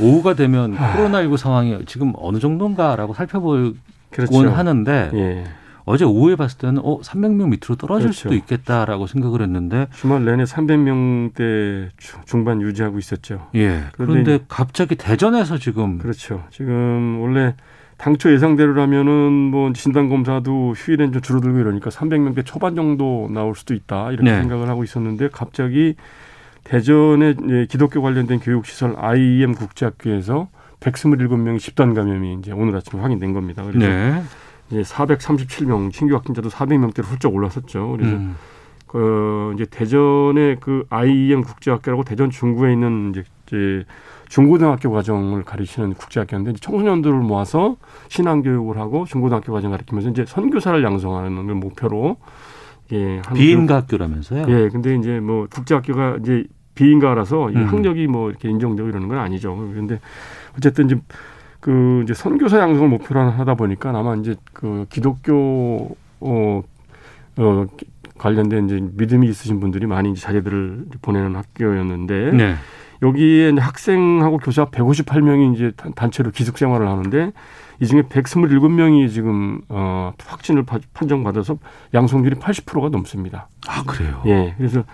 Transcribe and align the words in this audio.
오후가 0.00 0.34
되면 0.34 0.76
코로나19 0.76 1.36
상황이 1.36 1.78
지금 1.86 2.12
어느 2.16 2.38
정도인가라고 2.38 3.14
살펴보곤 3.14 3.78
그렇죠. 4.10 4.48
하는데 4.50 5.10
예. 5.14 5.44
어제 5.84 6.04
오후에 6.04 6.34
봤을 6.34 6.58
때는 6.58 6.80
어 6.84 7.00
300명 7.00 7.48
밑으로 7.48 7.76
떨어질 7.76 8.08
그렇죠. 8.08 8.12
수도 8.12 8.34
있겠다라고 8.34 9.06
생각을 9.06 9.40
했는데 9.40 9.86
주말 9.94 10.24
내내 10.24 10.42
300명대 10.44 11.90
중반 12.24 12.60
유지하고 12.60 12.98
있었죠. 12.98 13.46
예 13.54 13.84
그런데 13.92 14.22
그런데 14.22 14.44
갑자기 14.48 14.96
대전에서 14.96 15.58
지금 15.58 15.98
그렇죠. 15.98 16.42
지금 16.50 17.20
원래 17.20 17.54
당초 17.98 18.32
예상대로라면은 18.32 19.32
뭐 19.32 19.72
진단 19.72 20.08
검사도 20.08 20.74
휴일엔 20.76 21.12
좀 21.12 21.22
줄어들고 21.22 21.58
이러니까 21.58 21.90
300명대 21.90 22.44
초반 22.44 22.74
정도 22.74 23.28
나올 23.32 23.54
수도 23.54 23.72
있다 23.72 24.10
이렇게 24.10 24.30
네. 24.30 24.40
생각을 24.40 24.68
하고 24.68 24.84
있었는데 24.84 25.28
갑자기 25.32 25.94
대전의 26.66 27.36
예, 27.48 27.66
기독교 27.66 28.02
관련된 28.02 28.40
교육시설 28.40 28.94
IEM 28.98 29.54
국제학교에서 29.54 30.48
127명이 30.80 31.60
집단 31.60 31.94
감염이 31.94 32.38
이제 32.40 32.52
오늘 32.52 32.76
아침에 32.76 33.00
확인된 33.00 33.32
겁니다. 33.32 33.62
그래서 33.62 33.86
네. 33.86 34.22
이제 34.70 34.82
437명 34.82 35.92
신규 35.92 36.14
확진자도 36.14 36.48
400명대로 36.48 37.04
훌쩍 37.04 37.34
올랐었죠. 37.34 37.96
그래서 37.96 38.16
음. 38.16 38.36
그 38.86 39.52
이제 39.54 39.64
대전의 39.66 40.56
그 40.60 40.84
IEM 40.90 41.42
국제학교라고 41.42 42.02
대전 42.04 42.30
중구에 42.30 42.72
있는 42.72 43.10
이제, 43.10 43.24
이제 43.46 43.84
중고등학교 44.28 44.90
과정을 44.90 45.44
가르치는 45.44 45.94
국제학교인데 45.94 46.54
청소년들을 46.54 47.16
모아서 47.16 47.76
신앙 48.08 48.42
교육을 48.42 48.76
하고 48.78 49.04
중고등학교 49.04 49.52
과정 49.52 49.70
가르치면서 49.70 50.10
이제 50.10 50.24
선교사를 50.26 50.82
양성하는 50.82 51.46
걸 51.46 51.54
목표로 51.54 52.16
예, 52.92 53.20
한 53.24 53.34
비인가 53.34 53.76
학교라면서요? 53.76 54.46
예, 54.48 54.68
근데 54.68 54.96
이제 54.96 55.20
뭐 55.20 55.46
국제학교가 55.50 56.18
이제 56.20 56.44
비인가라서 56.76 57.50
이 57.50 57.56
음. 57.56 57.66
학력이 57.66 58.06
뭐 58.06 58.30
이렇게 58.30 58.48
인정되고 58.48 58.88
이러는 58.88 59.08
건 59.08 59.18
아니죠. 59.18 59.56
그런데 59.72 59.98
어쨌든 60.56 60.86
이제 60.86 61.00
그 61.58 62.02
이제 62.04 62.14
선교사 62.14 62.60
양성을 62.60 62.88
목표로 62.88 63.20
하다 63.20 63.54
보니까 63.56 63.90
아마 63.90 64.14
이제 64.14 64.36
그 64.52 64.86
기독교 64.88 65.96
어, 66.20 66.62
어 67.38 67.66
관련된 68.18 68.66
이제 68.66 68.80
믿음이 68.94 69.28
있으신 69.28 69.58
분들이 69.58 69.86
많이 69.86 70.12
이제 70.12 70.20
자제들을 70.20 70.84
보내는 71.02 71.34
학교였는데 71.34 72.30
네. 72.32 72.54
여기에 73.02 73.52
학생하고 73.58 74.38
교사 74.38 74.66
158명이 74.66 75.54
이제 75.54 75.72
단- 75.76 75.92
단체로 75.92 76.30
기숙 76.30 76.56
생활을 76.56 76.88
하는데 76.88 77.32
이 77.80 77.86
중에 77.86 78.02
127명이 78.02 79.10
지금 79.10 79.60
어 79.68 80.12
확진을 80.24 80.62
파- 80.62 80.78
판정받아서 80.94 81.58
양성률이 81.92 82.36
80%가 82.36 82.88
넘습니다. 82.88 83.48
아 83.68 83.82
그래요. 83.82 84.22
예. 84.26 84.54
그래서 84.56 84.84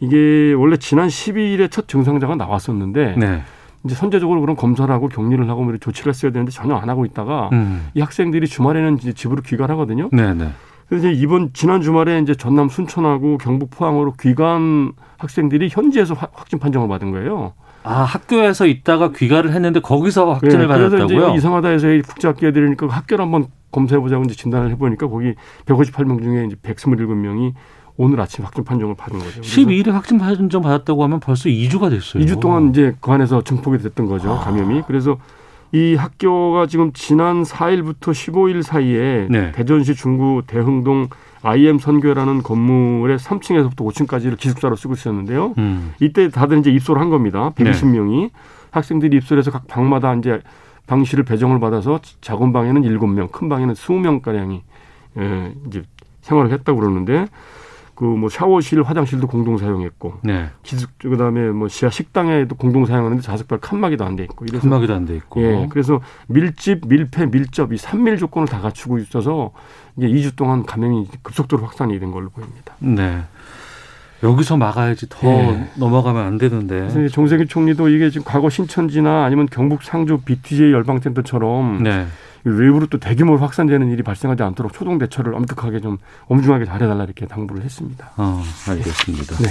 이게 0.00 0.52
원래 0.54 0.76
지난 0.76 1.08
12일에 1.08 1.70
첫 1.70 1.88
증상자가 1.88 2.36
나왔었는데 2.36 3.14
네. 3.16 3.42
이제 3.84 3.94
선제적으로 3.94 4.40
그런 4.40 4.56
검사를 4.56 4.92
하고 4.92 5.08
격리를 5.08 5.48
하고 5.48 5.62
뭐 5.64 5.76
조치를 5.78 6.10
했어야 6.10 6.32
되는데 6.32 6.50
전혀 6.52 6.74
안 6.74 6.88
하고 6.88 7.04
있다가 7.04 7.50
음. 7.52 7.88
이 7.94 8.00
학생들이 8.00 8.46
주말에는 8.46 8.98
이제 8.98 9.12
집으로 9.12 9.42
귀가하거든요. 9.42 10.10
네, 10.12 10.34
네. 10.34 10.48
그래서 10.88 11.08
이제 11.08 11.20
이번 11.20 11.50
지난 11.52 11.80
주말에 11.80 12.20
이제 12.20 12.34
전남 12.34 12.68
순천하고 12.68 13.38
경북 13.38 13.70
포항으로 13.70 14.12
귀가한 14.20 14.92
학생들이 15.18 15.68
현지에서 15.70 16.14
화- 16.14 16.28
확진 16.32 16.58
판정을 16.58 16.88
받은 16.88 17.10
거예요. 17.12 17.54
아 17.82 18.02
학교에서 18.02 18.66
있다가 18.66 19.12
귀가를 19.12 19.52
했는데 19.52 19.80
거기서 19.80 20.32
확진을 20.34 20.64
예, 20.64 20.66
그래서 20.66 20.96
받았다고요? 20.96 21.34
이상하다 21.36 21.68
해서 21.68 21.88
이 21.88 22.02
국제학교 22.02 22.46
애들이니까 22.48 22.88
학교를 22.88 23.24
한번 23.24 23.46
검사해 23.70 24.00
보자고 24.00 24.24
이제 24.24 24.34
진단을 24.34 24.70
해보니까 24.72 25.06
거기 25.08 25.34
158명 25.66 26.20
중에 26.22 26.46
이제 26.46 26.56
127명이 26.56 27.52
오늘 27.98 28.20
아침 28.20 28.44
확진 28.44 28.64
판정을 28.64 28.94
받은 28.94 29.18
거죠. 29.18 29.40
그래서 29.40 29.42
12일에 29.42 29.90
확진 29.90 30.18
판정 30.18 30.62
받았다고 30.62 31.02
하면 31.04 31.20
벌써 31.20 31.48
2주가 31.48 31.90
됐어요. 31.90 32.22
2주 32.22 32.40
동안 32.40 32.70
이제 32.70 32.94
그 33.00 33.10
안에서 33.10 33.42
증폭이 33.42 33.78
됐던 33.78 34.06
거죠 34.06 34.38
감염이. 34.38 34.82
그래서 34.86 35.18
이 35.72 35.94
학교가 35.94 36.66
지금 36.66 36.92
지난 36.92 37.42
4일부터 37.42 38.12
15일 38.12 38.62
사이에 38.62 39.26
네. 39.30 39.52
대전시 39.52 39.94
중구 39.94 40.42
대흥동 40.46 41.08
IM 41.42 41.78
선교라는 41.78 42.42
건물의 42.42 43.18
3층에서부터 43.18 43.76
5층까지를 43.76 44.36
기숙사로 44.36 44.76
쓰고 44.76 44.94
있었는데요. 44.94 45.54
음. 45.58 45.92
이때 46.00 46.28
다들 46.28 46.58
이제 46.58 46.70
입소를 46.70 47.00
한 47.00 47.10
겁니다. 47.10 47.52
네. 47.56 47.70
120명이 47.70 48.30
학생들이 48.70 49.16
입소해서 49.18 49.50
각 49.50 49.66
방마다 49.66 50.14
이제 50.14 50.40
방실을 50.86 51.24
배정을 51.24 51.60
받아서 51.60 52.00
작은 52.20 52.52
방에는 52.52 52.82
7명, 52.82 53.32
큰 53.32 53.48
방에는 53.48 53.74
20명 53.74 54.22
가량이 54.22 54.62
예, 55.18 55.54
이제 55.66 55.82
생활을 56.20 56.52
했다고 56.52 56.78
그러는데 56.78 57.26
그 57.96 58.04
뭐 58.04 58.28
샤워실, 58.28 58.82
화장실도 58.82 59.26
공동 59.26 59.58
사용했고 59.58 60.18
네. 60.22 60.50
기숙 60.62 60.96
그다음에 60.98 61.48
뭐 61.50 61.66
지하 61.68 61.90
식당에도 61.90 62.54
공동 62.54 62.86
사용하는데 62.86 63.22
자석발 63.22 63.58
칸막이도 63.58 64.04
안 64.04 64.14
돼 64.16 64.22
있고 64.24 64.44
이래서 64.44 64.62
칸막이도 64.62 64.94
안 64.94 65.06
돼 65.06 65.16
있고. 65.16 65.42
예 65.42 65.66
그래서 65.70 66.00
밀집 66.28 66.86
밀폐 66.86 67.26
밀접 67.26 67.72
이 67.72 67.78
삼밀 67.78 68.18
조건을 68.18 68.46
다 68.46 68.60
갖추고 68.60 68.98
있어서 68.98 69.50
이제 69.96 70.06
2주 70.06 70.36
동안 70.36 70.64
감염이 70.64 71.08
급속도로 71.22 71.64
확산이 71.64 71.98
된 71.98 72.12
걸로 72.12 72.28
보입니다. 72.28 72.74
네. 72.78 73.22
여기서 74.22 74.56
막아야지 74.56 75.08
더 75.10 75.28
예. 75.28 75.68
넘어가면 75.76 76.24
안 76.24 76.38
되는데. 76.38 76.88
그래서 76.90 77.08
정세균 77.08 77.48
총리도 77.48 77.88
이게 77.88 78.08
지금 78.10 78.24
과거 78.24 78.48
신천지나 78.48 79.24
아니면 79.24 79.46
경북 79.50 79.82
상주 79.82 80.20
BTJ 80.24 80.72
열방센터처럼 80.72 81.82
네. 81.82 82.06
외부로 82.50 82.86
또 82.86 82.98
대규모로 82.98 83.38
확산되는 83.38 83.90
일이 83.90 84.02
발생하지 84.02 84.42
않도록 84.42 84.72
초동 84.72 84.98
대처를 84.98 85.34
엄격하게 85.34 85.80
좀 85.80 85.98
엄중하게 86.28 86.64
잘해달라 86.64 87.04
이렇게 87.04 87.26
당부를 87.26 87.62
했습니다. 87.62 88.12
어, 88.16 88.42
알겠습니다. 88.68 89.36
네. 89.36 89.48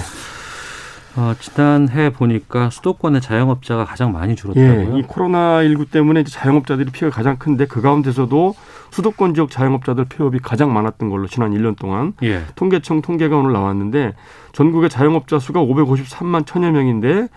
어, 1.16 1.34
지난해 1.40 2.10
보니까 2.10 2.68
수도권의 2.68 3.22
자영업자가 3.22 3.86
가장 3.86 4.12
많이 4.12 4.32
예, 4.32 4.34
줄었다고요? 4.34 4.98
이 4.98 5.02
코로나 5.02 5.62
19 5.62 5.86
때문에 5.86 6.20
이제 6.20 6.30
자영업자들이 6.30 6.90
피해가 6.90 7.14
가장 7.14 7.38
큰데 7.38 7.66
그 7.66 7.80
가운데서도 7.80 8.54
수도권 8.90 9.34
지역 9.34 9.50
자영업자들 9.50 10.06
폐업이 10.10 10.38
가장 10.40 10.72
많았던 10.74 11.08
걸로 11.08 11.26
지난 11.26 11.52
1년 11.52 11.76
동안 11.78 12.12
예. 12.22 12.42
통계청 12.54 13.00
통계가 13.00 13.36
오늘 13.36 13.52
나왔는데 13.54 14.14
전국의 14.52 14.90
자영업자 14.90 15.38
수가 15.38 15.60
553만 15.60 16.46
천여 16.46 16.70
명인데 16.70 17.28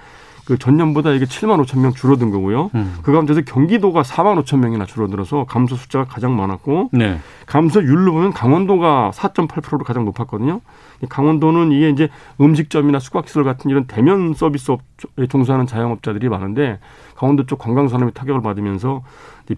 그 0.50 0.58
전년보다 0.58 1.12
이게 1.12 1.26
7만 1.26 1.64
5천 1.64 1.78
명 1.80 1.94
줄어든 1.94 2.32
거고요. 2.32 2.72
음. 2.74 2.98
그 3.04 3.12
가운데서 3.12 3.42
경기도가 3.42 4.02
4만 4.02 4.44
5천 4.44 4.58
명이나 4.58 4.88
줄어들어서 4.88 5.46
감소 5.48 5.76
숫자가 5.76 6.06
가장 6.06 6.36
많았고 6.36 6.90
네. 6.92 7.20
감소율로 7.46 8.12
보면 8.12 8.34
강원도가 8.34 9.12
4.8%로 9.14 9.84
가장 9.84 10.06
높았거든요. 10.06 10.62
이 11.04 11.06
강원도는 11.06 11.72
이게 11.72 11.90
이제 11.90 12.10
음식점이나 12.42 12.98
숙박시설 12.98 13.44
같은 13.44 13.70
이런 13.70 13.86
대면 13.86 14.34
서비스 14.34 14.72
업에 14.72 15.28
종사하는 15.28 15.68
자영업자들이 15.68 16.30
많은데 16.30 16.80
강원도 17.16 17.46
쪽 17.46 17.60
관광산업이 17.60 18.16
타격을 18.16 18.42
받으면서 18.42 19.04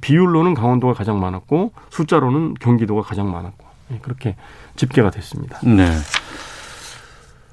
비율로는 0.01 0.55
강원도가 0.55 0.93
가장 0.93 1.21
많았고 1.21 1.71
숫자로는 1.89 2.55
경기도가 2.59 3.01
가장 3.01 3.31
많았고 3.31 3.65
예, 3.93 3.99
그렇게 4.01 4.35
집계가 4.75 5.09
됐습니다. 5.09 5.57
네. 5.63 5.87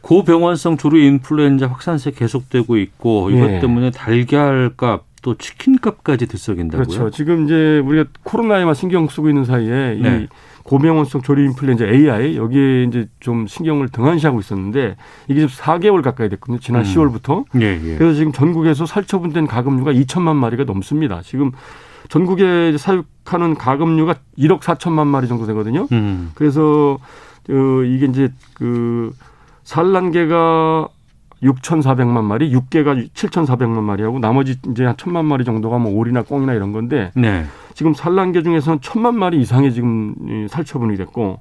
고병원성 0.08 0.78
조류 0.78 1.00
인플루엔자 1.00 1.66
확산세 1.66 2.12
계속되고 2.12 2.78
있고 2.78 3.28
이것 3.28 3.50
예. 3.50 3.60
때문에 3.60 3.90
달걀값 3.90 5.04
또 5.20 5.34
치킨값까지 5.36 6.26
들썩인다고요? 6.26 6.86
그렇죠. 6.86 7.10
지금 7.10 7.44
이제 7.44 7.82
우리가 7.84 8.08
코로나에만 8.22 8.74
신경 8.74 9.06
쓰고 9.06 9.28
있는 9.28 9.44
사이에 9.44 9.98
네. 10.00 10.22
이 10.22 10.28
고병원성 10.62 11.20
조류 11.20 11.44
인플루엔자 11.44 11.84
AI 11.84 12.38
여기에 12.38 12.84
이제 12.84 13.06
좀 13.20 13.46
신경을 13.46 13.90
등한시하고 13.90 14.40
있었는데 14.40 14.96
이게 15.28 15.46
지금 15.46 15.54
4개월 15.54 16.02
가까이 16.02 16.30
됐거든요. 16.30 16.58
지난 16.58 16.82
음. 16.82 16.86
10월부터. 16.86 17.44
예, 17.60 17.78
예. 17.84 17.96
그래서 17.98 18.14
지금 18.16 18.32
전국에서 18.32 18.86
살처분된 18.86 19.46
가금류가 19.46 19.92
2천만 19.92 20.36
마리가 20.36 20.64
넘습니다. 20.64 21.20
지금 21.22 21.52
전국에 22.08 22.78
사육하는 22.78 23.56
가금류가 23.56 24.14
1억 24.38 24.60
4천만 24.60 25.06
마리 25.06 25.28
정도 25.28 25.44
되거든요. 25.44 25.86
음. 25.92 26.30
그래서 26.34 26.98
어, 27.50 27.82
이게 27.84 28.06
이제 28.06 28.32
그 28.54 29.12
산란계가 29.68 30.88
6,400만 31.42 32.24
마리, 32.24 32.50
육계가 32.52 32.94
7,400만 32.94 33.82
마리하고 33.82 34.18
나머지 34.18 34.56
이제 34.70 34.86
한 34.86 34.96
천만 34.96 35.26
마리 35.26 35.44
정도가 35.44 35.76
뭐 35.76 35.92
오리나 35.92 36.22
꽁이나 36.22 36.54
이런 36.54 36.72
건데 36.72 37.12
네. 37.14 37.44
지금 37.74 37.92
산란계 37.92 38.42
중에서는 38.42 38.78
천만 38.80 39.18
마리 39.18 39.38
이상이 39.42 39.70
지금 39.74 40.14
이 40.26 40.48
살처분이 40.48 40.96
됐고 40.96 41.38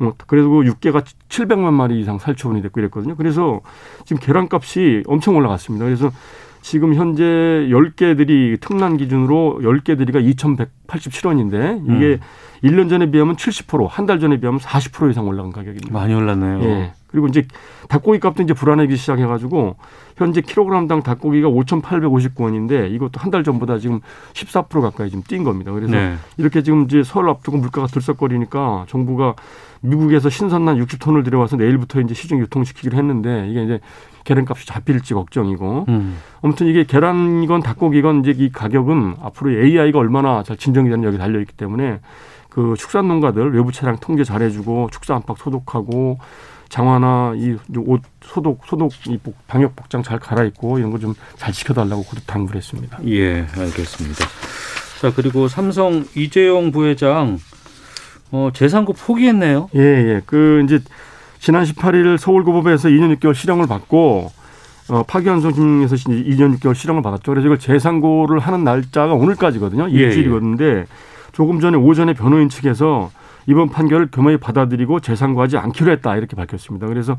어, 0.00 0.12
그리고 0.26 0.66
육계가 0.66 1.00
700만 1.30 1.72
마리 1.72 1.98
이상 1.98 2.18
살처분이 2.18 2.60
됐고 2.60 2.78
이랬거든요. 2.78 3.16
그래서 3.16 3.62
지금 4.04 4.20
계란값이 4.20 5.04
엄청 5.06 5.36
올라갔습니다. 5.36 5.86
그래서 5.86 6.10
지금 6.62 6.94
현재 6.94 7.22
10개들이 7.70 8.58
특란 8.60 8.96
기준으로 8.96 9.58
10개들이가 9.62 10.24
2,187원인데 10.86 11.82
이게 11.84 12.06
음. 12.14 12.18
1년 12.64 12.88
전에 12.88 13.10
비하면 13.10 13.34
70%, 13.36 13.88
한 13.90 14.06
달 14.06 14.20
전에 14.20 14.38
비하면 14.38 14.60
40% 14.60 15.10
이상 15.10 15.26
올라간 15.26 15.50
가격입니다. 15.52 15.92
많이 15.92 16.14
올랐네요. 16.14 16.62
예. 16.62 16.92
그리고 17.08 17.26
이제 17.26 17.46
닭고기 17.88 18.20
값도 18.20 18.42
이제 18.44 18.54
불안해지기 18.54 18.96
시작해 18.96 19.26
가지고 19.26 19.76
현재 20.22 20.40
킬로그램당 20.40 21.02
닭고기가 21.02 21.48
5,859원인데 21.48 22.90
이것도 22.92 23.12
한 23.18 23.32
달 23.32 23.42
전보다 23.44 23.78
지금 23.78 24.00
14% 24.34 24.82
가까이 24.82 25.08
지금 25.08 25.24
뛴 25.26 25.42
겁니다. 25.42 25.72
그래서 25.72 25.92
네. 25.92 26.16
이렇게 26.36 26.62
지금 26.62 26.84
이제 26.84 27.02
설 27.02 27.28
앞두고 27.30 27.56
물가가 27.56 27.86
들썩거리니까 27.86 28.84
정부가 28.88 29.34
미국에서 29.80 30.28
신선난 30.28 30.76
60톤을 30.84 31.24
들여와서 31.24 31.56
내일부터 31.56 32.00
이제 32.02 32.12
시중 32.14 32.38
유통시키기로 32.40 32.96
했는데 32.96 33.48
이게 33.48 33.64
이제 33.64 33.80
계란값이 34.24 34.66
잡힐지 34.66 35.14
걱정이고 35.14 35.86
음. 35.88 36.18
아무튼 36.42 36.66
이게 36.66 36.84
계란이건 36.84 37.62
닭고기건 37.62 38.20
이제 38.20 38.34
이 38.36 38.52
가격은 38.52 39.16
앞으로 39.22 39.50
AI가 39.50 39.98
얼마나 39.98 40.42
잘 40.42 40.56
진정이 40.56 40.88
되는 40.90 41.02
여기 41.04 41.18
달려 41.18 41.40
있기 41.40 41.54
때문에 41.54 42.00
그 42.48 42.74
축산 42.78 43.08
농가들 43.08 43.54
외부 43.54 43.72
차량 43.72 43.96
통제 43.96 44.24
잘해주고 44.24 44.90
축사 44.92 45.14
안팎 45.14 45.38
소독하고 45.38 46.18
장화나 46.76 47.34
이 47.36 47.54
옷 47.76 48.00
소독 48.24 48.62
소독 48.66 48.92
이 49.06 49.18
복- 49.18 49.36
방역 49.46 49.76
복장 49.76 50.02
잘 50.02 50.18
갈아입고 50.18 50.78
이런 50.78 50.90
거 50.90 50.98
좀 50.98 51.14
잘 51.36 51.52
지켜달라고 51.52 52.02
그렇게 52.04 52.24
당부를 52.26 52.56
했습니다. 52.56 52.98
예, 53.06 53.46
알겠습니다. 53.58 54.24
자, 55.02 55.12
그리고 55.14 55.48
삼성 55.48 56.04
이재용 56.16 56.72
부회장 56.72 57.38
어, 58.30 58.48
재산고 58.54 58.94
포기했네요. 58.94 59.68
예, 59.74 59.80
예. 59.80 60.22
그 60.24 60.62
이제 60.64 60.80
지난 61.40 61.64
18일 61.64 62.16
서울고법에서 62.16 62.88
2년 62.88 63.14
6개월 63.18 63.34
실형을 63.34 63.66
받고 63.66 64.32
어, 64.88 65.02
파기환송심에서 65.02 65.96
2년 65.96 66.56
6개월 66.58 66.74
실형을 66.74 67.02
받았죠. 67.02 67.32
그래서 67.32 67.46
이걸 67.46 67.58
재상고를 67.58 68.38
하는 68.38 68.64
날짜가 68.64 69.12
오늘까지거든요. 69.12 69.90
예, 69.90 69.94
일주일이었는데 69.94 70.86
조금 71.32 71.60
전에 71.60 71.76
오전에 71.76 72.14
변호인 72.14 72.48
측에서 72.48 73.10
이번 73.46 73.68
판결을 73.68 74.10
겸허히 74.10 74.36
받아들이고 74.36 75.00
재상고하지 75.00 75.58
않기로 75.58 75.90
했다 75.92 76.16
이렇게 76.16 76.36
밝혔습니다. 76.36 76.86
그래서 76.86 77.16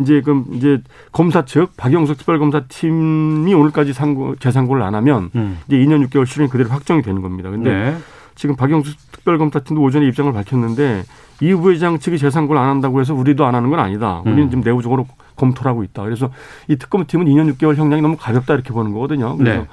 이제 0.00 0.20
그럼 0.20 0.46
이제 0.52 0.80
검사 1.12 1.44
측 1.44 1.76
박영석 1.76 2.18
특별검사팀이 2.18 3.52
오늘까지 3.52 3.92
상고 3.92 4.36
재상고를 4.36 4.82
안 4.82 4.94
하면 4.94 5.30
음. 5.34 5.58
이제 5.66 5.76
2년 5.76 6.06
6개월 6.08 6.26
실형이 6.26 6.50
그대로 6.50 6.70
확정이 6.70 7.02
되는 7.02 7.20
겁니다. 7.20 7.50
근데 7.50 7.70
네. 7.70 7.96
지금 8.34 8.54
박영수 8.54 8.94
특별검사팀도 9.10 9.82
오전에 9.82 10.06
입장을 10.06 10.32
밝혔는데 10.32 11.02
이 11.40 11.54
부회장 11.54 11.98
측이 11.98 12.18
재상고를 12.18 12.60
안 12.60 12.68
한다고 12.68 13.00
해서 13.00 13.14
우리도 13.14 13.44
안 13.44 13.54
하는 13.54 13.70
건 13.70 13.80
아니다. 13.80 14.22
우리는 14.24 14.44
음. 14.44 14.50
지금 14.50 14.62
내부적으로 14.62 15.06
검토를 15.36 15.70
하고 15.70 15.82
있다. 15.82 16.02
그래서 16.02 16.30
이 16.68 16.76
특검팀은 16.76 17.26
2년 17.26 17.52
6개월 17.54 17.76
형량이 17.76 18.02
너무 18.02 18.16
가볍다 18.16 18.54
이렇게 18.54 18.72
보는 18.72 18.92
거거든요. 18.92 19.36
그래서 19.36 19.62
네. 19.62 19.68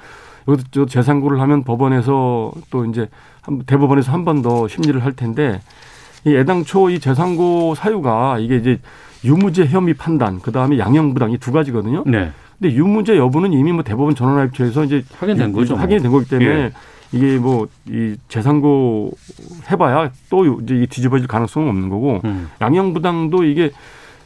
저 0.70 0.86
재상고를 0.86 1.40
하면 1.40 1.64
법원에서 1.64 2.52
또 2.70 2.84
이제 2.86 3.08
한- 3.42 3.62
대법원에서 3.66 4.12
한 4.12 4.24
번 4.24 4.42
더 4.42 4.68
심리를 4.68 5.02
할 5.04 5.12
텐데 5.12 5.60
이 6.24 6.34
애당초 6.34 6.90
이 6.90 6.98
재상고 7.00 7.74
사유가 7.74 8.38
이게 8.38 8.56
이제 8.56 8.78
유무죄 9.24 9.66
혐의 9.66 9.94
판단 9.94 10.40
그다음에 10.40 10.78
양형부당 10.78 11.32
이 11.32 11.38
두 11.38 11.52
가지거든요. 11.52 12.04
네. 12.06 12.30
근데 12.58 12.74
유무죄 12.74 13.16
여부는 13.16 13.52
이미 13.52 13.72
뭐 13.72 13.82
대법원 13.82 14.14
전원합의체에서 14.14 14.84
이제 14.84 15.04
확인된 15.18 15.50
이- 15.50 15.52
거죠. 15.52 15.74
뭐. 15.74 15.82
확인이 15.82 16.00
된 16.00 16.10
거기 16.12 16.28
때문에 16.28 16.48
예. 16.50 16.72
이게 17.12 17.38
뭐 17.38 17.66
이 17.88 18.14
재상고 18.28 19.12
해봐야 19.70 20.10
또 20.30 20.60
이제 20.60 20.74
이 20.76 20.86
뒤집어질 20.86 21.26
가능성은 21.28 21.68
없는 21.68 21.88
거고 21.88 22.20
음. 22.24 22.48
양형부당도 22.60 23.44
이게 23.44 23.70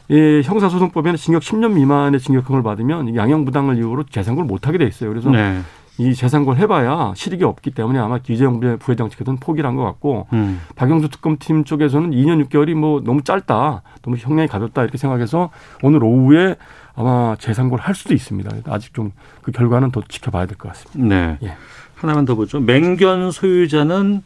예, 0.09 0.41
형사소송법에는 0.43 1.15
징역 1.17 1.41
10년 1.41 1.71
미만의 1.73 2.19
징역형을 2.19 2.63
받으면 2.63 3.09
이 3.09 3.15
양형부당을 3.15 3.77
이유로 3.77 4.03
재상고를 4.05 4.45
못하게 4.47 4.77
돼 4.77 4.85
있어요. 4.85 5.09
그래서 5.09 5.29
네. 5.29 5.59
이 5.97 6.15
재상고를 6.15 6.59
해봐야 6.61 7.13
실익이 7.15 7.43
없기 7.43 7.71
때문에 7.71 7.99
아마 7.99 8.17
기재용 8.17 8.59
부회장 8.79 9.09
측에서는 9.09 9.39
포기를 9.39 9.67
한 9.67 9.75
것 9.75 9.83
같고 9.83 10.27
음. 10.33 10.61
박영수 10.75 11.09
특검팀 11.09 11.63
쪽에서는 11.63 12.11
2년 12.11 12.43
6개월이 12.47 12.73
뭐 12.73 13.01
너무 13.03 13.23
짧다, 13.23 13.81
너무 14.01 14.17
형량이 14.17 14.47
가볍다 14.47 14.83
이렇게 14.83 14.97
생각해서 14.97 15.49
오늘 15.83 16.03
오후에 16.03 16.55
아마 16.95 17.35
재상고를 17.39 17.83
할 17.83 17.93
수도 17.95 18.13
있습니다. 18.13 18.49
아직 18.67 18.93
좀 18.93 19.11
그 19.41 19.51
결과는 19.51 19.91
더 19.91 20.01
지켜봐야 20.07 20.45
될 20.45 20.57
것 20.57 20.69
같습니다. 20.69 21.15
네. 21.15 21.37
예. 21.43 21.55
하나만 22.01 22.25
더 22.25 22.35
보죠. 22.35 22.59
맹견 22.59 23.31
소유자는 23.31 24.23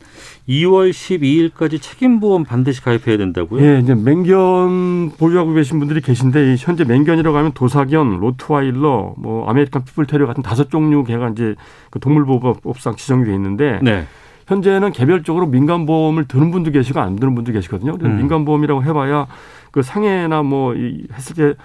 2월 0.48 0.92
12일까지 0.92 1.82
책임보험 1.82 2.46
반드시 2.46 2.82
가입해야 2.82 3.18
된다고요? 3.18 3.62
예, 3.66 3.80
이제 3.80 3.94
맹견 3.94 5.12
보유하고 5.18 5.54
계신 5.54 5.80
분들이 5.80 6.00
계신데 6.02 6.54
이 6.54 6.56
현재 6.58 6.86
맹견이라고 6.86 7.38
하면 7.38 7.52
도사견, 7.52 8.20
로트와일러, 8.20 9.16
뭐 9.18 9.50
아메리칸 9.50 9.84
핏불테리어 9.84 10.26
같은 10.26 10.42
다섯 10.42 10.70
종류 10.70 11.04
개가 11.04 11.30
이제 11.30 11.56
그 11.90 12.00
동물보호법상 12.00 12.96
지정이 12.96 13.26
돼 13.26 13.34
있는데 13.34 13.80
네. 13.82 14.06
현재는 14.48 14.92
개별적으로 14.92 15.48
민간보험을 15.48 16.26
드는 16.26 16.52
분도 16.52 16.72
계시고 16.72 17.00
안 17.00 17.16
드는 17.16 17.36
분도 17.36 17.52
계시거든요. 17.52 17.98
음. 18.02 18.18
민간보험이라고 18.18 18.84
해봐야 18.84 19.28
그 19.72 19.82
상해나 19.82 20.44
뭐이 20.44 21.08
했을 21.14 21.36
때그 21.36 21.56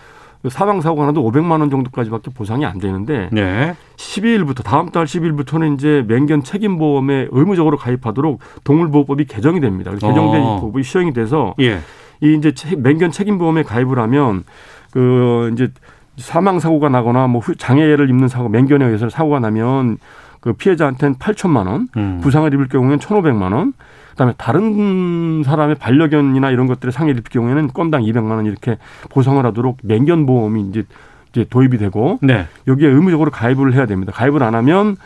사망 0.48 0.80
사고가 0.80 1.06
나도 1.06 1.22
500만 1.30 1.60
원 1.60 1.68
정도까지밖에 1.70 2.30
보상이 2.32 2.64
안 2.64 2.78
되는데 2.78 3.28
네. 3.30 3.74
12일부터 3.96 4.62
다음 4.64 4.88
달 4.90 5.04
10일부터는 5.04 5.74
이제 5.74 6.02
맹견 6.08 6.44
책임 6.44 6.78
보험에 6.78 7.28
의무적으로 7.30 7.76
가입하도록 7.76 8.40
동물보호법이 8.64 9.26
개정이 9.26 9.60
됩니다. 9.60 9.90
개정된 9.90 10.40
어. 10.42 10.56
이 10.56 10.60
법이 10.62 10.82
시행이 10.82 11.12
돼서 11.12 11.54
예. 11.60 11.80
이 12.22 12.34
이제 12.34 12.52
책- 12.52 12.80
맹견 12.80 13.10
책임 13.10 13.36
보험에 13.36 13.62
가입을 13.62 13.98
하면 13.98 14.44
그 14.92 15.50
이제 15.52 15.68
사망 16.16 16.58
사고가 16.58 16.88
나거나 16.88 17.26
뭐 17.26 17.40
후- 17.40 17.54
장애를 17.56 18.08
입는 18.08 18.28
사고 18.28 18.48
맹견에 18.48 18.84
의해서 18.86 19.08
사고가 19.10 19.40
나면 19.40 19.98
그 20.40 20.54
피해자한테는 20.54 21.16
8천만 21.16 21.66
원, 21.66 21.88
음. 21.98 22.20
부상을 22.22 22.52
입을 22.54 22.68
경우에는 22.68 22.98
1,500만 22.98 23.52
원. 23.52 23.74
그다음에 24.10 24.34
다른 24.36 25.42
사람의 25.44 25.76
반려견이나 25.76 26.50
이런 26.50 26.66
것들에 26.66 26.90
상해를 26.90 27.20
입을 27.20 27.30
경우에는 27.30 27.68
건당 27.68 28.02
200만 28.02 28.30
원 28.30 28.46
이렇게 28.46 28.78
보상을 29.08 29.44
하도록 29.46 29.78
맹견 29.82 30.26
보험이 30.26 30.68
이제 30.68 30.84
이제 31.30 31.46
도입이 31.48 31.78
되고 31.78 32.18
네. 32.22 32.46
여기에 32.66 32.88
의무적으로 32.88 33.30
가입을 33.30 33.74
해야 33.74 33.86
됩니다. 33.86 34.12
가입을 34.12 34.42
안 34.42 34.54
하면 34.54 34.96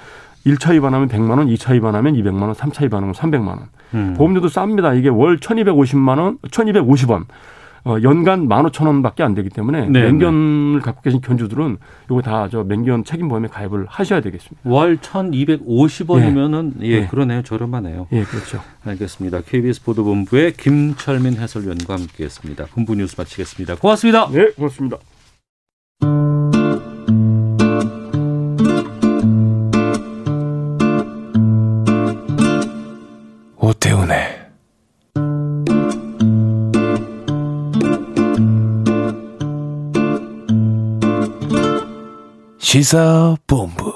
1차 0.47 0.73
위반하면 0.73 1.09
100만 1.09 1.39
원, 1.39 1.49
2차 1.49 1.75
위반하면 1.75 2.15
200만 2.15 2.43
원, 2.43 2.53
3차 2.53 2.85
위반하면 2.85 3.15
300만 3.15 3.49
원. 3.49 3.59
음. 3.95 4.15
보험료도 4.17 4.49
쌉니다. 4.49 4.99
이게 4.99 5.09
월 5.09 5.39
1,250만 5.39 6.19
원, 6.19 6.39
1,250원. 6.39 7.25
어, 7.85 7.97
연간 8.03 8.49
15,000원밖에 8.49 9.21
안 9.21 9.35
되기 9.35 9.51
때문에 9.51 9.89
네, 9.89 10.03
맹견을 10.05 10.81
갖고 10.81 11.03
계신 11.03 11.21
견주들은 11.21 11.77
이거 12.07 12.23
다 12.23 12.49
저 12.51 12.63
맹견 12.65 13.05
책임 13.05 13.29
보험에 13.29 13.49
가입을 13.49 13.87
하셔야 13.89 14.21
되겠습니다. 14.21 14.69
월 14.69 14.97
1,250원이면은 14.99 16.73
예, 16.83 16.87
예. 16.89 17.07
그러네요. 17.07 17.43
저렴하네요. 17.43 18.07
예, 18.13 18.25
그렇죠. 18.25 18.61
알겠습니다. 18.85 19.41
KBS 19.43 19.83
보도본부의 19.85 20.53
김철민 20.55 21.35
해설위원과 21.37 21.95
함께했습니다. 21.95 22.67
본부 22.73 22.95
뉴스 22.95 23.15
마치겠습니다. 23.19 23.77
고맙습니다. 23.77 24.29
네, 24.31 24.51
고맙습니다. 24.53 24.99
시사본부 42.75 43.93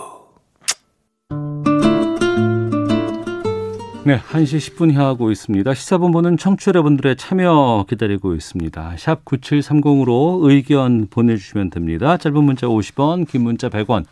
네, 4.04 4.20
1시 4.20 4.76
10분 4.76 4.92
향하고 4.92 5.32
있습니다. 5.32 5.74
시사본부는 5.74 6.36
청취자 6.36 6.68
여러분들의 6.68 7.16
참여 7.16 7.86
기다리고 7.88 8.36
있습니다. 8.36 8.94
샵 8.96 9.24
9730으로 9.24 10.48
의견 10.48 11.08
보내주시면 11.08 11.70
됩니다. 11.70 12.16
짧은 12.18 12.44
문자 12.44 12.68
50원, 12.68 13.26
긴 13.26 13.42
문자 13.42 13.68
100원. 13.68 14.04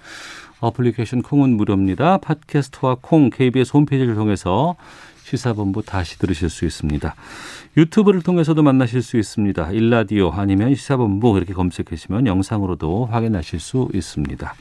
어플리케이션 0.59 1.23
콩은 1.23 1.57
무료입니다. 1.57 2.19
팟캐스트와 2.19 2.97
콩 3.03 3.31
KBS 3.31 3.71
홈페이지를 3.73 4.17
통해서 4.17 4.75
시사본부 5.27 5.83
다시 5.83 6.19
들으실 6.21 6.51
수 6.51 6.65
있습니다. 6.65 7.15
유튜브를 7.77 8.23
통해서도 8.23 8.63
만나실 8.63 9.03
수 9.03 9.17
있습니다. 9.17 9.73
일라디오 9.73 10.31
아니면 10.31 10.75
시사본부 10.75 11.37
이렇게 11.37 11.53
검색하시면 11.53 12.29
영상으로도 12.29 13.07
확인하실 13.07 13.59
수 13.59 13.89
있습니다. 13.93 14.55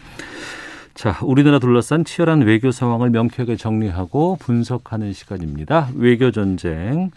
자, 0.95 1.19
우리나라 1.21 1.59
둘러싼 1.59 2.03
치열한 2.03 2.41
외교 2.41 2.71
상황을 2.71 3.11
명쾌하게 3.11 3.57
정리하고 3.57 4.37
분석하는 4.39 5.13
시간입니다. 5.13 5.89
외교 5.93 6.31
전쟁. 6.31 7.11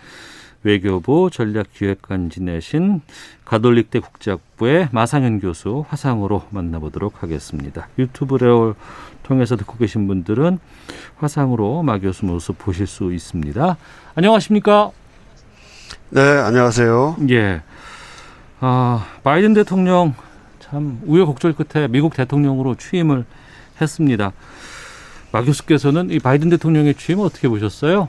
외교부 0.64 1.30
전략기획관 1.32 2.30
지내신 2.30 3.00
가톨릭대 3.44 4.00
국제학부의 4.00 4.88
마상현 4.90 5.40
교수 5.40 5.84
화상으로 5.88 6.42
만나보도록 6.50 7.22
하겠습니다. 7.22 7.88
유튜브를 7.98 8.74
통해서 9.28 9.56
듣고 9.56 9.76
계신 9.76 10.08
분들은 10.08 10.58
화상으로 11.18 11.82
마 11.82 11.98
교수 11.98 12.24
모습 12.24 12.56
보실 12.58 12.86
수 12.86 13.12
있습니다. 13.12 13.76
안녕하십니까? 14.14 14.90
네, 16.08 16.20
안녕하세요. 16.20 17.16
예. 17.28 17.60
아, 18.60 19.06
바이든 19.22 19.52
대통령 19.52 20.14
참 20.60 21.00
우여곡절 21.04 21.52
끝에 21.52 21.88
미국 21.88 22.14
대통령으로 22.14 22.74
취임을 22.76 23.26
했습니다. 23.80 24.32
마 25.30 25.42
교수께서는 25.42 26.10
이 26.10 26.18
바이든 26.18 26.48
대통령의 26.48 26.94
취임 26.94 27.20
어떻게 27.20 27.48
보셨어요? 27.48 28.08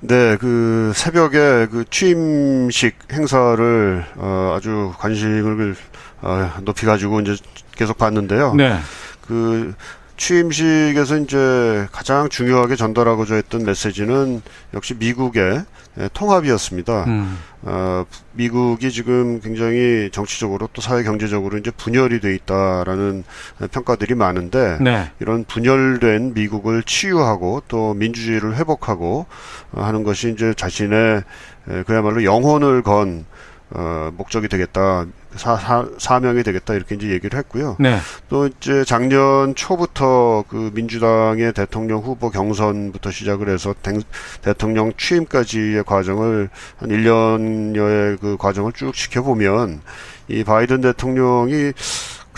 네, 0.00 0.36
그 0.36 0.92
새벽에 0.94 1.66
그 1.70 1.84
취임식 1.88 2.96
행사를 3.12 4.04
어, 4.16 4.54
아주 4.54 4.92
관심을 4.98 5.74
어, 6.20 6.50
높이 6.60 6.84
가지고 6.84 7.20
이제 7.20 7.34
계속 7.74 7.96
봤는데요. 7.96 8.54
네. 8.54 8.76
그 9.28 9.74
취임식에서 10.16 11.18
이제 11.18 11.86
가장 11.92 12.28
중요하게 12.28 12.74
전달하고자 12.74 13.36
했던 13.36 13.62
메시지는 13.64 14.42
역시 14.74 14.94
미국의 14.94 15.64
예, 16.00 16.08
통합이었습니다. 16.12 17.04
음. 17.04 17.38
어, 17.62 18.04
미국이 18.32 18.90
지금 18.92 19.40
굉장히 19.40 20.10
정치적으로 20.12 20.68
또 20.72 20.80
사회 20.80 21.02
경제적으로 21.02 21.58
이제 21.58 21.72
분열이 21.72 22.20
돼 22.20 22.34
있다라는 22.36 23.24
평가들이 23.72 24.14
많은데 24.14 24.78
네. 24.80 25.10
이런 25.18 25.44
분열된 25.44 26.34
미국을 26.34 26.84
치유하고 26.84 27.62
또 27.66 27.94
민주주의를 27.94 28.56
회복하고 28.56 29.26
어, 29.72 29.82
하는 29.82 30.04
것이 30.04 30.30
이제 30.30 30.54
자신의 30.54 31.22
에, 31.70 31.82
그야말로 31.84 32.22
영혼을 32.22 32.82
건 32.82 33.24
어, 33.70 34.10
목적이 34.16 34.48
되겠다. 34.48 35.04
사, 35.36 35.56
사, 35.56 35.86
사 35.98 36.20
명이 36.20 36.42
되겠다. 36.42 36.74
이렇게 36.74 36.94
이제 36.94 37.10
얘기를 37.10 37.38
했고요. 37.38 37.76
네. 37.78 37.98
또 38.28 38.46
이제 38.46 38.84
작년 38.84 39.54
초부터 39.54 40.44
그 40.48 40.70
민주당의 40.74 41.52
대통령 41.52 42.00
후보 42.00 42.30
경선부터 42.30 43.10
시작을 43.10 43.48
해서 43.48 43.74
대, 43.82 43.98
대통령 44.42 44.92
취임까지의 44.96 45.84
과정을 45.84 46.48
한 46.78 46.88
1년여의 46.88 48.20
그 48.20 48.36
과정을 48.38 48.72
쭉 48.72 48.92
지켜보면 48.94 49.80
이 50.28 50.44
바이든 50.44 50.80
대통령이 50.82 51.72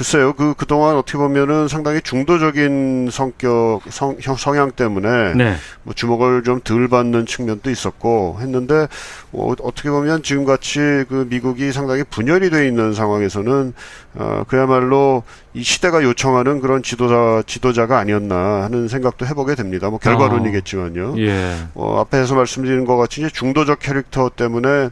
글쎄요, 0.00 0.32
그, 0.32 0.54
그동안 0.56 0.96
어떻게 0.96 1.18
보면은 1.18 1.68
상당히 1.68 2.00
중도적인 2.00 3.10
성격, 3.12 3.80
성, 3.90 4.16
형- 4.22 4.34
성향 4.34 4.70
때문에 4.70 5.34
네. 5.34 5.56
뭐 5.82 5.92
주목을 5.92 6.42
좀 6.42 6.60
덜 6.64 6.88
받는 6.88 7.26
측면도 7.26 7.68
있었고 7.70 8.38
했는데 8.40 8.86
어, 9.32 9.52
어떻게 9.62 9.90
보면 9.90 10.22
지금 10.22 10.46
같이 10.46 10.78
그 11.10 11.26
미국이 11.28 11.70
상당히 11.72 12.02
분열이 12.04 12.48
돼 12.48 12.66
있는 12.66 12.94
상황에서는 12.94 13.74
어, 14.14 14.44
그야말로 14.48 15.22
이 15.52 15.62
시대가 15.62 16.02
요청하는 16.02 16.62
그런 16.62 16.82
지도자 16.82 17.42
지도자가 17.46 17.98
아니었나 17.98 18.62
하는 18.62 18.88
생각도 18.88 19.26
해보게 19.26 19.54
됩니다. 19.54 19.90
뭐 19.90 19.98
결과론이겠지만요. 19.98 21.16
예. 21.18 21.56
어, 21.74 22.00
앞에서 22.00 22.34
말씀드린 22.36 22.86
것 22.86 22.96
같이 22.96 23.20
이제 23.20 23.28
중도적 23.28 23.80
캐릭터 23.80 24.30
때문에 24.34 24.88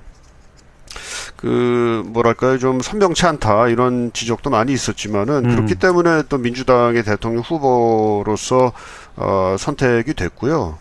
그 1.37 2.03
뭐랄까요 2.07 2.59
좀 2.59 2.81
선명치 2.81 3.27
않다 3.27 3.69
이런 3.69 4.13
지적도 4.13 4.51
많이 4.51 4.73
있었지만은 4.73 5.45
음. 5.45 5.55
그렇기 5.55 5.77
때문에 5.77 6.25
또 6.29 6.39
민주당의 6.39 7.03
대통령 7.03 7.43
후보로서 7.43 8.73
어, 9.17 9.57
선택이 9.59 10.15
됐고요. 10.15 10.79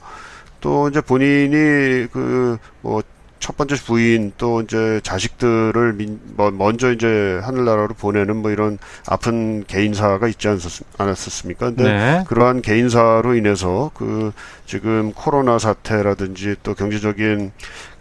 또 0.62 0.90
이제 0.90 1.02
본인이 1.02 2.08
그뭐 2.12 3.02
첫 3.40 3.58
번째 3.58 3.76
부인 3.76 4.32
또 4.38 4.62
이제 4.62 5.00
자식들을 5.04 5.94
민, 5.94 6.20
뭐 6.36 6.52
먼저 6.52 6.92
이제 6.92 7.40
하늘나라로 7.44 7.94
보내는 7.96 8.38
뭐 8.38 8.52
이런 8.52 8.78
아픈 9.08 9.64
개인사가 9.66 10.28
있지 10.28 10.48
않았, 10.48 10.82
않았었습니까? 10.98 11.68
근데 11.68 11.84
네. 11.84 12.24
그러한 12.28 12.62
개인사로 12.62 13.36
인해서 13.36 13.92
그 13.94 14.32
지금 14.66 15.14
코로나 15.14 15.60
사태라든지 15.60 16.56
또 16.64 16.74
경제적인 16.74 17.52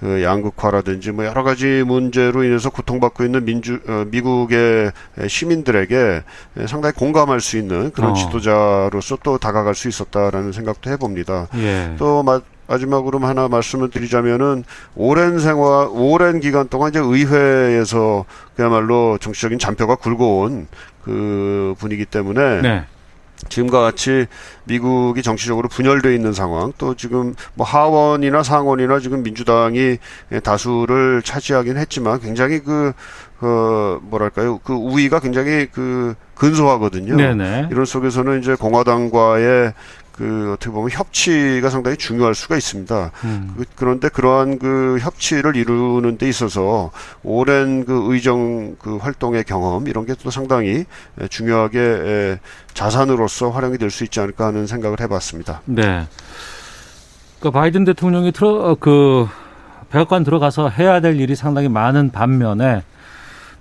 그 0.01 0.23
양극화라든지 0.23 1.13
뭐 1.13 1.25
여러 1.25 1.43
가지 1.43 1.83
문제로 1.87 2.45
인해서 2.45 2.71
고통받고 2.71 3.25
있는 3.25 3.45
민주 3.45 3.81
어, 3.89 4.05
미국의 4.09 4.93
시민들에게 5.27 6.23
상당히 6.67 6.95
공감할 6.95 7.41
수 7.41 7.57
있는 7.57 7.91
그런 7.93 8.11
어. 8.11 8.15
지도자로서 8.15 9.19
또 9.23 9.39
다가갈 9.39 9.75
수 9.75 9.89
있었다라는 9.89 10.53
생각도 10.53 10.91
해봅니다. 10.91 11.49
예. 11.57 11.95
또 11.99 12.23
마, 12.23 12.41
마지막으로 12.67 13.19
하나 13.21 13.49
말씀을 13.49 13.91
드리자면은 13.91 14.65
오랜 14.95 15.39
생활, 15.39 15.89
오랜 15.91 16.41
기간 16.41 16.69
동안 16.69 16.91
이제 16.91 16.99
의회에서 16.99 18.25
그야말로 18.57 19.19
정치적인 19.19 19.59
잔표가 19.59 19.97
굵어온 19.97 20.67
그 21.03 21.75
분이기 21.79 22.05
때문에 22.05 22.63
네. 22.63 22.85
지금과 23.49 23.81
같이 23.81 24.27
미국이 24.65 25.23
정치적으로 25.23 25.69
분열돼 25.69 26.15
있는 26.15 26.33
상황 26.33 26.73
또 26.79 26.95
지금 26.95 27.35
뭐 27.55 27.67
하원이나 27.67 28.43
상원이나 28.43 28.99
지금 28.99 29.23
민주당이 29.23 29.99
다수를 30.43 31.23
차지하긴 31.23 31.77
했지만 31.77 32.21
굉장히 32.21 32.61
그, 32.61 32.93
그 33.39 34.01
뭐랄까요 34.05 34.59
그 34.59 34.73
우위가 34.73 35.21
굉장히 35.21 35.67
그 35.71 36.15
근소하거든요. 36.35 37.17
네네. 37.17 37.69
이런 37.71 37.85
속에서는 37.85 38.41
이제 38.41 38.55
공화당과의 38.55 39.73
그 40.17 40.53
어떻게 40.53 40.71
보면 40.73 40.91
협치가 40.91 41.71
상당히 41.71 41.97
중요할 41.97 42.35
수가 42.35 42.57
있습니다. 42.57 43.11
음. 43.25 43.55
그, 43.57 43.65
그런데 43.77 44.09
그러한 44.09 44.59
그 44.59 44.99
협치를 45.01 45.57
이루는 45.57 46.19
데 46.19 46.29
있어서 46.29 46.91
오랜 47.23 47.85
그 47.85 48.13
의정 48.13 48.75
그 48.77 48.97
활동의 48.97 49.45
경험 49.45 49.87
이런 49.87 50.05
게 50.05 50.17
또 50.23 50.31
상당히 50.31 50.85
에, 51.21 51.29
중요하게 51.29 51.79
에, 51.79 52.39
자산으로서 52.75 53.51
활용이 53.51 53.79
될 53.79 53.91
수 53.91 54.03
있지 54.05 54.19
않을까 54.19 54.47
하는 54.47 54.67
생각을 54.67 55.01
해봤습니다. 55.01 55.61
네. 55.67 56.07
그 57.41 57.51
바이든 57.51 57.85
대통령이 57.85 58.33
들어 58.33 58.51
어, 58.71 58.75
그 58.79 59.29
백악관 59.91 60.25
들어가서 60.25 60.69
해야 60.71 61.01
될 61.01 61.21
일이 61.21 61.37
상당히 61.37 61.69
많은 61.69 62.11
반면에 62.11 62.83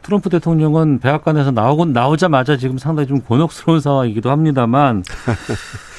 트럼프 0.01 0.29
대통령은 0.29 0.99
백악관에서 0.99 1.51
나오고 1.51 1.85
나오자마자 1.85 2.57
지금 2.57 2.77
상당히 2.77 3.07
좀 3.07 3.21
곤혹스러운 3.21 3.79
상황이기도 3.79 4.31
합니다만 4.31 5.03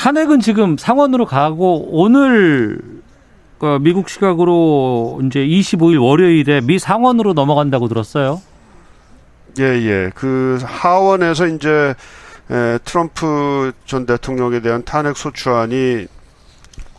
탄핵은 0.00 0.40
지금 0.40 0.78
상원으로 0.78 1.26
가고 1.26 1.86
오늘 1.90 2.80
그 3.58 3.78
미국 3.82 4.08
시각으로 4.08 5.20
이제 5.26 5.40
25일 5.40 6.02
월요일에 6.02 6.62
미 6.62 6.78
상원으로 6.78 7.34
넘어간다고 7.34 7.86
들었어요. 7.86 8.40
예, 9.58 9.64
예. 9.64 10.10
그 10.14 10.58
하원에서 10.62 11.48
이제 11.48 11.94
에, 12.50 12.78
트럼프 12.82 13.72
전 13.84 14.06
대통령에 14.06 14.60
대한 14.60 14.82
탄핵 14.86 15.18
소추안이 15.18 16.06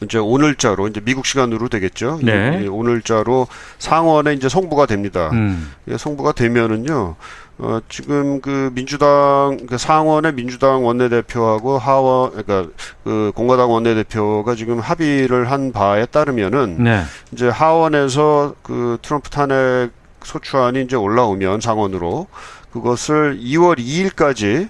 이제 0.04 0.18
오늘자로 0.18 0.88
이제 0.88 1.00
미국 1.00 1.26
시간으로 1.26 1.70
되겠죠. 1.70 2.20
네. 2.24 2.68
오늘자로 2.68 3.48
상원에 3.78 4.34
이제 4.34 4.50
송부가 4.50 4.88
됩니다. 4.88 5.30
음. 5.32 5.72
예, 5.88 5.98
송부가 5.98 6.32
되면은요. 6.32 7.16
어, 7.60 7.80
지금 7.90 8.42
그 8.42 8.72
민주당 8.74 9.60
그 9.70 9.78
상원의 9.78 10.34
민주당 10.34 10.84
원내대표하고 10.84 11.78
하원 11.78 12.32
그러니까 12.32 12.72
그 13.04 13.32
공화당 13.36 13.70
원내대표가 13.70 14.56
지금 14.56 14.80
합의를 14.80 15.52
한 15.52 15.72
바에 15.72 16.08
따르면은 16.08 16.84
네. 16.84 17.04
이제 17.32 17.48
하원에서 17.48 18.56
그 18.64 18.98
트럼프 19.04 19.30
탄핵 19.30 19.92
소추안이 20.24 20.82
이제 20.82 20.96
올라오면 20.96 21.62
상원으로 21.62 22.26
그것을 22.74 23.40
2월 23.40 23.78
2일까지 23.78 24.70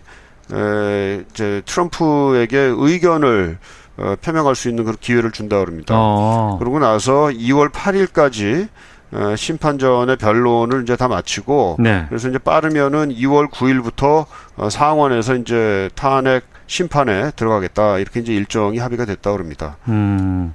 에, 0.53 1.23
이제 1.31 1.61
트럼프에게 1.65 2.57
의견을 2.57 3.57
어, 3.97 4.15
표명할 4.21 4.55
수 4.55 4.69
있는 4.69 4.83
그런 4.83 4.97
기회를 4.99 5.31
준다 5.31 5.59
그럽니다. 5.59 5.93
어. 5.97 6.57
그러고 6.59 6.79
나서 6.79 7.27
2월 7.27 7.69
8일까지 7.71 8.69
어, 9.13 9.35
심판전의 9.35 10.17
변론을 10.17 10.83
이제 10.83 10.95
다 10.95 11.07
마치고 11.07 11.77
네. 11.79 12.05
그래서 12.07 12.29
이제 12.29 12.37
빠르면은 12.37 13.09
2월 13.09 13.49
9일부터 13.49 14.25
어, 14.55 14.69
상원에서 14.69 15.35
이제 15.35 15.89
탄핵 15.95 16.45
심판에 16.67 17.31
들어가겠다 17.31 17.97
이렇게 17.97 18.21
이제 18.21 18.33
일정이 18.33 18.77
합의가 18.77 19.05
됐다 19.05 19.31
그럽니다. 19.33 19.75
음. 19.89 20.53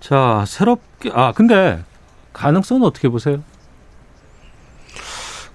자, 0.00 0.44
새롭게 0.46 1.10
아, 1.14 1.32
근데 1.32 1.82
가능성은 2.34 2.82
어떻게 2.86 3.08
보세요? 3.08 3.42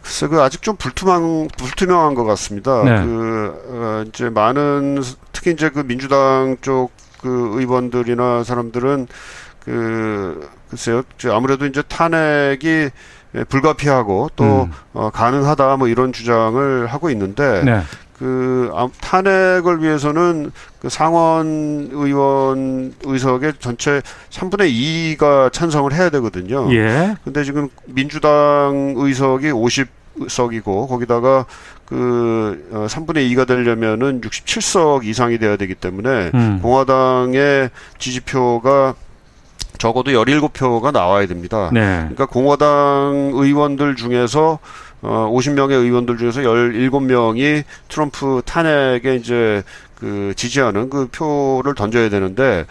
글쎄 0.04 0.28
그 0.28 0.42
아직 0.42 0.62
좀 0.62 0.76
불투명 0.76 1.48
불투명한 1.58 2.14
것 2.14 2.24
같습니다. 2.26 2.84
네. 2.84 3.04
그 3.04 3.64
어, 3.70 4.04
이제 4.08 4.30
많은 4.30 5.02
특히 5.32 5.52
이제 5.52 5.70
그 5.70 5.80
민주당 5.88 6.58
쪽 6.62 6.92
그 7.24 7.54
의원들이나 7.56 8.44
사람들은 8.44 9.08
그 9.64 10.50
글쎄요, 10.70 11.04
저 11.18 11.34
아무래도 11.34 11.66
이제 11.66 11.82
탄핵이 11.82 12.90
불가피하고 13.48 14.30
또 14.36 14.44
음. 14.64 14.72
어, 14.92 15.10
가능하다 15.10 15.78
뭐 15.78 15.88
이런 15.88 16.12
주장을 16.12 16.86
하고 16.88 17.10
있는데 17.10 17.64
네. 17.64 17.82
그 18.24 18.72
아, 18.74 18.88
탄핵을 19.02 19.84
위해서는 19.84 20.54
그 20.80 20.88
상원 20.88 21.90
의원 21.92 22.94
의석의 23.04 23.56
전체 23.60 24.02
3분의 24.30 25.18
2가 25.18 25.52
찬성을 25.52 25.92
해야 25.92 26.10
되거든요. 26.10 26.74
예. 26.74 27.18
근데 27.26 27.44
지금 27.44 27.68
민주당 27.86 28.94
의석이 28.96 29.48
50석이고 29.52 30.88
거기다가 30.88 31.46
그 31.84 32.66
어, 32.72 32.86
3분의 32.88 33.30
2가 33.34 33.46
되려면은 33.46 34.22
67석 34.22 35.04
이상이 35.04 35.38
돼야 35.38 35.58
되기 35.58 35.76
때문에 35.76 36.32
음. 36.34 36.60
공화당의 36.62 37.72
지지표가 37.98 38.94
적어도 39.80 40.12
17표가 40.12 40.94
나와야 40.94 41.28
됩니다. 41.28 41.70
네. 41.74 41.98
그러니까 41.98 42.28
공화당 42.28 43.32
의원들 43.34 43.98
중에서 43.98 44.60
어 45.04 45.30
50명의 45.34 45.72
의원들 45.74 46.18
중에서 46.18 46.42
17명이 46.42 47.64
트럼프 47.90 48.42
탄핵에 48.46 49.16
이제 49.16 49.62
그 50.00 50.34
지지하는 50.36 50.90
그 50.90 51.08
표를 51.12 51.76
던져야 51.76 52.10
되는데 52.10 52.66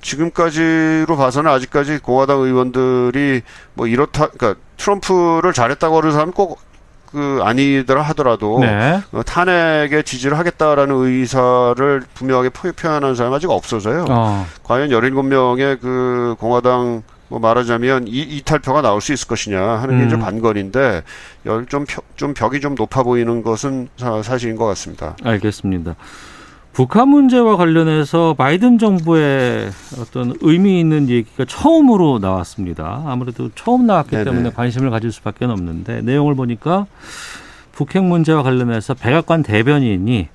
지금까지로 0.00 1.16
봐서는 1.16 1.50
아직까지 1.50 1.98
공화당 1.98 2.40
의원들이 2.40 3.42
뭐 3.74 3.86
이렇다 3.86 4.28
그러니까 4.28 4.60
트럼프를 4.76 5.52
잘했다고 5.52 5.98
하는 5.98 6.12
사람은 6.12 6.32
꼭그 6.32 7.40
아니더라 7.42 8.02
하더라도 8.02 8.58
네. 8.60 9.00
어, 9.12 9.22
탄핵에 9.22 10.02
지지를 10.02 10.38
하겠다라는 10.38 10.94
의사를 10.94 12.02
분명하게 12.14 12.50
표- 12.50 12.72
표현하는 12.72 13.14
사람이 13.14 13.36
아직 13.36 13.50
없어서요. 13.50 14.06
어. 14.08 14.46
과연 14.62 14.88
17명의 14.90 15.80
그 15.80 16.36
공화당 16.38 17.02
뭐 17.28 17.38
말하자면 17.38 18.08
이, 18.08 18.20
이탈표가 18.20 18.82
나올 18.82 19.00
수 19.00 19.12
있을 19.12 19.28
것이냐 19.28 19.60
하는 19.60 19.98
게 19.98 20.02
음. 20.04 20.06
이제 20.06 20.16
관건인데 20.16 21.02
열 21.46 21.66
좀, 21.66 21.84
펴- 21.86 22.02
좀 22.16 22.34
벽이 22.34 22.60
좀 22.60 22.74
높아 22.74 23.02
보이는 23.02 23.42
것은 23.42 23.88
사, 23.96 24.22
사실인 24.22 24.56
것 24.56 24.64
같습니다. 24.66 25.16
알겠습니다. 25.22 25.94
북한 26.72 27.08
문제와 27.08 27.56
관련해서 27.56 28.34
바이든 28.34 28.78
정부의 28.78 29.68
어떤 30.00 30.34
의미 30.42 30.78
있는 30.78 31.08
얘기가 31.08 31.44
처음으로 31.44 32.18
나왔습니다. 32.20 33.02
아무래도 33.06 33.50
처음 33.56 33.86
나왔기 33.86 34.10
네네. 34.10 34.24
때문에 34.24 34.50
관심을 34.50 34.90
가질 34.90 35.10
수밖에 35.10 35.44
없는데 35.44 36.02
내용을 36.02 36.36
보니까 36.36 36.86
북핵 37.72 38.04
문제와 38.04 38.42
관련해서 38.44 38.94
백악관 38.94 39.42
대변인이 39.42 40.28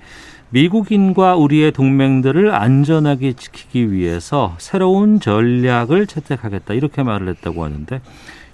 미국인과 0.54 1.36
우리의 1.36 1.72
동맹들을 1.72 2.54
안전하게 2.54 3.34
지키기 3.34 3.92
위해서 3.92 4.56
새로운 4.60 5.20
전략을 5.20 6.06
채택하겠다 6.06 6.76
이렇게 6.76 7.02
말을 7.02 7.28
했다고 7.30 7.64
하는데 7.64 8.02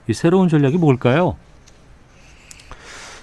이 0.08 0.14
새로운 0.14 0.48
전략이 0.48 0.78
뭘까요? 0.78 1.36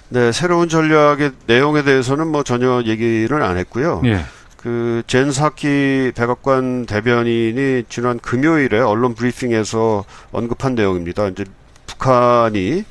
네, 0.09 0.31
새로운 0.31 0.69
전략의 0.69 1.31
내용에 1.47 1.81
대해서는 1.83 2.27
뭐 2.27 2.43
전혀 2.43 2.83
얘기를 2.85 3.41
안 3.41 3.57
했고요. 3.57 4.03
예. 4.05 4.19
그 4.57 5.01
젠사키 5.07 6.11
백악관 6.15 6.85
대변인이 6.85 7.83
지난 7.89 8.19
금요일에 8.19 8.79
언론 8.79 9.15
브리핑에서 9.15 10.05
언급한 10.31 10.75
내용입니다. 10.75 11.27
이제 11.29 11.45
북한이 11.87 12.83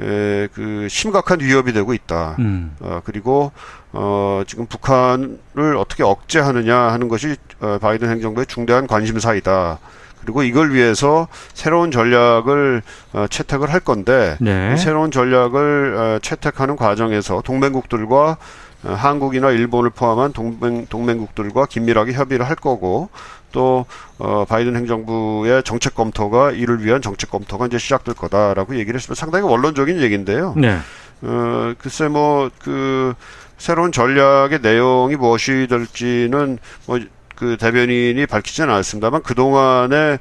에, 0.00 0.48
그 0.52 0.88
심각한 0.90 1.40
위협이 1.40 1.72
되고 1.72 1.94
있다. 1.94 2.36
음. 2.38 2.76
어, 2.80 3.00
그리고 3.04 3.52
어, 3.92 4.42
지금 4.46 4.66
북한을 4.66 5.76
어떻게 5.78 6.02
억제하느냐 6.02 6.76
하는 6.76 7.08
것이 7.08 7.36
어, 7.60 7.78
바이든 7.80 8.10
행정부의 8.10 8.46
중대한 8.46 8.86
관심사이다. 8.86 9.78
그리고 10.20 10.42
이걸 10.42 10.72
위해서 10.72 11.28
새로운 11.52 11.90
전략을 11.90 12.82
어, 13.12 13.26
채택을 13.28 13.72
할 13.72 13.80
건데 13.80 14.36
네. 14.40 14.72
이 14.74 14.78
새로운 14.78 15.10
전략을 15.10 15.94
어, 15.96 16.18
채택하는 16.22 16.76
과정에서 16.76 17.42
동맹국들과 17.42 18.38
어, 18.84 18.92
한국이나 18.92 19.50
일본을 19.50 19.90
포함한 19.90 20.32
동맹 20.32 20.86
동맹국들과 20.86 21.66
긴밀하게 21.66 22.14
협의를 22.14 22.48
할 22.48 22.56
거고 22.56 23.10
또 23.54 23.86
어, 24.18 24.44
바이든 24.44 24.76
행정부의 24.76 25.62
정책 25.62 25.94
검토가 25.94 26.50
이를 26.50 26.84
위한 26.84 27.00
정책 27.00 27.30
검토가 27.30 27.66
이제 27.66 27.78
시작될 27.78 28.14
거다라고 28.14 28.76
얘기를 28.76 28.98
했으면 28.98 29.14
상당히 29.14 29.46
원론적인 29.46 30.02
얘기인데요. 30.02 30.52
네. 30.58 30.76
어, 31.22 31.72
글쎄 31.78 32.08
뭐그 32.08 33.14
새로운 33.56 33.92
전략의 33.92 34.58
내용이 34.60 35.16
무엇이 35.16 35.66
될지는 35.70 36.58
뭐 36.86 36.98
그 37.34 37.56
대변인이 37.56 38.26
밝히지는 38.26 38.70
않았습니다만 38.70 39.22
그 39.22 39.34
동안에 39.34 40.18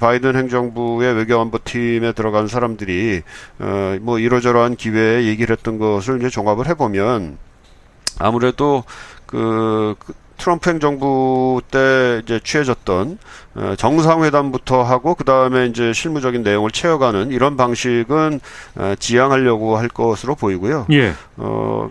바이든 0.00 0.36
행정부의 0.36 1.14
외교안보 1.14 1.58
팀에 1.64 2.12
들어간 2.12 2.48
사람들이 2.48 3.22
어뭐 3.60 4.18
이러저러한 4.18 4.76
기회에 4.76 5.24
얘기를 5.24 5.56
했던 5.56 5.78
것을 5.78 6.18
이제 6.18 6.28
종합을 6.28 6.66
해보면 6.68 7.38
아무래도 8.18 8.84
그, 9.26 9.94
그 9.98 10.12
트럼프 10.38 10.70
행정부 10.70 11.60
때 11.70 12.20
이제 12.22 12.40
취해졌던 12.42 13.18
어, 13.56 13.74
정상회담부터 13.76 14.82
하고 14.82 15.14
그 15.14 15.24
다음에 15.24 15.66
이제 15.66 15.92
실무적인 15.92 16.42
내용을 16.42 16.70
채워가는 16.70 17.30
이런 17.30 17.56
방식은 17.56 18.40
어, 18.76 18.94
지향하려고 18.98 19.76
할 19.76 19.88
것으로 19.88 20.34
보이고요. 20.34 20.86
예. 20.92 21.12
어, 21.36 21.90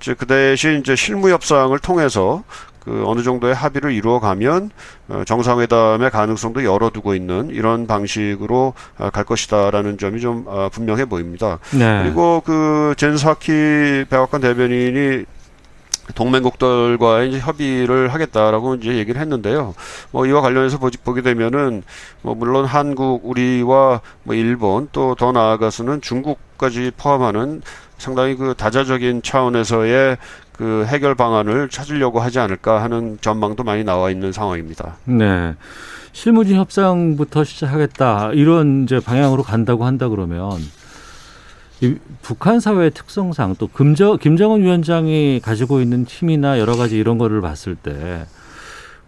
이제 0.00 0.14
그 0.14 0.26
대신 0.26 0.80
이제 0.80 0.96
실무 0.96 1.30
협상을 1.30 1.78
통해서 1.78 2.42
그 2.84 3.04
어느 3.06 3.22
정도의 3.22 3.54
합의를 3.54 3.92
이루어가면 3.92 4.70
어, 5.08 5.22
정상회담의 5.26 6.10
가능성도 6.10 6.64
열어두고 6.64 7.14
있는 7.14 7.50
이런 7.50 7.86
방식으로 7.86 8.74
어, 8.98 9.10
갈 9.10 9.24
것이다라는 9.24 9.98
점이 9.98 10.20
좀 10.20 10.44
어, 10.46 10.68
분명해 10.72 11.04
보입니다. 11.04 11.58
네. 11.72 12.02
그리고 12.02 12.42
그 12.44 12.94
젠사키 12.96 14.06
백악관 14.08 14.40
대변인이 14.40 15.24
동맹국들과의 16.14 17.28
이제 17.30 17.38
협의를 17.38 18.12
하겠다라고 18.12 18.76
이제 18.76 18.96
얘기를 18.96 19.20
했는데요. 19.20 19.74
뭐 20.10 20.26
이와 20.26 20.40
관련해서 20.40 20.78
보게 20.78 21.22
되면은 21.22 21.82
뭐 22.22 22.34
물론 22.34 22.64
한국, 22.64 23.20
우리와 23.24 24.00
뭐 24.24 24.34
일본 24.34 24.88
또 24.92 25.14
더 25.14 25.32
나아가서는 25.32 26.00
중국까지 26.00 26.92
포함하는 26.96 27.62
상당히 27.98 28.34
그 28.36 28.54
다자적인 28.56 29.22
차원에서의 29.22 30.16
그 30.52 30.84
해결 30.86 31.14
방안을 31.14 31.68
찾으려고 31.68 32.20
하지 32.20 32.38
않을까 32.38 32.82
하는 32.82 33.18
전망도 33.20 33.64
많이 33.64 33.84
나와 33.84 34.10
있는 34.10 34.32
상황입니다. 34.32 34.96
네. 35.04 35.54
실무진 36.12 36.56
협상부터 36.56 37.44
시작하겠다 37.44 38.32
이런 38.32 38.84
이제 38.84 39.00
방향으로 39.00 39.42
간다고 39.42 39.84
한다 39.84 40.08
그러면 40.08 40.58
이 40.58 40.68
북한 42.22 42.60
사회의 42.60 42.90
특성상 42.90 43.56
또 43.58 43.68
김정, 43.68 44.18
김정은 44.18 44.62
위원장이 44.62 45.40
가지고 45.42 45.80
있는 45.80 46.04
힘이나 46.06 46.58
여러 46.58 46.76
가지 46.76 46.96
이런 46.96 47.18
거를 47.18 47.40
봤을 47.40 47.74
때 47.74 48.26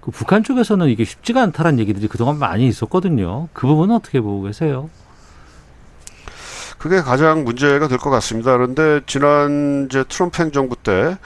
그 0.03 0.11
북한 0.11 0.43
쪽에서는 0.43 0.89
이게 0.89 1.05
쉽지가 1.05 1.41
않다라는 1.43 1.79
얘기들이 1.79 2.09
그동안 2.09 2.37
많이 2.37 2.67
있었거든요. 2.67 3.49
그 3.53 3.69
부분은 3.69 3.95
어떻게 3.95 4.21
보고 4.21 4.43
계세요? 4.43 4.91
그게 6.83 7.01
가장 7.01 7.45
문제가 7.45 7.87
될 7.87 7.97
것 7.99 8.11
같습니다. 8.11 8.57
그런데 8.57 9.01
지난 9.07 9.87
이제 9.89 10.03
트럼프 10.09 10.43
행정부 10.43 10.75
때 10.75 11.17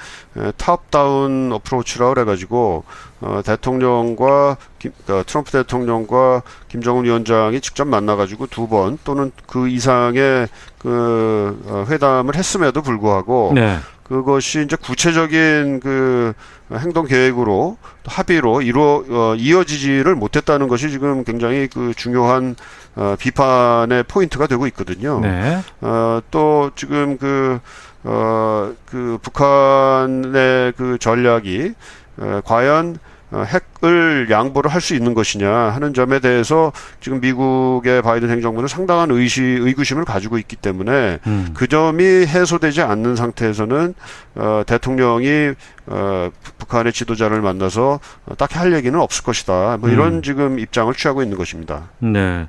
탑다운 0.59 1.51
어프로치라고 1.51 2.12
그래가지고 2.12 2.85
어, 3.23 3.40
대통령과 3.42 4.59
김, 4.79 4.92
어, 5.09 5.23
트럼프 5.27 5.51
대통령과 5.53 6.42
김정은 6.69 7.05
위원장이 7.05 7.62
직접 7.62 7.87
만나가지고 7.88 8.49
두 8.49 8.66
번 8.69 8.99
또는 9.05 9.33
그 9.47 9.69
이상의 9.69 10.49
그 10.79 11.59
어, 11.66 11.87
회담을 11.88 12.35
했음에도 12.35 12.83
불구하고 12.83 13.53
네. 13.55 13.79
그것이 14.03 14.62
이제 14.62 14.77
구체적인 14.77 15.81
그 15.81 16.35
행동 16.73 17.07
계획으로 17.07 17.77
또 18.03 18.11
합의로 18.11 18.63
이루어 18.63 19.05
어, 19.09 19.35
이어지지를 19.37 20.15
못했다는 20.15 20.69
것이 20.69 20.91
지금 20.91 21.25
굉장히 21.25 21.69
그 21.69 21.93
중요한 21.95 22.57
어, 22.97 23.15
비판의 23.19 24.05
포인트가 24.05 24.47
되고 24.47 24.67
있거든요. 24.69 25.21
네. 25.21 25.59
어, 25.81 26.21
또 26.31 26.71
지금 26.75 27.19
그, 27.19 27.61
어, 28.05 28.73
그 28.87 29.19
북한의 29.23 30.73
그 30.77 30.97
전략이 30.99 31.75
어, 32.19 32.41
과연 32.45 32.97
어, 32.97 33.16
핵을 33.33 34.29
양보를 34.31 34.71
할 34.73 34.81
수 34.81 34.95
있는 34.95 35.15
것이냐 35.15 35.51
하는 35.51 35.95
점에 35.95 36.21
대해서 36.21 36.73
지금 37.01 37.21
미국의 37.21 38.03
바이든 38.03 38.31
행정부는 38.31 38.69
상당한 38.69 39.11
의시, 39.11 39.43
의구심을 39.43 40.05
가지고 40.05 40.39
있기 40.39 40.55
때문에 40.57 41.19
음. 41.27 41.49
그 41.55 41.67
점이 41.67 42.05
해소되지 42.05 42.83
않는 42.83 43.17
상태에서는 43.17 43.95
어, 44.37 44.62
대통령이 44.67 45.53
어, 45.87 46.31
북- 46.43 46.59
북한의 46.59 46.93
지도자를 46.93 47.41
만나서 47.43 47.99
어, 48.27 48.35
딱히 48.37 48.59
할 48.59 48.73
얘기는 48.75 48.99
없을 48.99 49.25
것이다. 49.25 49.79
뭐 49.81 49.91
이런 49.91 50.15
음. 50.15 50.23
지금 50.23 50.59
입장을 50.59 50.93
취하고 50.95 51.23
있는 51.23 51.37
것입니다. 51.37 51.89
네. 51.99 52.47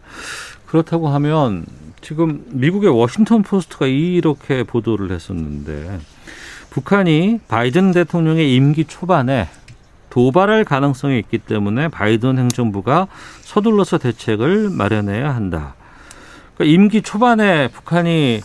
그렇다고 0.68 1.08
하면 1.10 1.66
지금 2.02 2.44
미국의 2.50 2.90
워싱턴 2.92 3.42
포스트가 3.42 3.88
이렇게 3.88 4.64
보도를 4.64 5.12
했었는데 5.12 6.00
북한이 6.70 7.40
바이든 7.48 7.92
대통령의 7.94 8.54
임기 8.54 8.86
초반에 8.86 9.48
도발할 10.18 10.64
가능성이 10.64 11.20
있기 11.20 11.38
때문에 11.38 11.90
바이든 11.90 12.40
행정부가 12.40 13.08
서둘러서 13.42 14.00
대책을 14.00 14.72
마련해야 14.72 15.36
한다. 15.36 15.76
그러니까 16.56 16.74
임기 16.74 17.04
초반에 17.04 17.68
북한이 17.68 18.42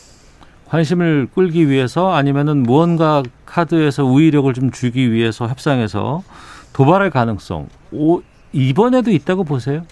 관심을 0.69 1.29
끌기 1.35 1.71
위해서 1.71 2.13
아니면은 2.13 2.63
무언가 2.63 3.23
카드에서 3.47 4.05
우위력을 4.05 4.53
좀 4.53 4.71
주기 4.71 5.13
위해서 5.13 5.49
협상에서 5.49 6.23
도발할 6.75 7.09
가능성 7.09 7.69
오, 7.93 8.21
이번에도 8.53 9.11
있다고 9.11 9.45
보세요? 9.45 9.87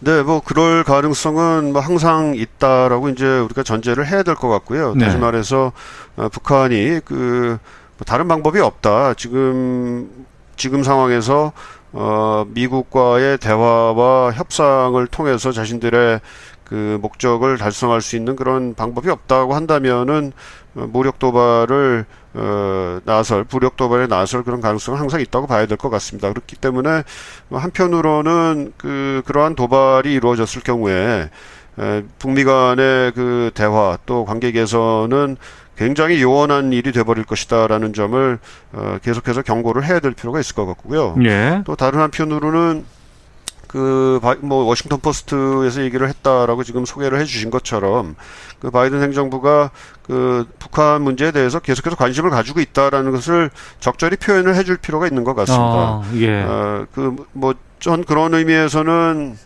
네, 0.00 0.22
뭐 0.22 0.42
그럴 0.44 0.84
가능성은 0.84 1.72
뭐 1.72 1.80
항상 1.80 2.34
있다라고 2.34 3.08
이제 3.08 3.38
우리가 3.38 3.62
전제를 3.62 4.06
해야 4.06 4.22
될 4.22 4.34
것 4.34 4.48
같고요. 4.50 4.92
네. 4.94 5.06
다시 5.06 5.16
말해서 5.16 5.72
어, 6.16 6.28
북한이 6.28 7.00
그 7.06 7.58
뭐 8.00 8.04
다른 8.06 8.28
방법이 8.28 8.60
없다. 8.60 9.12
지금 9.14 10.26
지금 10.56 10.82
상황에서 10.82 11.52
어 11.92 12.44
미국과의 12.48 13.36
대화와 13.38 14.32
협상을 14.32 15.06
통해서 15.08 15.52
자신들의 15.52 16.20
그 16.64 16.98
목적을 17.02 17.58
달성할 17.58 18.00
수 18.00 18.16
있는 18.16 18.36
그런 18.36 18.74
방법이 18.74 19.10
없다고 19.10 19.54
한다면은 19.54 20.32
어, 20.76 20.86
무력 20.90 21.18
도발을 21.18 22.06
어, 22.34 23.00
나설 23.04 23.44
부력 23.44 23.76
도발에 23.76 24.06
나설 24.06 24.44
그런 24.44 24.60
가능성은 24.62 24.98
항상 24.98 25.20
있다고 25.20 25.46
봐야 25.46 25.66
될 25.66 25.76
것 25.76 25.90
같습니다. 25.90 26.28
그렇기 26.30 26.56
때문에 26.56 27.02
한편으로는 27.50 28.72
그 28.78 29.22
그러한 29.26 29.56
도발이 29.56 30.12
이루어졌을 30.12 30.62
경우에 30.62 31.28
에, 31.78 32.04
북미 32.18 32.44
간의 32.44 33.12
그 33.12 33.50
대화 33.54 33.98
또 34.06 34.24
관계 34.24 34.52
개선은 34.52 35.36
굉장히 35.80 36.20
요원한 36.20 36.74
일이 36.74 36.92
돼버릴 36.92 37.24
것이다라는 37.24 37.94
점을 37.94 38.38
어, 38.74 38.98
계속해서 39.02 39.40
경고를 39.40 39.86
해야 39.86 39.98
될 39.98 40.12
필요가 40.12 40.38
있을 40.38 40.54
것 40.54 40.66
같고요. 40.66 41.16
예. 41.24 41.62
또 41.64 41.74
다른 41.74 42.00
한편으로는 42.00 42.84
그뭐 43.66 44.64
워싱턴 44.64 45.00
포스트에서 45.00 45.82
얘기를 45.82 46.06
했다라고 46.06 46.64
지금 46.64 46.84
소개를 46.84 47.18
해주신 47.20 47.50
것처럼 47.50 48.14
그 48.58 48.70
바이든 48.70 49.00
행정부가 49.00 49.70
그 50.02 50.46
북한 50.58 51.00
문제에 51.00 51.30
대해서 51.30 51.60
계속해서 51.60 51.96
관심을 51.96 52.28
가지고 52.28 52.60
있다라는 52.60 53.12
것을 53.12 53.48
적절히 53.78 54.16
표현을 54.16 54.56
해줄 54.56 54.76
필요가 54.76 55.06
있는 55.06 55.24
것 55.24 55.34
같습니다. 55.34 55.64
아, 55.64 56.02
예. 56.16 56.42
어, 56.42 56.86
그뭐 56.92 57.54
전 57.78 58.04
그런 58.04 58.34
의미에서는 58.34 59.38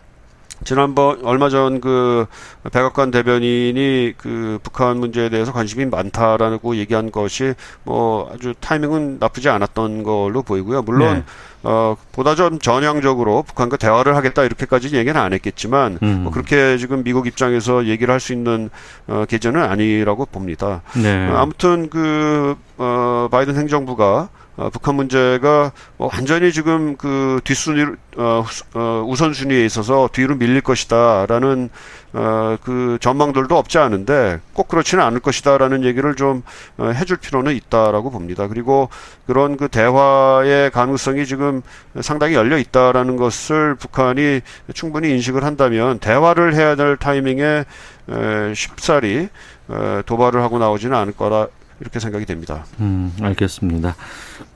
지난번 0.63 1.23
얼마 1.23 1.49
전 1.49 1.79
그 1.85 2.25
백악관 2.71 3.11
대변인이 3.11 4.13
그 4.17 4.59
북한 4.63 4.97
문제에 4.97 5.29
대해서 5.29 5.51
관심이 5.51 5.85
많다라고 5.85 6.77
얘기한 6.77 7.11
것이 7.11 7.53
뭐 7.83 8.31
아주 8.33 8.53
타이밍은 8.59 9.17
나쁘지 9.19 9.49
않았던 9.49 10.03
걸로 10.03 10.41
보이고요. 10.41 10.81
물론 10.81 11.15
네. 11.17 11.23
어 11.63 11.95
보다 12.11 12.35
좀 12.35 12.59
전향적으로 12.59 13.43
북한과 13.43 13.77
대화를 13.77 14.15
하겠다 14.15 14.43
이렇게까지 14.43 14.95
얘기는 14.95 15.19
안 15.19 15.33
했겠지만 15.33 15.99
음. 16.01 16.21
뭐 16.23 16.31
그렇게 16.31 16.77
지금 16.77 17.03
미국 17.03 17.27
입장에서 17.27 17.85
얘기를 17.85 18.11
할 18.11 18.19
수 18.19 18.33
있는 18.33 18.69
어 19.07 19.25
계제는 19.27 19.61
아니라고 19.61 20.25
봅니다. 20.25 20.81
네. 20.95 21.29
어, 21.29 21.37
아무튼 21.37 21.89
그 21.89 22.55
어, 22.77 23.27
바이든 23.29 23.55
행정부가 23.57 24.29
어, 24.57 24.69
북한 24.71 24.95
문제가 24.95 25.71
뭐 25.97 26.09
완전히 26.13 26.53
지금 26.53 26.95
그 26.95 27.41
뒷순위 27.43 27.85
어, 28.17 28.43
후- 28.45 28.63
어, 28.79 29.03
우선순위에 29.05 29.65
있어서 29.65 30.07
뒤로 30.13 30.35
밀릴 30.35 30.61
것이다라는 30.61 31.69
어, 32.13 32.55
그 32.63 32.97
전망들도 33.01 33.57
없지 33.57 33.77
않은데 33.77 34.39
꼭 34.53 34.69
그렇지는 34.69 35.03
않을 35.03 35.19
것이다라는 35.19 35.83
얘기를 35.83 36.15
좀 36.15 36.43
어, 36.77 36.85
해줄 36.87 37.17
필요는 37.17 37.53
있다라고 37.53 38.09
봅니다. 38.11 38.47
그리고 38.47 38.87
그런 39.27 39.57
그 39.57 39.67
대화의 39.67 40.71
가능성이 40.71 41.25
지금 41.25 41.61
상당히 41.99 42.35
열려 42.35 42.57
있다라는 42.57 43.17
것을 43.17 43.75
북한이 43.75 44.39
충분히 44.73 45.09
인식을 45.11 45.43
한다면 45.43 45.99
대화를 45.99 46.55
해야 46.55 46.75
될 46.75 46.95
타이밍에 46.95 47.65
에, 48.07 48.53
쉽사리 48.55 49.27
에, 49.69 50.01
도발을 50.05 50.41
하고 50.41 50.59
나오지는 50.59 50.95
않을 50.95 51.13
거라 51.17 51.47
이렇게 51.81 51.99
생각이 51.99 52.25
됩니다. 52.25 52.65
음, 52.79 53.11
알겠습니다. 53.21 53.95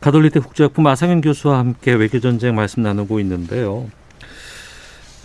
가톨릭대 0.02 0.40
국제학부 0.40 0.82
마상현 0.82 1.22
교수와 1.22 1.60
함께 1.60 1.94
외교전쟁 1.94 2.56
말씀 2.56 2.84
나누고 2.84 3.20
있는데요. 3.22 3.90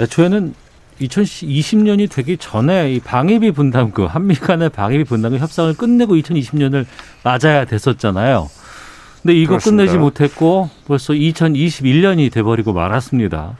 애초에는 0.00 0.54
2020년이 1.00 2.10
되기 2.10 2.36
전에 2.36 2.92
이 2.92 3.00
방위비 3.00 3.50
분담금, 3.52 4.06
한미 4.06 4.34
간의 4.36 4.68
방위비 4.70 5.04
분담금 5.04 5.38
협상을 5.40 5.74
끝내고 5.74 6.14
2020년을 6.14 6.86
맞아야 7.24 7.64
됐었잖아요. 7.64 8.48
근데 9.22 9.34
이거 9.34 9.50
그렇습니다. 9.50 9.82
끝내지 9.84 9.98
못했고 9.98 10.70
벌써 10.86 11.12
2021년이 11.14 12.30
돼버리고 12.32 12.72
말았습니다. 12.72 13.56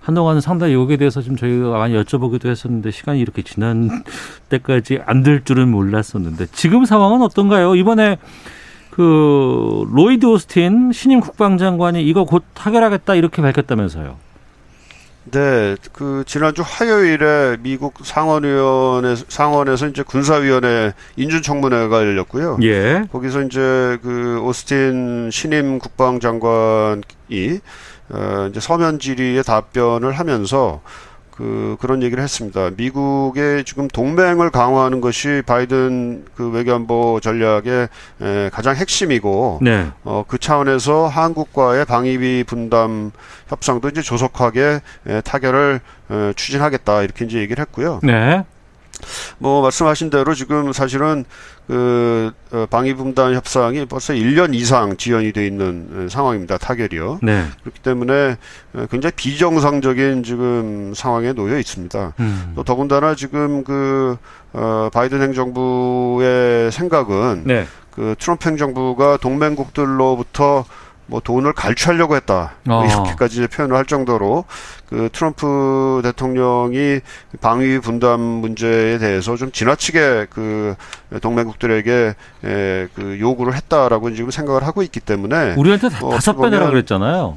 한동안은 0.00 0.40
상당히 0.40 0.74
여기에 0.74 0.96
대해서 0.96 1.22
좀 1.22 1.36
저희가 1.36 1.78
많이 1.78 1.94
여쭤보기도 1.94 2.48
했었는데 2.48 2.90
시간이 2.90 3.20
이렇게 3.20 3.42
지난 3.42 4.02
때까지 4.48 5.00
안 5.06 5.22
될 5.22 5.44
줄은 5.44 5.68
몰랐었는데 5.70 6.46
지금 6.52 6.84
상황은 6.84 7.22
어떤가요? 7.22 7.74
이번에 7.76 8.16
그 8.90 9.84
로이드 9.92 10.26
오스틴 10.26 10.92
신임 10.92 11.20
국방장관이 11.20 12.02
이거 12.02 12.24
곧 12.24 12.44
타결하겠다 12.54 13.14
이렇게 13.14 13.40
밝혔다면서요. 13.42 14.16
네, 15.30 15.76
그 15.92 16.24
지난주 16.26 16.62
화요일에 16.64 17.58
미국 17.60 18.04
상원위원회 18.04 19.14
상원에서 19.28 19.86
이제 19.86 20.02
군사위원회 20.02 20.92
인준청문회가 21.16 21.98
열렸고요. 21.98 22.58
예. 22.62 23.04
거기서 23.12 23.42
이제 23.42 23.98
그 24.02 24.40
오스틴 24.42 25.30
신임 25.30 25.78
국방장관이 25.78 27.02
어, 28.12 28.46
이제 28.50 28.58
서면 28.60 28.98
질의에 28.98 29.42
답변을 29.42 30.12
하면서 30.12 30.80
그 31.40 31.78
그런 31.80 32.02
얘기를 32.02 32.22
했습니다. 32.22 32.68
미국의 32.76 33.64
지금 33.64 33.88
동맹을 33.88 34.50
강화하는 34.50 35.00
것이 35.00 35.42
바이든 35.46 36.26
그 36.34 36.50
외교안보 36.50 37.18
전략의 37.22 37.88
에, 38.20 38.50
가장 38.52 38.76
핵심이고 38.76 39.60
네. 39.62 39.86
어, 40.04 40.22
그 40.28 40.36
차원에서 40.36 41.08
한국과의 41.08 41.86
방위비 41.86 42.44
분담 42.46 43.10
협상도 43.48 43.88
이제 43.88 44.02
조속하게 44.02 44.80
에, 45.06 45.20
타결을 45.22 45.80
에, 46.10 46.32
추진하겠다 46.34 47.04
이렇게 47.04 47.24
이제 47.24 47.38
얘기를 47.38 47.62
했고요. 47.62 48.00
네. 48.02 48.44
뭐 49.38 49.62
말씀하신 49.62 50.10
대로 50.10 50.34
지금 50.34 50.72
사실은 50.72 51.24
그 51.66 52.32
어, 52.50 52.66
방위 52.68 52.94
분담 52.94 53.34
협상이 53.34 53.84
벌써 53.86 54.12
1년 54.12 54.54
이상 54.54 54.96
지연이 54.96 55.32
돼 55.32 55.46
있는 55.46 56.06
에, 56.06 56.08
상황입니다. 56.08 56.58
타결이요. 56.58 57.20
네. 57.22 57.44
그렇기 57.62 57.80
때문에 57.80 58.12
에, 58.14 58.86
굉장히 58.90 59.12
비정상적인 59.14 60.24
지금 60.24 60.92
상황에 60.94 61.32
놓여 61.32 61.58
있습니다. 61.58 62.14
음. 62.18 62.52
또 62.56 62.64
더군다나 62.64 63.14
지금 63.14 63.62
그 63.62 64.16
어, 64.52 64.90
바이든 64.92 65.22
행정부의 65.22 66.72
생각은 66.72 67.42
네. 67.44 67.66
그 67.90 68.14
트럼프 68.18 68.48
행정부가 68.48 69.18
동맹국들로부터 69.18 70.64
뭐 71.10 71.20
돈을 71.20 71.52
갈취하려고 71.54 72.14
했다 72.14 72.52
뭐 72.64 72.82
어. 72.82 72.86
이렇게까지 72.86 73.48
표현을 73.48 73.76
할 73.76 73.84
정도로 73.84 74.44
그 74.88 75.08
트럼프 75.12 76.00
대통령이 76.04 77.00
방위 77.40 77.80
분담 77.80 78.20
문제에 78.20 78.98
대해서 78.98 79.34
좀 79.36 79.50
지나치게 79.50 80.28
그 80.30 80.76
동맹국들에게 81.20 82.14
에, 82.44 82.86
그 82.94 83.18
요구를 83.20 83.54
했다라고 83.54 84.14
지금 84.14 84.30
생각을 84.30 84.64
하고 84.64 84.82
있기 84.82 85.00
때문에 85.00 85.54
우리한테 85.56 85.88
어, 86.00 86.10
다섯 86.10 86.32
어떻게 86.32 86.42
배 86.44 86.50
내라 86.50 86.66
보면- 86.66 86.70
그랬잖아요. 86.70 87.36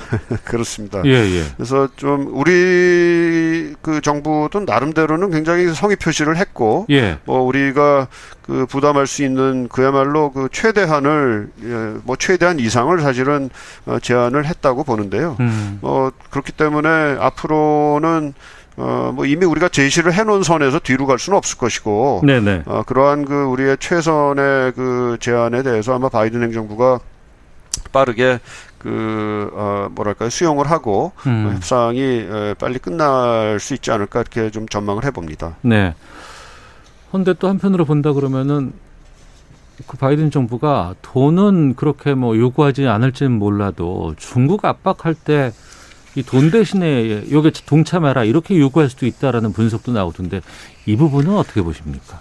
그렇습니다. 0.44 1.02
예, 1.04 1.10
예. 1.10 1.44
그래서 1.56 1.88
좀 1.96 2.28
우리 2.32 3.74
그 3.82 4.00
정부도 4.00 4.60
나름대로는 4.60 5.30
굉장히 5.30 5.72
성의 5.74 5.96
표시를 5.96 6.36
했고 6.36 6.86
예. 6.90 7.18
뭐 7.24 7.40
우리가 7.40 8.08
그 8.42 8.66
부담할 8.66 9.06
수 9.06 9.22
있는 9.22 9.68
그야말로 9.68 10.32
그 10.32 10.48
최대한을 10.52 11.50
예, 11.64 12.00
뭐 12.04 12.16
최대한 12.16 12.58
이상을 12.58 12.98
사실은 13.00 13.50
어, 13.86 13.98
제안을 14.00 14.46
했다고 14.46 14.84
보는데요. 14.84 15.36
음. 15.40 15.78
어 15.82 16.10
그렇기 16.30 16.52
때문에 16.52 16.88
앞으로는 17.18 18.34
어뭐 18.76 19.26
이미 19.26 19.44
우리가 19.44 19.68
제시를 19.68 20.12
해놓은 20.14 20.42
선에서 20.42 20.78
뒤로 20.78 21.06
갈 21.06 21.18
수는 21.18 21.36
없을 21.36 21.58
것이고 21.58 22.22
네, 22.24 22.40
네. 22.40 22.62
어 22.66 22.82
그러한 22.84 23.24
그 23.26 23.44
우리의 23.44 23.76
최선의 23.78 24.72
그 24.72 25.16
제안에 25.20 25.62
대해서 25.62 25.94
아마 25.94 26.08
바이든 26.08 26.42
행정부가 26.42 27.00
빠르게 27.92 28.40
그 28.82 29.50
어, 29.54 29.88
뭐랄까요 29.92 30.30
수용을 30.30 30.70
하고 30.70 31.12
어, 31.16 31.28
음. 31.28 31.52
협상이 31.54 32.00
에, 32.00 32.54
빨리 32.58 32.78
끝날 32.78 33.58
수 33.60 33.74
있지 33.74 33.90
않을까 33.90 34.20
이렇게 34.20 34.50
좀 34.50 34.68
전망을 34.68 35.04
해봅니다. 35.04 35.56
네. 35.62 35.94
근데 37.10 37.34
또 37.34 37.48
한편으로 37.48 37.84
본다 37.84 38.12
그러면은 38.12 38.72
그 39.86 39.96
바이든 39.96 40.30
정부가 40.30 40.94
돈은 41.02 41.74
그렇게 41.76 42.14
뭐 42.14 42.36
요구하지 42.36 42.86
않을지는 42.86 43.32
몰라도 43.32 44.14
중국 44.16 44.64
압박할 44.64 45.14
때 45.14 45.52
이 46.14 46.22
돈 46.22 46.50
대신에 46.50 47.30
여기 47.32 47.50
동참해라 47.50 48.24
이렇게 48.24 48.58
요구할 48.58 48.90
수도 48.90 49.06
있다라는 49.06 49.52
분석도 49.52 49.92
나오던데 49.92 50.42
이 50.84 50.96
부분은 50.96 51.34
어떻게 51.34 51.62
보십니까? 51.62 52.20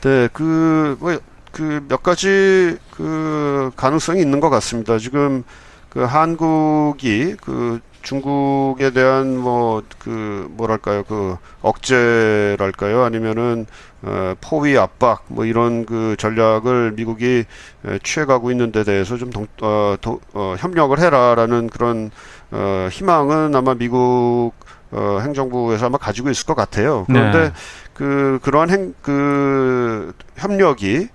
네, 0.00 0.28
그, 0.32 0.96
뭐, 0.98 1.16
그 1.52 1.82
몇 1.88 2.02
가지 2.02 2.76
그그 2.90 3.70
가능성이 3.76 4.20
있는 4.22 4.40
것 4.40 4.50
같습니다. 4.50 4.98
지금 4.98 5.44
그 5.90 6.00
한국이 6.04 7.36
그 7.42 7.80
중국에 8.02 8.90
대한 8.90 9.36
뭐 9.38 9.82
그 9.98 10.48
뭐랄까요 10.52 11.04
그 11.04 11.36
억제랄까요 11.62 13.02
아니면은 13.04 13.66
어, 14.02 14.34
포위 14.40 14.76
압박 14.76 15.24
뭐 15.28 15.44
이런 15.44 15.86
그 15.86 16.16
전략을 16.18 16.92
미국이 16.92 17.44
에, 17.86 17.98
취해가고 18.02 18.50
있는 18.50 18.72
데 18.72 18.82
대해서 18.82 19.16
좀 19.16 19.30
동, 19.30 19.46
어, 19.62 19.94
도, 20.00 20.20
어, 20.32 20.56
협력을 20.58 20.98
해라라는 20.98 21.68
그런 21.68 22.10
어, 22.50 22.88
희망은 22.90 23.54
아마 23.54 23.74
미국 23.74 24.52
어, 24.90 25.18
행정부에서 25.22 25.86
아마 25.86 25.98
가지고 25.98 26.30
있을 26.30 26.46
것 26.46 26.54
같아요. 26.54 27.04
그런데 27.06 27.38
네. 27.50 27.52
그 27.94 28.38
그러한 28.42 28.70
행 28.70 28.94
그 29.02 30.12
협력이 30.36 31.08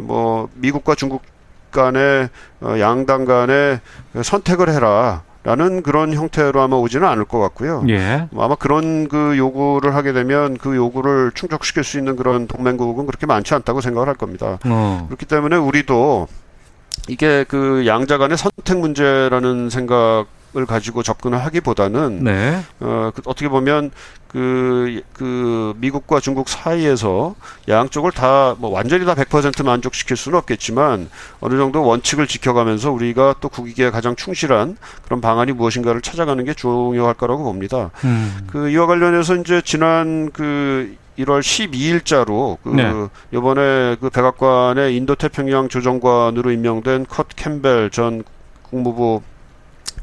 뭐 0.00 0.48
미국과 0.54 0.94
중국 0.94 1.22
간의 1.70 2.28
어, 2.60 2.76
양당 2.78 3.24
간에 3.24 3.80
선택을 4.20 4.68
해라 4.68 5.22
라는 5.44 5.82
그런 5.82 6.14
형태로 6.14 6.60
아마 6.60 6.76
오지는 6.76 7.08
않을 7.08 7.24
것 7.24 7.40
같고요. 7.40 7.84
예. 7.88 8.28
아마 8.36 8.54
그런 8.54 9.08
그 9.08 9.36
요구를 9.36 9.94
하게 9.96 10.12
되면 10.12 10.56
그 10.56 10.76
요구를 10.76 11.32
충족시킬 11.34 11.82
수 11.82 11.98
있는 11.98 12.14
그런 12.14 12.46
동맹국은 12.46 13.06
그렇게 13.06 13.26
많지 13.26 13.52
않다고 13.54 13.80
생각을 13.80 14.06
할 14.06 14.14
겁니다. 14.14 14.58
어. 14.64 15.04
그렇기 15.08 15.26
때문에 15.26 15.56
우리도 15.56 16.28
이게 17.08 17.44
그 17.48 17.84
양자 17.86 18.18
간의 18.18 18.38
선택 18.38 18.78
문제라는 18.78 19.68
생각 19.68 20.26
을 20.54 20.66
가지고 20.66 21.02
접근을 21.02 21.42
하기보다는 21.46 22.24
네. 22.24 22.62
어, 22.80 23.10
그, 23.14 23.22
어떻게 23.24 23.48
보면 23.48 23.90
그, 24.28 25.00
그, 25.14 25.72
미국과 25.78 26.20
중국 26.20 26.50
사이에서 26.50 27.34
양쪽을 27.68 28.12
다, 28.12 28.54
뭐, 28.58 28.70
완전히 28.70 29.06
다 29.06 29.14
100% 29.14 29.64
만족시킬 29.64 30.14
수는 30.14 30.36
없겠지만, 30.38 31.08
어느 31.40 31.56
정도 31.56 31.82
원칙을 31.82 32.26
지켜가면서 32.26 32.90
우리가 32.92 33.36
또 33.40 33.48
국익에 33.48 33.90
가장 33.90 34.14
충실한 34.14 34.76
그런 35.04 35.22
방안이 35.22 35.52
무엇인가를 35.52 36.02
찾아가는 36.02 36.44
게 36.44 36.52
중요할 36.52 37.14
거라고 37.14 37.44
봅니다. 37.44 37.90
음. 38.04 38.46
그, 38.46 38.68
이와 38.68 38.86
관련해서 38.86 39.36
이제 39.36 39.62
지난 39.64 40.30
그, 40.32 40.96
1월 41.18 41.40
12일자로 41.40 42.56
그 42.62 42.70
네. 42.70 42.90
이번에 43.32 43.96
그 44.00 44.08
백악관의 44.08 44.96
인도 44.96 45.14
태평양 45.14 45.68
조정관으로 45.68 46.50
임명된 46.50 47.04
커트 47.06 47.26
캠벨 47.36 47.90
전 47.90 48.24
국무부 48.62 49.20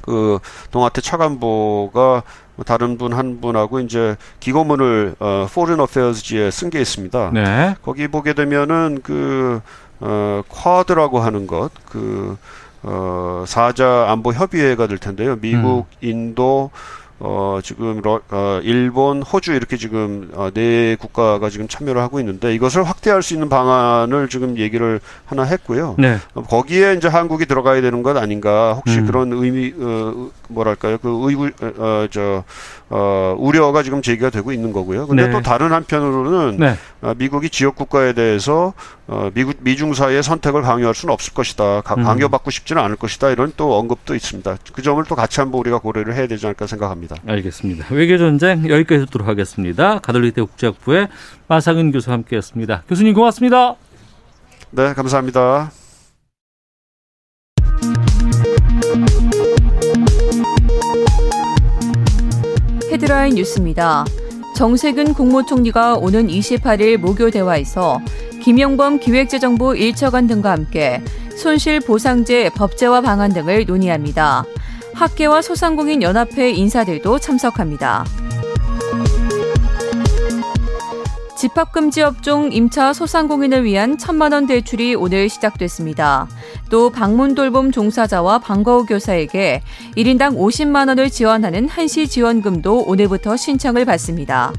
그 0.01 0.39
동아태 0.71 1.01
차관보가 1.01 2.23
다른 2.65 2.97
분 2.97 3.13
한 3.13 3.39
분하고 3.41 3.79
이제 3.79 4.15
기고문을 4.41 5.15
어 5.19 5.47
Foreign 5.53 5.79
Affairs지에 5.79 6.51
쓴 6.51 6.69
게 6.69 6.81
있습니다. 6.81 7.31
네. 7.33 7.75
거기 7.83 8.07
보게 8.07 8.33
되면은 8.33 8.99
그, 9.03 9.61
어, 10.01 10.41
쿼드라고 10.49 11.19
하는 11.19 11.47
것, 11.47 11.71
그, 11.85 12.37
어, 12.83 13.43
사자 13.47 14.05
안보 14.09 14.31
협의회가 14.33 14.87
될 14.87 14.97
텐데요. 14.97 15.37
미국, 15.41 15.87
인도, 16.01 16.71
어, 17.19 17.59
지금, 17.61 18.01
러, 18.01 18.21
어, 18.29 18.59
일본, 18.63 19.21
호주 19.21 19.53
이렇게 19.53 19.75
지금, 19.75 20.29
어, 20.33 20.49
네 20.53 20.95
국가가 20.95 21.49
지금 21.49 21.67
참여를 21.67 22.01
하고 22.01 22.19
있는데 22.19 22.53
이것을 22.55 22.83
확대할 22.83 23.21
수 23.21 23.33
있는 23.33 23.49
방안을 23.49 24.29
지금 24.29 24.57
얘기를 24.57 24.99
하나 25.25 25.43
했고요. 25.43 25.95
네. 25.97 26.17
어, 26.33 26.43
거기에 26.43 26.93
이제 26.93 27.07
한국이 27.07 27.45
들어가야 27.45 27.81
되는 27.81 28.03
것 28.03 28.15
아닌가 28.15 28.73
혹시 28.73 28.99
음. 28.99 29.05
그런 29.05 29.33
의미 29.33 29.73
어, 29.77 30.29
뭐랄까요 30.49 30.97
그 30.97 31.09
의구 31.21 31.49
어저 31.77 32.43
어, 32.91 33.35
우려가 33.37 33.83
지금 33.83 34.01
제기가 34.01 34.31
되고 34.31 34.51
있는 34.51 34.73
거고요. 34.73 35.05
근데 35.07 35.27
네. 35.27 35.31
또 35.31 35.41
다른 35.41 35.71
한편으로는 35.71 36.57
네. 36.57 36.75
어, 37.01 37.13
미국이 37.17 37.49
지역 37.49 37.75
국가에 37.75 38.13
대해서 38.13 38.73
어, 39.07 39.29
미국 39.33 39.57
미중 39.61 39.93
사이의 39.93 40.23
선택을 40.23 40.63
강요할 40.63 40.95
수는 40.95 41.13
없을 41.13 41.33
것이다. 41.33 41.81
가- 41.81 41.93
음. 41.95 42.03
강요받고 42.03 42.49
싶지는 42.49 42.81
않을 42.81 42.95
것이다. 42.95 43.29
이런 43.29 43.53
또 43.57 43.77
언급도 43.77 44.15
있습니다. 44.15 44.57
그 44.73 44.81
점을 44.81 45.03
또 45.07 45.15
같이 45.15 45.39
한번 45.39 45.59
우리가 45.59 45.77
고려를 45.77 46.15
해야 46.15 46.25
되지 46.27 46.45
않을까 46.47 46.65
생각합니다. 46.65 47.15
알겠습니다. 47.27 47.85
외교 47.91 48.17
전쟁 48.17 48.67
여기까지 48.67 49.05
듣도록 49.05 49.27
하겠습니다. 49.27 49.99
가톨릭대 49.99 50.41
국제학부의 50.41 51.09
마상은 51.47 51.91
교수와 51.91 52.15
함께했습니다. 52.15 52.83
교수님 52.89 53.13
고맙습니다. 53.13 53.75
네, 54.71 54.93
감사합니다. 54.93 55.71
헤드라인 63.09 63.33
뉴스입니다. 63.33 64.05
정세균 64.55 65.15
국무총리가 65.15 65.95
오는 65.95 66.27
28일 66.27 66.97
모교 66.97 67.31
대화에서 67.31 67.99
김영범 68.43 68.99
기획재정부 68.99 69.73
1차관 69.73 70.27
등과 70.27 70.51
함께 70.51 71.01
손실 71.35 71.79
보상제 71.79 72.51
법제화 72.51 73.01
방안 73.01 73.33
등을 73.33 73.65
논의합니다. 73.65 74.45
학계와 74.93 75.41
소상공인 75.41 76.03
연합회 76.03 76.51
인사들도 76.51 77.17
참석합니다. 77.17 78.05
집합금지 81.39 82.01
업종 82.01 82.51
임차 82.51 82.91
소상공인을 82.91 83.63
위한 83.63 83.97
천만 83.97 84.33
원 84.33 84.45
대출이 84.45 84.95
오늘 84.95 85.29
시작됐습니다. 85.29 86.27
또 86.69 86.89
방문 86.89 87.33
돌봄 87.33 87.71
종사자와 87.71 88.39
방과후 88.39 88.85
교사에게 88.85 89.61
1인당 89.95 90.35
50만 90.35 90.89
원을 90.89 91.09
지원하는 91.09 91.69
한시 91.69 92.09
지원금도 92.09 92.81
오늘부터 92.81 93.37
신청을 93.37 93.85
받습니다. 93.85 94.51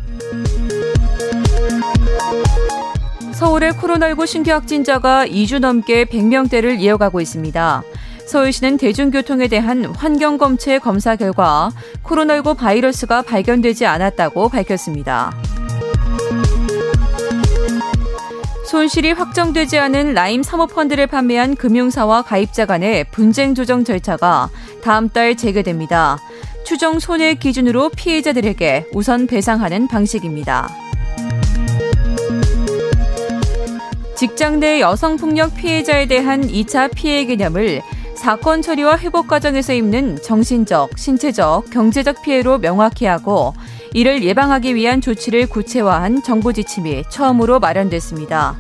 서울의 3.35 3.73
코로나19 3.73 4.27
신규 4.27 4.51
확진자가 4.51 5.27
2주 5.27 5.59
넘게 5.59 6.07
100명대를 6.07 6.81
이어가고 6.81 7.21
있습니다. 7.21 7.83
서울시는 8.25 8.79
대중교통에 8.79 9.49
대한 9.49 9.85
환경검체 9.85 10.79
검사 10.79 11.15
결과 11.17 11.71
코로나19 12.05 12.57
바이러스가 12.57 13.21
발견되지 13.21 13.85
않았다고 13.85 14.49
밝혔습니다. 14.49 15.35
손실이 18.71 19.11
확정되지 19.11 19.81
않은 19.81 20.15
라임 20.15 20.45
사모펀드를 20.45 21.09
판매한 21.09 21.57
금융사와 21.57 22.23
가입자 22.23 22.67
간의 22.67 23.05
분쟁 23.11 23.57
조정 23.57 23.83
절차가 23.83 24.49
다음 24.81 25.09
달 25.09 25.37
재개됩니다. 25.37 26.21
추정 26.65 27.01
손해 27.01 27.35
기준으로 27.35 27.89
피해자들에게 27.89 28.91
우선 28.93 29.27
배상하는 29.27 29.89
방식입니다. 29.89 30.71
직장 34.15 34.61
내 34.61 34.81
여성폭력 34.81 35.57
피해자에 35.57 36.07
대한 36.07 36.47
2차 36.47 36.95
피해 36.95 37.25
개념을 37.25 37.83
사건 38.15 38.63
처리와 38.63 38.99
회복 38.99 39.27
과정에서 39.27 39.73
입는 39.73 40.23
정신적, 40.23 40.97
신체적, 40.97 41.71
경제적 41.71 42.23
피해로 42.23 42.59
명확히 42.59 43.07
하고 43.07 43.53
이를 43.93 44.23
예방하기 44.23 44.75
위한 44.77 45.01
조치를 45.01 45.49
구체화한 45.49 46.23
정부 46.23 46.53
지침이 46.53 47.03
처음으로 47.11 47.59
마련됐습니다. 47.59 48.57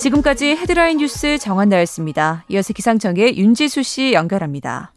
지금까지 0.00 0.56
헤드라인 0.56 0.98
뉴스 0.98 1.38
정한나였습니다. 1.38 2.44
이어서 2.48 2.72
기상청의 2.72 3.36
윤지수 3.36 3.82
씨 3.82 4.12
연결합니다. 4.12 4.93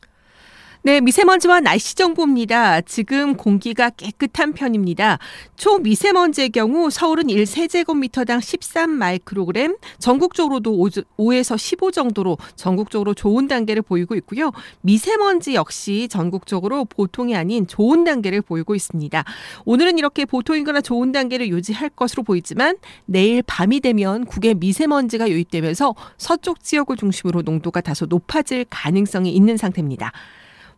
네, 0.88 1.02
미세먼지와 1.02 1.60
날씨 1.60 1.96
정보입니다. 1.96 2.80
지금 2.80 3.36
공기가 3.36 3.90
깨끗한 3.90 4.54
편입니다. 4.54 5.20
초미세먼지의 5.58 6.52
경우 6.52 6.90
서울은 6.90 7.26
1세제곱미터당 7.26 8.40
13마이크로그램, 8.40 9.78
전국적으로도 10.00 10.72
5에서 11.18 11.58
15 11.58 11.92
정도로 11.92 12.38
전국적으로 12.56 13.14
좋은 13.14 13.50
단계를 13.50 13.82
보이고 13.82 14.16
있고요. 14.16 14.54
미세먼지 14.80 15.56
역시 15.56 16.08
전국적으로 16.10 16.86
보통이 16.86 17.36
아닌 17.36 17.68
좋은 17.68 18.06
단계를 18.06 18.42
보이고 18.42 18.74
있습니다. 18.74 19.26
오늘은 19.66 19.98
이렇게 19.98 20.24
보통이거나 20.24 20.80
좋은 20.80 21.12
단계를 21.12 21.50
유지할 21.50 21.90
것으로 21.90 22.24
보이지만 22.24 22.78
내일 23.04 23.44
밤이 23.44 23.82
되면 23.82 24.24
국외 24.24 24.54
미세먼지가 24.54 25.30
유입되면서 25.32 25.96
서쪽 26.18 26.64
지역을 26.64 26.96
중심으로 26.96 27.42
농도가 27.42 27.82
다소 27.82 28.06
높아질 28.06 28.68
가능성이 28.70 29.32
있는 29.36 29.58
상태입니다. 29.58 30.14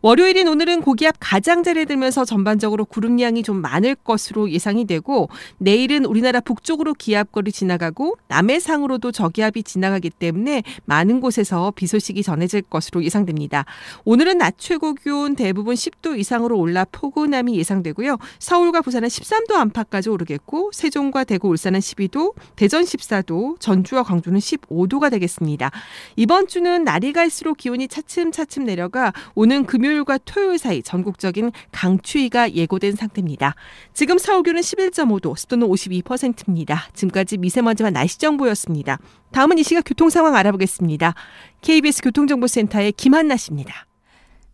월요일인 0.02 0.48
오늘은 0.48 0.80
고기압 0.80 1.16
가장자리에 1.20 1.84
들면서 1.84 2.24
전반적으로 2.24 2.86
구름량이 2.86 3.42
좀 3.42 3.60
많을 3.60 3.94
것으로 3.94 4.50
예상이 4.50 4.86
되고 4.86 5.28
내일은 5.58 6.06
우리나라 6.06 6.40
북쪽으로 6.40 6.94
기압거리 6.94 7.52
지나가고 7.52 8.16
남해상으로도 8.28 9.12
저기압이 9.12 9.62
지나가기 9.62 10.08
때문에 10.08 10.62
많은 10.86 11.20
곳에서 11.20 11.74
비 11.76 11.86
소식이 11.86 12.22
전해질 12.22 12.62
것으로 12.62 13.04
예상됩니다. 13.04 13.66
오늘은 14.06 14.38
낮 14.38 14.54
최고 14.56 14.94
기온 14.94 15.36
대부분 15.36 15.74
10도 15.74 16.18
이상으로 16.18 16.58
올라 16.58 16.86
포근함이 16.90 17.58
예상되고요. 17.58 18.16
서울과 18.38 18.80
부산은 18.80 19.08
13도 19.08 19.56
안팎까지 19.56 20.08
오르겠고 20.08 20.70
세종과 20.72 21.24
대구 21.24 21.48
울산은 21.48 21.80
12도, 21.80 22.32
대전 22.56 22.84
14도, 22.84 23.60
전주와 23.60 24.04
광주는 24.04 24.38
15도가 24.38 25.10
되겠습니다. 25.10 25.70
이번 26.16 26.46
주는 26.46 26.84
날이 26.84 27.12
갈수록 27.12 27.58
기온이 27.58 27.86
차츰차츰 27.86 28.64
내려가 28.64 29.12
오는 29.34 29.66
금요 29.66 29.89
일 29.90 30.00
월요일과 30.00 30.18
토요일 30.24 30.58
사이 30.58 30.82
전국적인 30.82 31.52
강추위가 31.72 32.52
예고된 32.52 32.96
상태입니다. 32.96 33.54
지금 33.92 34.18
서울 34.18 34.42
기온은 34.42 34.60
11.5도, 34.62 35.36
습도는 35.36 35.66
52%입니다. 35.68 36.88
지금까지 36.94 37.38
미세먼지와 37.38 37.90
날씨 37.90 38.18
정보였습니다. 38.18 38.98
다음은 39.32 39.58
이 39.58 39.62
시각 39.62 39.82
교통 39.86 40.10
상황 40.10 40.34
알아보겠습니다. 40.36 41.14
KBS 41.62 42.02
교통정보센터의 42.02 42.92
김한나 42.92 43.36
씨입니다. 43.36 43.86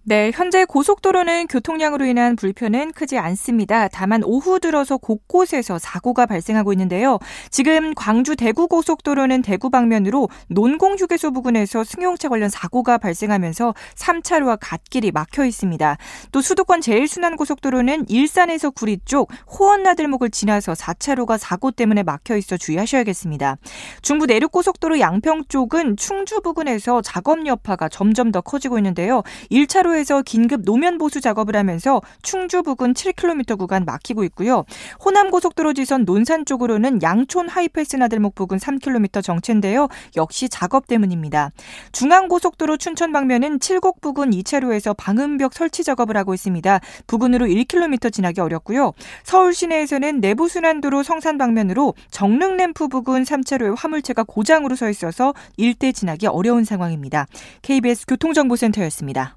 네, 0.09 0.31
현재 0.33 0.65
고속도로는 0.65 1.49
교통량으로 1.49 2.05
인한 2.05 2.37
불편은 2.37 2.93
크지 2.93 3.19
않습니다. 3.19 3.89
다만 3.89 4.23
오후 4.23 4.61
들어서 4.61 4.99
곳곳에서 4.99 5.81
사고가 5.81 6.27
발생하고 6.27 6.73
있는데요. 6.75 7.19
지금 7.51 7.93
광주 7.93 8.37
대구 8.37 8.69
고속도로는 8.69 9.43
대구 9.43 9.69
방면으로 9.69 10.29
논공 10.47 10.95
휴게소 10.97 11.33
부근에서 11.33 11.83
승용차 11.83 12.29
관련 12.29 12.49
사고가 12.49 12.99
발생하면서 12.99 13.75
3차로와 13.97 14.59
갓길이 14.61 15.11
막혀 15.11 15.45
있습니다. 15.45 15.97
또 16.31 16.41
수도권 16.41 16.83
제일순환 16.83 17.35
고속도로는 17.35 18.09
일산에서 18.09 18.71
구리 18.71 18.99
쪽 19.05 19.33
호원나들목을 19.59 20.31
지나서 20.31 20.75
4차로가 20.75 21.37
사고 21.37 21.73
때문에 21.73 22.05
막혀 22.05 22.37
있어 22.37 22.57
주의하셔야겠습니다. 22.57 23.57
중부 24.03 24.27
내륙 24.27 24.53
고속도로 24.53 25.01
양평 25.01 25.47
쪽은 25.49 25.97
충주 25.97 26.43
부근에서 26.43 27.03
작업 27.03 27.45
여파가 27.45 27.89
점점 27.89 28.31
더 28.31 28.41
커지고 28.41 28.79
있는데요. 28.79 29.25
1차로 29.51 29.96
에서 29.97 30.23
긴급 30.23 30.63
노면 30.63 30.99
보수 30.99 31.21
작업을 31.21 31.57
하면서 31.57 32.01
충주 32.23 32.63
부근 32.63 32.93
7km 32.93 33.59
구간 33.59 33.85
막히고 33.85 34.25
있고요. 34.25 34.65
호남 35.05 35.31
고속도로 35.31 35.73
지선 35.73 36.05
논산 36.05 36.45
쪽으로는 36.45 37.03
양촌 37.03 37.49
하이패스 37.49 37.97
나들목 37.97 38.35
부근 38.35 38.59
3km 38.59 39.23
정체인데요. 39.23 39.89
역시 40.17 40.49
작업 40.49 40.87
때문입니다. 40.87 41.51
중앙 41.93 42.29
고속도로 42.29 42.77
춘천 42.77 43.13
방면은 43.13 43.61
칠곡 43.61 44.01
부근 44.01 44.31
2차로에서 44.31 44.95
방음벽 44.97 45.55
설치 45.55 45.83
작업을 45.85 46.17
하고 46.17 46.35
있습니다. 46.35 46.81
부근으로 47.07 47.47
1km 47.47 48.13
지나기 48.13 48.41
어렵고요. 48.41 48.93
서울 49.25 49.55
시내에서는 49.55 50.21
내부 50.21 50.49
순환도로 50.49 51.03
성산 51.03 51.39
방면으로 51.39 51.95
정릉 52.11 52.57
램프 52.57 52.89
부근 52.89 53.23
3차로에 53.23 53.75
화물차가 53.77 54.25
고장으로 54.25 54.77
서 54.77 54.91
있어서 54.91 55.35
일대 55.57 55.93
지나기 55.93 56.27
어려운 56.27 56.65
상황입니다. 56.65 57.27
KBS 57.63 58.07
교통정보센터였습니다. 58.07 59.37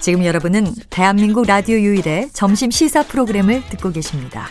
지금 0.00 0.24
여러분은 0.24 0.66
대한민국 0.90 1.46
라디오 1.46 1.76
유일의 1.76 2.30
점심 2.32 2.70
시사 2.70 3.02
프로그램을 3.02 3.62
듣고 3.70 3.90
계십니다. 3.90 4.46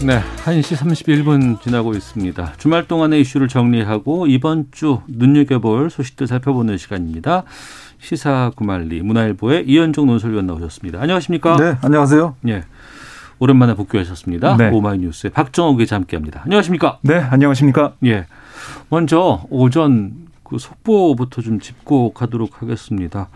네, 0.00 0.20
1시 0.44 0.76
31분 0.76 1.60
지나고 1.60 1.92
있습니다. 1.92 2.52
주말 2.56 2.86
동안의 2.86 3.20
이슈를 3.22 3.48
정리하고 3.48 4.28
이번 4.28 4.66
주 4.70 5.00
눈여겨볼 5.08 5.90
소식들 5.90 6.28
살펴보는 6.28 6.78
시간입니다. 6.78 7.42
시사 7.98 8.52
구말리 8.54 9.02
문화일보의 9.02 9.64
이현종 9.66 10.06
논설위원 10.06 10.46
나오셨습니다. 10.46 11.00
안녕하십니까? 11.00 11.56
네, 11.56 11.76
안녕하세요. 11.82 12.36
예. 12.46 12.62
오랜만에 13.38 13.74
복귀하셨습니다. 13.74 14.56
네. 14.56 14.70
오마이뉴스의 14.70 15.30
박정호 15.32 15.76
기자 15.76 15.96
함께합니다. 15.96 16.42
안녕하십니까? 16.44 16.98
네, 17.02 17.14
안녕하십니까? 17.16 17.94
예. 18.04 18.26
먼저 18.88 19.44
오전 19.50 20.28
그 20.42 20.58
속보부터 20.58 21.42
좀 21.42 21.60
짚고 21.60 22.12
가도록 22.12 22.62
하겠습니다. 22.62 23.28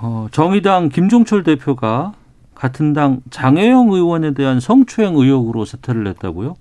어, 0.00 0.28
정의당 0.30 0.88
김종철 0.88 1.42
대표가 1.42 2.12
같은 2.54 2.92
당 2.92 3.20
장혜영 3.30 3.90
의원에 3.90 4.34
대한 4.34 4.60
성추행 4.60 5.16
의혹으로 5.16 5.64
사퇴를 5.64 6.06
했다고요? 6.06 6.54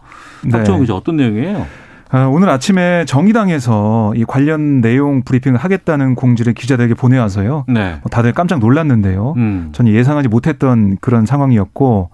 박정호 0.52 0.80
네. 0.80 0.84
기자 0.84 0.96
어떤 0.96 1.18
내용이에요? 1.18 1.68
아, 2.14 2.26
오늘 2.26 2.50
아침에 2.50 3.06
정의당에서 3.06 4.14
이 4.18 4.26
관련 4.26 4.82
내용 4.82 5.22
브리핑을 5.24 5.58
하겠다는 5.58 6.16
공지를 6.16 6.54
기자들에게 6.54 6.94
보내와서요. 6.94 7.66
네. 7.70 8.00
뭐 8.02 8.10
다들 8.12 8.34
깜짝 8.34 8.60
놀랐는데요. 8.60 9.34
음. 9.38 9.70
전혀 9.72 9.94
예상하지 9.94 10.28
못했던 10.28 10.98
그런 11.00 11.26
상황이었고 11.26 12.10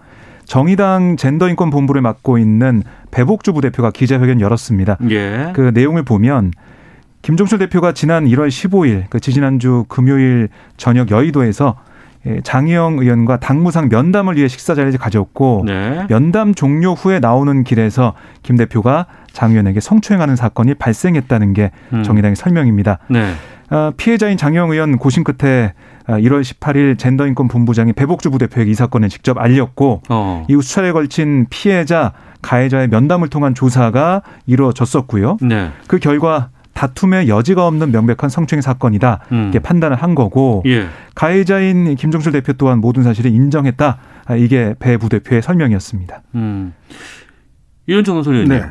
정의당 0.45 1.17
젠더인권 1.17 1.71
본부를 1.71 2.01
맡고 2.01 2.37
있는 2.37 2.83
배복주 3.09 3.53
부대표가 3.53 3.89
기자회견 3.89 4.39
열었습니다. 4.39 4.97
예. 5.09 5.51
그 5.53 5.71
내용을 5.73 6.03
보면 6.03 6.51
김종철 7.23 7.57
대표가 7.57 7.91
지난 7.91 8.25
1월 8.25 8.47
15일 8.49 9.05
그 9.09 9.19
지지난주 9.19 9.85
금요일 9.89 10.49
저녁 10.77 11.09
여의도에서 11.09 11.75
예, 11.75 11.87
장희영 12.43 12.99
의원과 12.99 13.39
당무상 13.39 13.89
면담을 13.89 14.35
위해 14.35 14.47
식사 14.47 14.75
자리를 14.75 14.97
가졌고 14.97 15.63
네. 15.65 16.05
면담 16.09 16.53
종료 16.53 16.93
후에 16.93 17.19
나오는 17.19 17.63
길에서 17.63 18.13
김 18.43 18.57
대표가 18.57 19.05
장 19.31 19.51
의원에게 19.51 19.79
성추행하는 19.79 20.35
사건이 20.35 20.73
발생했다는 20.75 21.53
게 21.53 21.71
음. 21.93 22.03
정의당의 22.03 22.35
설명입니다. 22.35 22.99
네. 23.09 23.33
아, 23.69 23.91
피해자인 23.97 24.37
장영 24.37 24.71
의원 24.71 24.97
고심 24.97 25.23
끝에 25.23 25.73
아, 26.05 26.13
1월 26.13 26.41
18일 26.41 26.97
젠더인권 26.97 27.49
본부장이 27.49 27.93
배복주 27.93 28.31
부대표에게 28.31 28.71
이 28.71 28.73
사건을 28.73 29.09
직접 29.09 29.37
알렸고 29.37 30.03
어. 30.09 30.45
이후 30.47 30.61
수차례 30.61 30.91
걸친 30.93 31.47
피해자 31.49 32.13
가해자의 32.41 32.87
면담을 32.87 33.27
통한 33.27 33.53
조사가 33.53 34.21
이루어졌었고요. 34.45 35.37
네. 35.41 35.71
그 35.87 35.99
결과 35.99 36.49
다툼의 36.77 37.27
여지가 37.27 37.65
없는 37.65 37.91
명백한 37.91 38.29
성추행 38.29 38.61
사건이다 38.61 39.21
음. 39.31 39.41
이렇게 39.45 39.57
판단을 39.57 39.97
한 39.97 40.13
거고 40.13 40.61
예. 40.67 40.85
가해자인 41.15 41.95
김종철 41.95 42.31
대표 42.31 42.53
또한 42.53 42.79
모든 42.79 43.01
사실을 43.01 43.31
인정했다 43.31 43.97
아, 44.25 44.35
이게 44.35 44.75
배 44.77 44.97
부대표의 44.97 45.41
설명이었습니다. 45.41 46.21
음. 46.35 46.73
이현정 47.87 48.15
논설위원님. 48.15 48.55
네. 48.55 48.63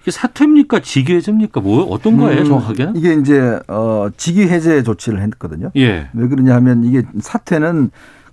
이게 0.00 0.10
사퇴입니까? 0.10 0.80
직위해제입니까? 0.80 1.60
뭐 1.60 1.84
어떤 1.84 2.16
거예요, 2.16 2.40
음, 2.40 2.46
정확하게는? 2.46 2.96
이게 2.96 3.14
이제 3.14 3.60
어 3.68 4.08
직위 4.16 4.42
해제 4.42 4.82
조치를 4.82 5.20
했거든요. 5.20 5.70
예. 5.76 6.08
왜 6.12 6.28
그러냐 6.28 6.56
하면 6.56 6.82
이게 6.82 7.04
사퇴는 7.20 7.90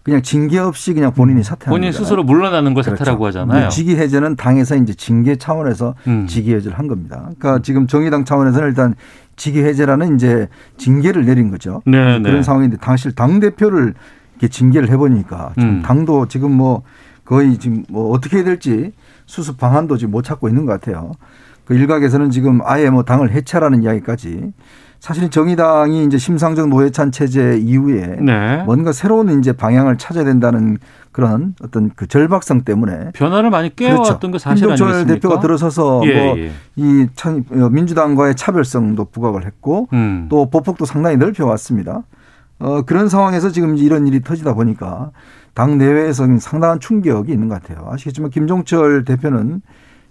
그냥 0.10 0.22
징계 0.22 0.58
없이 0.58 0.94
그냥 0.94 1.14
본인이 1.14 1.44
사퇴하는 1.44 1.76
본인 1.76 1.90
거잖아요. 1.90 2.04
스스로 2.04 2.24
물러나는 2.24 2.74
걸 2.74 2.84
사퇴라고 2.84 3.20
그렇죠. 3.20 3.40
하잖아요. 3.40 3.62
근데 3.62 3.70
직위 3.70 3.96
해제는 3.96 4.36
당에서 4.36 4.76
이제 4.76 4.94
징계 4.94 5.36
차원에서 5.36 5.96
음. 6.08 6.26
직위 6.28 6.54
해제를 6.54 6.78
한 6.78 6.88
겁니다. 6.88 7.30
그러니까 7.38 7.62
지금 7.62 7.88
정의당 7.88 8.26
차원에서는 8.26 8.68
일단 8.68 8.96
직위 9.36 9.62
해제라는 9.64 10.16
이제 10.16 10.50
징계를 10.78 11.26
내린 11.26 11.52
거죠. 11.52 11.82
네, 11.86 12.20
그런 12.20 12.24
네. 12.24 12.44
상황인데 12.44 12.78
당시 12.78 13.14
당 13.16 13.40
대표를 13.40 13.94
이렇게 14.34 14.48
징계를 14.48 14.90
해보니까 14.90 15.54
음. 15.60 15.82
당도 15.86 16.28
지금 16.28 16.52
뭐 16.52 16.84
거의 17.24 17.58
지금 17.58 17.84
뭐 17.90 18.12
어떻게 18.12 18.38
해야 18.38 18.44
될지 18.44 18.92
수습 19.26 19.58
방안도 19.58 19.98
지금 19.98 20.12
못 20.12 20.24
찾고 20.24 20.50
있는 20.50 20.66
것 20.66 20.74
같아요. 20.74 21.12
그 21.66 21.76
일각에서는 21.76 22.32
지금 22.32 22.62
아예 22.66 22.90
뭐 22.90 23.04
당을 23.04 23.32
해체라는 23.32 23.84
이야기까지 23.84 24.52
사실은 25.00 25.30
정의당이 25.30 26.04
이제 26.06 26.18
심상정 26.18 26.70
노회찬 26.70 27.12
체제 27.12 27.58
이후에 27.58 28.18
네. 28.22 28.64
뭔가 28.64 28.92
새로운 28.92 29.40
이제 29.40 29.54
방향을 29.54 29.98
찾아야 29.98 30.26
된다는 30.26 30.78
그런 31.14 31.56
어떤 31.64 31.90
그 31.96 32.06
절박성 32.06 32.64
때문에 32.64 33.12
변화를 33.14 33.50
많이 33.50 33.74
깨워왔던 33.76 34.32
게 34.32 34.38
사실 34.40 34.68
김종철 34.68 34.88
아니겠습니까? 34.90 35.14
대표가 35.16 35.40
들어서서 35.40 36.02
예, 36.06 36.26
뭐 36.26 36.38
예. 36.38 36.52
이 36.76 37.08
참 37.16 37.44
민주당과의 37.50 38.36
차별성도 38.36 39.06
부각을 39.06 39.46
했고 39.46 39.88
음. 39.94 40.28
또 40.30 40.50
보폭도 40.50 40.86
상당히 40.86 41.18
넓혀왔습니다. 41.18 42.04
어, 42.60 42.82
그런 42.82 43.08
상황에서 43.08 43.52
지금 43.52 43.78
이런 43.78 44.06
일이 44.06 44.22
터지다 44.22 44.54
보니까 44.54 45.12
당 45.54 45.78
내외에서 45.78 46.28
상당한 46.40 46.80
충격이 46.80 47.32
있는 47.32 47.48
것 47.48 47.62
같아요. 47.62 47.88
아시겠지만 47.90 48.32
김종철 48.32 49.06
대표는 49.06 49.62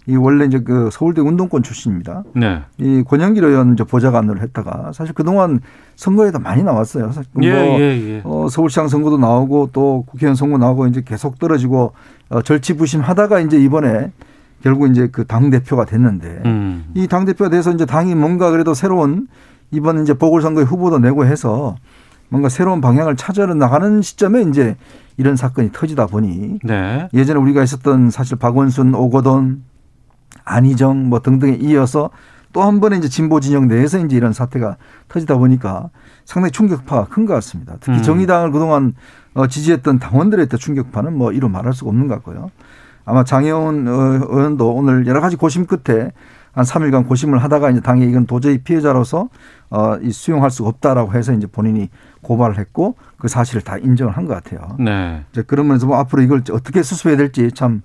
이 0.09 0.15
원래 0.15 0.45
이제 0.45 0.59
그 0.59 0.89
서울대 0.91 1.21
운동권 1.21 1.61
출신입니다. 1.61 2.23
네. 2.33 2.63
이 2.79 3.03
권영길 3.07 3.43
의원 3.43 3.73
이제 3.73 3.83
보좌관으로 3.83 4.39
했다가 4.39 4.91
사실 4.91 5.13
그동안 5.13 5.59
선거에도 5.95 6.39
많이 6.39 6.63
나왔어요. 6.63 7.11
사실 7.11 7.29
뭐 7.33 7.43
예, 7.45 7.49
예, 7.51 8.15
예. 8.15 8.21
어, 8.23 8.47
서울시장 8.49 8.87
선거도 8.87 9.19
나오고 9.19 9.69
또 9.71 10.03
국회의원 10.07 10.35
선거 10.35 10.57
나오고 10.57 10.87
이제 10.87 11.03
계속 11.05 11.37
떨어지고 11.37 11.93
어, 12.29 12.41
절치부심하다가 12.41 13.39
이제 13.41 13.59
이번에 13.59 14.11
결국 14.63 14.89
이제 14.89 15.07
그 15.07 15.25
당 15.25 15.51
대표가 15.51 15.85
됐는데 15.85 16.41
음. 16.45 16.85
이당 16.95 17.25
대표가 17.25 17.51
돼서 17.51 17.71
이제 17.71 17.85
당이 17.85 18.15
뭔가 18.15 18.49
그래도 18.49 18.73
새로운 18.73 19.27
이번 19.69 20.01
이제 20.01 20.15
보궐선거에 20.15 20.63
후보도 20.63 20.97
내고 20.97 21.23
해서 21.25 21.75
뭔가 22.29 22.49
새로운 22.49 22.81
방향을 22.81 23.15
찾아 23.15 23.45
나가는 23.45 24.01
시점에 24.01 24.41
이제 24.43 24.75
이런 25.17 25.35
사건이 25.35 25.69
터지다 25.71 26.07
보니 26.07 26.59
네. 26.63 27.09
예전에 27.13 27.39
우리가 27.39 27.61
있었던 27.63 28.09
사실 28.09 28.37
박원순, 28.37 28.95
오거돈, 28.95 29.63
안희정 30.45 31.09
뭐 31.09 31.19
등등에 31.21 31.57
이어서 31.61 32.09
또 32.51 32.63
한 32.63 32.79
번에 32.79 32.97
이제 32.97 33.07
진보 33.07 33.39
진영 33.39 33.67
내에서 33.67 33.99
이제 33.99 34.15
이런 34.17 34.33
사태가 34.33 34.77
터지다 35.07 35.37
보니까 35.37 35.89
상당히 36.25 36.51
충격파가 36.51 37.05
큰 37.05 37.25
것 37.27 37.33
같습니다. 37.35 37.75
특히 37.79 37.99
음. 37.99 38.03
정의당을 38.03 38.51
그동안 38.51 38.93
어, 39.35 39.45
지지했던 39.45 39.99
당원들의 39.99 40.47
또 40.47 40.57
충격파는 40.57 41.15
뭐 41.15 41.31
이루 41.31 41.47
말할 41.47 41.73
수가 41.73 41.89
없는 41.89 42.07
것 42.07 42.15
같고요. 42.15 42.49
아마 43.05 43.23
장혜원 43.23 43.87
어, 43.87 43.91
의원도 43.91 44.73
오늘 44.73 45.05
여러 45.05 45.21
가지 45.21 45.35
고심 45.35 45.67
끝에 45.67 46.11
한 46.51 46.65
3일간 46.65 47.07
고심을 47.07 47.37
하다가 47.43 47.69
이제 47.69 47.81
당에 47.81 48.05
이건 48.05 48.25
도저히 48.25 48.57
피해자로서 48.63 49.29
어, 49.69 49.97
이 50.01 50.11
수용할 50.11 50.49
수가 50.49 50.69
없다라고 50.69 51.13
해서 51.13 51.33
이제 51.33 51.45
본인이 51.45 51.89
고발을 52.23 52.57
했고 52.57 52.95
그 53.19 53.27
사실을 53.27 53.61
다 53.61 53.77
인정을 53.77 54.17
한 54.17 54.25
것 54.25 54.33
같아요. 54.33 54.75
네. 54.79 55.23
이제 55.31 55.43
그러면서 55.43 55.85
뭐 55.85 55.97
앞으로 55.99 56.23
이걸 56.23 56.41
어떻게 56.51 56.81
수습해야 56.81 57.15
될지 57.15 57.51
참 57.51 57.83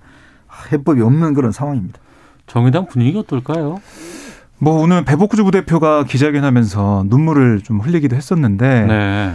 해법이 0.71 1.01
없는 1.03 1.35
그런 1.35 1.51
상황입니다. 1.51 1.99
정의당 2.47 2.87
분위기 2.87 3.17
어떨까요? 3.17 3.81
뭐 4.57 4.81
오늘 4.81 5.03
배복구 5.03 5.43
부대표가 5.43 6.05
기자회견하면서 6.05 7.05
눈물을 7.07 7.61
좀 7.61 7.79
흘리기도 7.79 8.15
했었는데 8.15 8.85
네. 8.85 9.33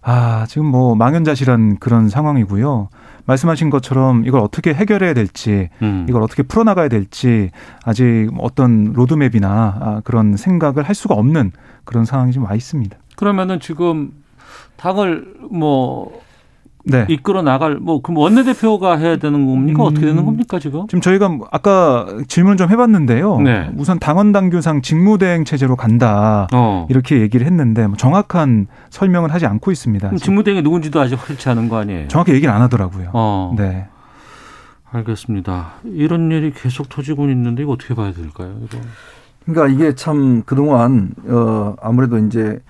아 0.00 0.46
지금 0.48 0.66
뭐 0.66 0.94
망연자실한 0.94 1.78
그런 1.78 2.08
상황이고요. 2.08 2.88
말씀하신 3.24 3.70
것처럼 3.70 4.24
이걸 4.26 4.40
어떻게 4.40 4.74
해결해야 4.74 5.14
될지 5.14 5.68
음. 5.80 6.06
이걸 6.08 6.22
어떻게 6.22 6.42
풀어나가야 6.42 6.88
될지 6.88 7.50
아직 7.84 8.28
어떤 8.38 8.92
로드맵이나 8.92 9.48
아, 9.80 10.00
그런 10.04 10.36
생각을 10.36 10.82
할 10.82 10.94
수가 10.94 11.14
없는 11.14 11.52
그런 11.84 12.04
상황이 12.04 12.32
좀와 12.32 12.54
있습니다. 12.54 12.96
그러면은 13.14 13.60
지금 13.60 14.12
당을 14.76 15.34
뭐 15.50 16.20
네. 16.84 17.06
이끌어 17.08 17.42
나갈 17.42 17.76
뭐 17.76 18.02
그럼 18.02 18.18
원내대표가 18.18 18.96
해야 18.98 19.16
되는 19.16 19.46
겁니까? 19.46 19.82
어떻게 19.84 20.06
되는 20.06 20.24
겁니까 20.24 20.58
지금? 20.58 20.86
지금 20.88 21.00
저희가 21.00 21.28
뭐 21.28 21.46
아까 21.50 22.06
질문 22.28 22.56
좀 22.56 22.70
해봤는데요. 22.70 23.40
네. 23.40 23.70
우선 23.76 23.98
당원 23.98 24.32
당규상 24.32 24.82
직무대행 24.82 25.44
체제로 25.44 25.76
간다 25.76 26.48
어. 26.52 26.86
이렇게 26.90 27.20
얘기를 27.20 27.46
했는데 27.46 27.86
뭐 27.86 27.96
정확한 27.96 28.66
설명을 28.90 29.32
하지 29.32 29.46
않고 29.46 29.70
있습니다. 29.70 30.16
직무대행이 30.16 30.62
누군지도 30.62 31.00
아직 31.00 31.18
확실치 31.18 31.48
않은 31.50 31.68
거 31.68 31.76
아니에요? 31.78 32.08
정확히 32.08 32.32
얘기를 32.32 32.52
안 32.52 32.62
하더라고요. 32.62 33.10
어. 33.12 33.54
네. 33.56 33.86
알겠습니다. 34.90 35.74
이런 35.84 36.30
일이 36.30 36.52
계속 36.52 36.88
터지고 36.88 37.28
있는데 37.30 37.62
이거 37.62 37.72
어떻게 37.72 37.94
봐야 37.94 38.12
될까요? 38.12 38.56
이거. 38.62 38.78
그러니까 39.46 39.74
이게 39.74 39.94
참 39.94 40.42
그동안 40.44 41.12
어 41.26 41.74
아무래도 41.80 42.18
이제 42.18 42.60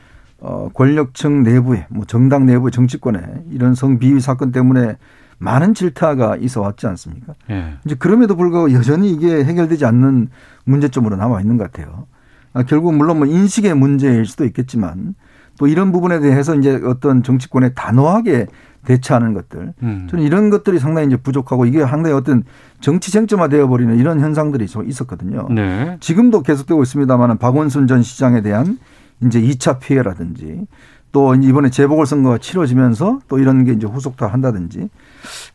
어 0.45 0.71
권력층 0.75 1.45
내부에 1.45 1.87
뭐 1.89 2.05
정당 2.05 2.47
내부 2.47 2.73
정치권에 2.73 3.21
이런 3.51 3.77
성비위 3.77 4.21
사건 4.21 4.51
때문에 4.51 4.97
많은 5.39 5.73
질타가 5.73 6.37
있어 6.37 6.61
왔지 6.61 6.87
않습니까? 6.89 7.35
예. 7.51 7.75
이제 7.85 7.95
그럼에도 7.95 8.35
불구하고 8.35 8.73
여전히 8.73 9.11
이게 9.13 9.45
해결되지 9.45 9.85
않는 9.85 10.29
문제점으로 10.65 11.15
남아 11.17 11.41
있는 11.41 11.59
것 11.59 11.71
같아요. 11.71 12.07
아, 12.55 12.65
결국 12.65 12.95
물론 12.95 13.19
뭐 13.19 13.27
인식의 13.27 13.75
문제일 13.75 14.27
수도 14.27 14.45
있겠지만 14.45 15.15
또 15.59 15.69
이런 15.69 15.93
부분에 15.93 16.19
대해서 16.19 16.57
이제 16.57 16.81
어떤 16.85 17.23
정치권에 17.23 17.75
단호하게 17.75 18.47
대처하는 18.85 19.33
것들 19.35 19.75
음. 19.83 20.09
저는 20.11 20.25
이런 20.25 20.51
것들이 20.51 20.81
상당히 20.81 21.07
이제 21.07 21.17
부족하고 21.17 21.67
이게 21.67 21.87
상당히 21.87 22.17
어떤 22.17 22.43
정치 22.81 23.13
쟁점화 23.13 23.47
되어 23.49 23.69
버리는 23.69 23.97
이런 23.97 24.19
현상들이 24.19 24.67
좀 24.67 24.89
있었거든요. 24.89 25.47
네. 25.51 25.99
지금도 26.01 26.43
계속되고 26.43 26.83
있습니다만은 26.83 27.39
박원순 27.39 27.87
전 27.87 28.03
시장에 28.03 28.43
대한 28.43 28.79
이제 29.27 29.41
2차 29.41 29.79
피해라든지 29.81 30.67
또 31.13 31.35
이번에 31.35 31.69
재보궐선거가 31.71 32.39
치러지면서 32.39 33.21
또 33.29 33.39
이런 33.39 33.65
게 33.65 33.73
이제 33.73 33.87
후속화 33.87 34.27
한다든지 34.29 34.89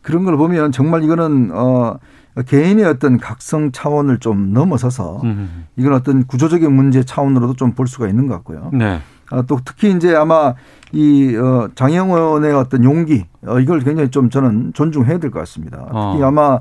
그런 0.02 0.24
걸 0.24 0.36
보면 0.36 0.70
정말 0.72 1.02
이거는 1.02 1.50
어 1.52 1.98
개인의 2.46 2.84
어떤 2.84 3.18
각성 3.18 3.72
차원을 3.72 4.18
좀 4.18 4.52
넘어서서 4.52 5.20
음. 5.24 5.66
이건 5.76 5.92
어떤 5.94 6.24
구조적인 6.26 6.72
문제 6.72 7.02
차원으로도 7.02 7.54
좀 7.54 7.72
볼 7.72 7.88
수가 7.88 8.06
있는 8.08 8.28
것 8.28 8.34
같고요. 8.34 8.70
네. 8.72 9.00
아, 9.30 9.42
또 9.42 9.58
특히 9.64 9.90
이제 9.90 10.14
아마 10.14 10.54
이 10.92 11.36
어, 11.36 11.68
장영원의 11.74 12.52
어떤 12.54 12.84
용기 12.84 13.26
어, 13.44 13.58
이걸 13.58 13.80
굉장히 13.80 14.10
좀 14.10 14.30
저는 14.30 14.72
존중해야 14.74 15.18
될 15.18 15.30
것 15.32 15.40
같습니다. 15.40 15.78
특히 15.86 16.22
어. 16.22 16.26
아마 16.26 16.60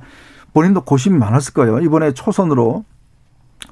본인도 0.54 0.82
고심이 0.82 1.18
많았을 1.20 1.54
거예요. 1.54 1.80
이번에 1.80 2.14
초선으로 2.14 2.84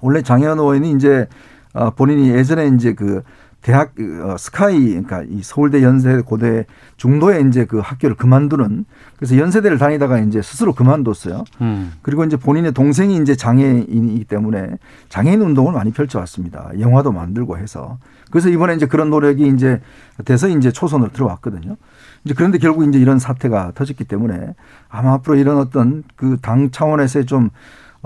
원래 0.02 0.22
장현 0.22 0.60
의원이 0.60 0.92
이제 0.92 1.28
어, 1.76 1.92
본인이 1.92 2.30
예전에 2.30 2.68
이제 2.76 2.94
그 2.94 3.22
대학 3.62 3.94
어, 4.24 4.38
스카이 4.38 4.90
그러니까 4.90 5.24
이 5.24 5.42
서울대 5.42 5.82
연세 5.82 6.22
고대 6.22 6.66
중도에 6.98 7.42
이제 7.42 7.66
그 7.66 7.80
학교를 7.80 8.16
그만두는 8.16 8.86
그래서 9.18 9.38
연세대를 9.38 9.78
다니다가 9.80 10.20
이제 10.20 10.42
스스로 10.42 10.74
그만뒀어요. 10.74 11.44
음. 11.62 11.92
그리고 12.04 12.24
이제 12.24 12.38
본인의 12.38 12.74
동생이 12.74 13.18
이제 13.18 13.36
장애인이기 13.36 14.26
때문에 14.26 14.78
장애인 15.10 15.42
운동을 15.42 15.74
많이 15.74 15.92
펼쳐왔습니다. 15.92 16.72
영화도 16.80 17.12
만들고 17.12 17.58
해서. 17.58 17.98
그래서 18.30 18.50
이번에 18.50 18.76
이제 18.76 18.86
그런 18.86 19.10
노력이 19.10 19.48
이제 19.48 19.82
돼서 20.26 20.48
이제 20.48 20.72
초선으로 20.72 21.12
들어왔거든요. 21.12 21.76
이제 22.24 22.34
그런데 22.36 22.60
결국 22.60 22.88
이제 22.88 23.00
이런 23.00 23.18
사태가 23.18 23.72
터졌기 23.74 24.04
때문에 24.04 24.54
아마 24.90 25.14
앞으로 25.14 25.38
이런 25.38 25.58
어떤 25.58 26.04
그 26.16 26.38
당 26.40 26.70
차원에서의 26.70 27.26
좀 27.26 27.50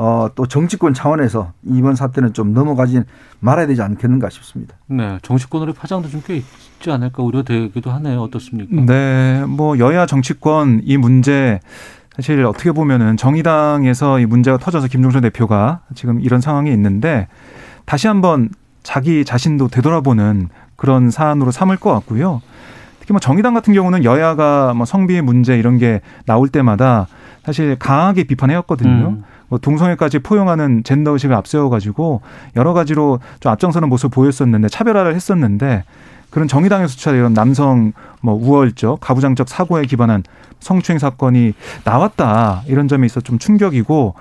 어, 0.01 0.29
또 0.33 0.45
정치권 0.45 0.93
차원에서 0.93 1.51
이번 1.65 1.93
사태는 1.93 2.31
좀 2.31 2.53
넘어가지 2.53 3.01
말아야 3.41 3.67
되지 3.67 3.81
않겠는가 3.81 4.29
싶습니다. 4.29 4.75
네. 4.87 5.19
정치권으로의 5.23 5.73
파장도 5.73 6.07
좀 6.07 6.21
꽤 6.25 6.37
있지 6.37 6.89
않을까 6.89 7.21
우려되기도 7.21 7.91
하네요. 7.91 8.21
어떻습니까? 8.21 8.81
네, 8.85 9.43
뭐 9.45 9.77
여야 9.77 10.05
정치권 10.05 10.83
이 10.85 10.95
문제 10.95 11.59
사실 12.15 12.45
어떻게 12.45 12.71
보면은 12.71 13.17
정의당에서 13.17 14.21
이 14.21 14.25
문제가 14.25 14.57
터져서 14.57 14.87
김종철 14.87 15.19
대표가 15.19 15.81
지금 15.95 16.21
이런 16.21 16.39
상황이 16.39 16.71
있는데 16.71 17.27
다시 17.83 18.07
한번 18.07 18.47
자기 18.83 19.25
자신도 19.25 19.67
되돌아보는 19.67 20.47
그런 20.77 21.11
사안으로 21.11 21.51
삼을 21.51 21.75
것 21.75 21.91
같고요. 21.91 22.41
특히 23.01 23.11
뭐 23.11 23.19
정의당 23.19 23.53
같은 23.53 23.73
경우는 23.73 24.05
여야가 24.05 24.73
뭐 24.75 24.85
성비의 24.85 25.23
문제 25.23 25.59
이런 25.59 25.77
게 25.77 25.99
나올 26.25 26.47
때마다 26.47 27.07
사실 27.45 27.77
강하게 27.77 28.23
비판해왔거든요. 28.23 29.07
음. 29.09 29.23
뭐 29.47 29.59
동성애까지 29.59 30.19
포용하는 30.19 30.83
젠더 30.83 31.11
의식을 31.11 31.35
앞세워가지고 31.35 32.21
여러 32.55 32.73
가지로 32.73 33.19
좀 33.39 33.51
앞장서는 33.51 33.89
모습을 33.89 34.11
보였었는데 34.11 34.69
차별화를 34.69 35.15
했었는데 35.15 35.83
그런 36.29 36.47
정의당에 36.47 36.87
수출한 36.87 37.17
이런 37.17 37.33
남성 37.33 37.93
뭐 38.21 38.35
우월적 38.35 38.99
가부장적 38.99 39.49
사고에 39.49 39.85
기반한 39.85 40.23
성추행 40.59 40.99
사건이 40.99 41.53
나왔다 41.83 42.63
이런 42.67 42.87
점에 42.87 43.05
있어 43.07 43.21
좀 43.21 43.39
충격이고 43.39 44.13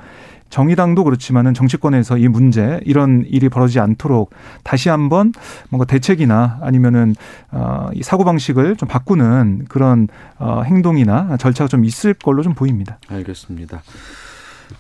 정의당도 0.51 1.05
그렇지만은 1.05 1.55
정치권에서 1.55 2.19
이 2.19 2.29
문제 2.29 2.81
이런 2.85 3.25
일이 3.27 3.49
벌어지지 3.49 3.81
않도록 3.81 4.31
다시 4.65 4.89
한번 4.89 5.33
뭔가 5.71 5.85
대책이나 5.85 6.59
아니면은 6.63 7.15
어이 7.53 8.03
사고 8.03 8.25
방식을 8.25 8.77
좀 8.77 8.89
바꾸는 8.89 9.67
그런 9.69 10.09
어 10.39 10.63
행동이나 10.63 11.37
절차가 11.37 11.69
좀 11.69 11.85
있을 11.85 12.15
걸로 12.15 12.43
좀 12.43 12.55
보입니다. 12.55 12.99
알겠습니다. 13.09 13.83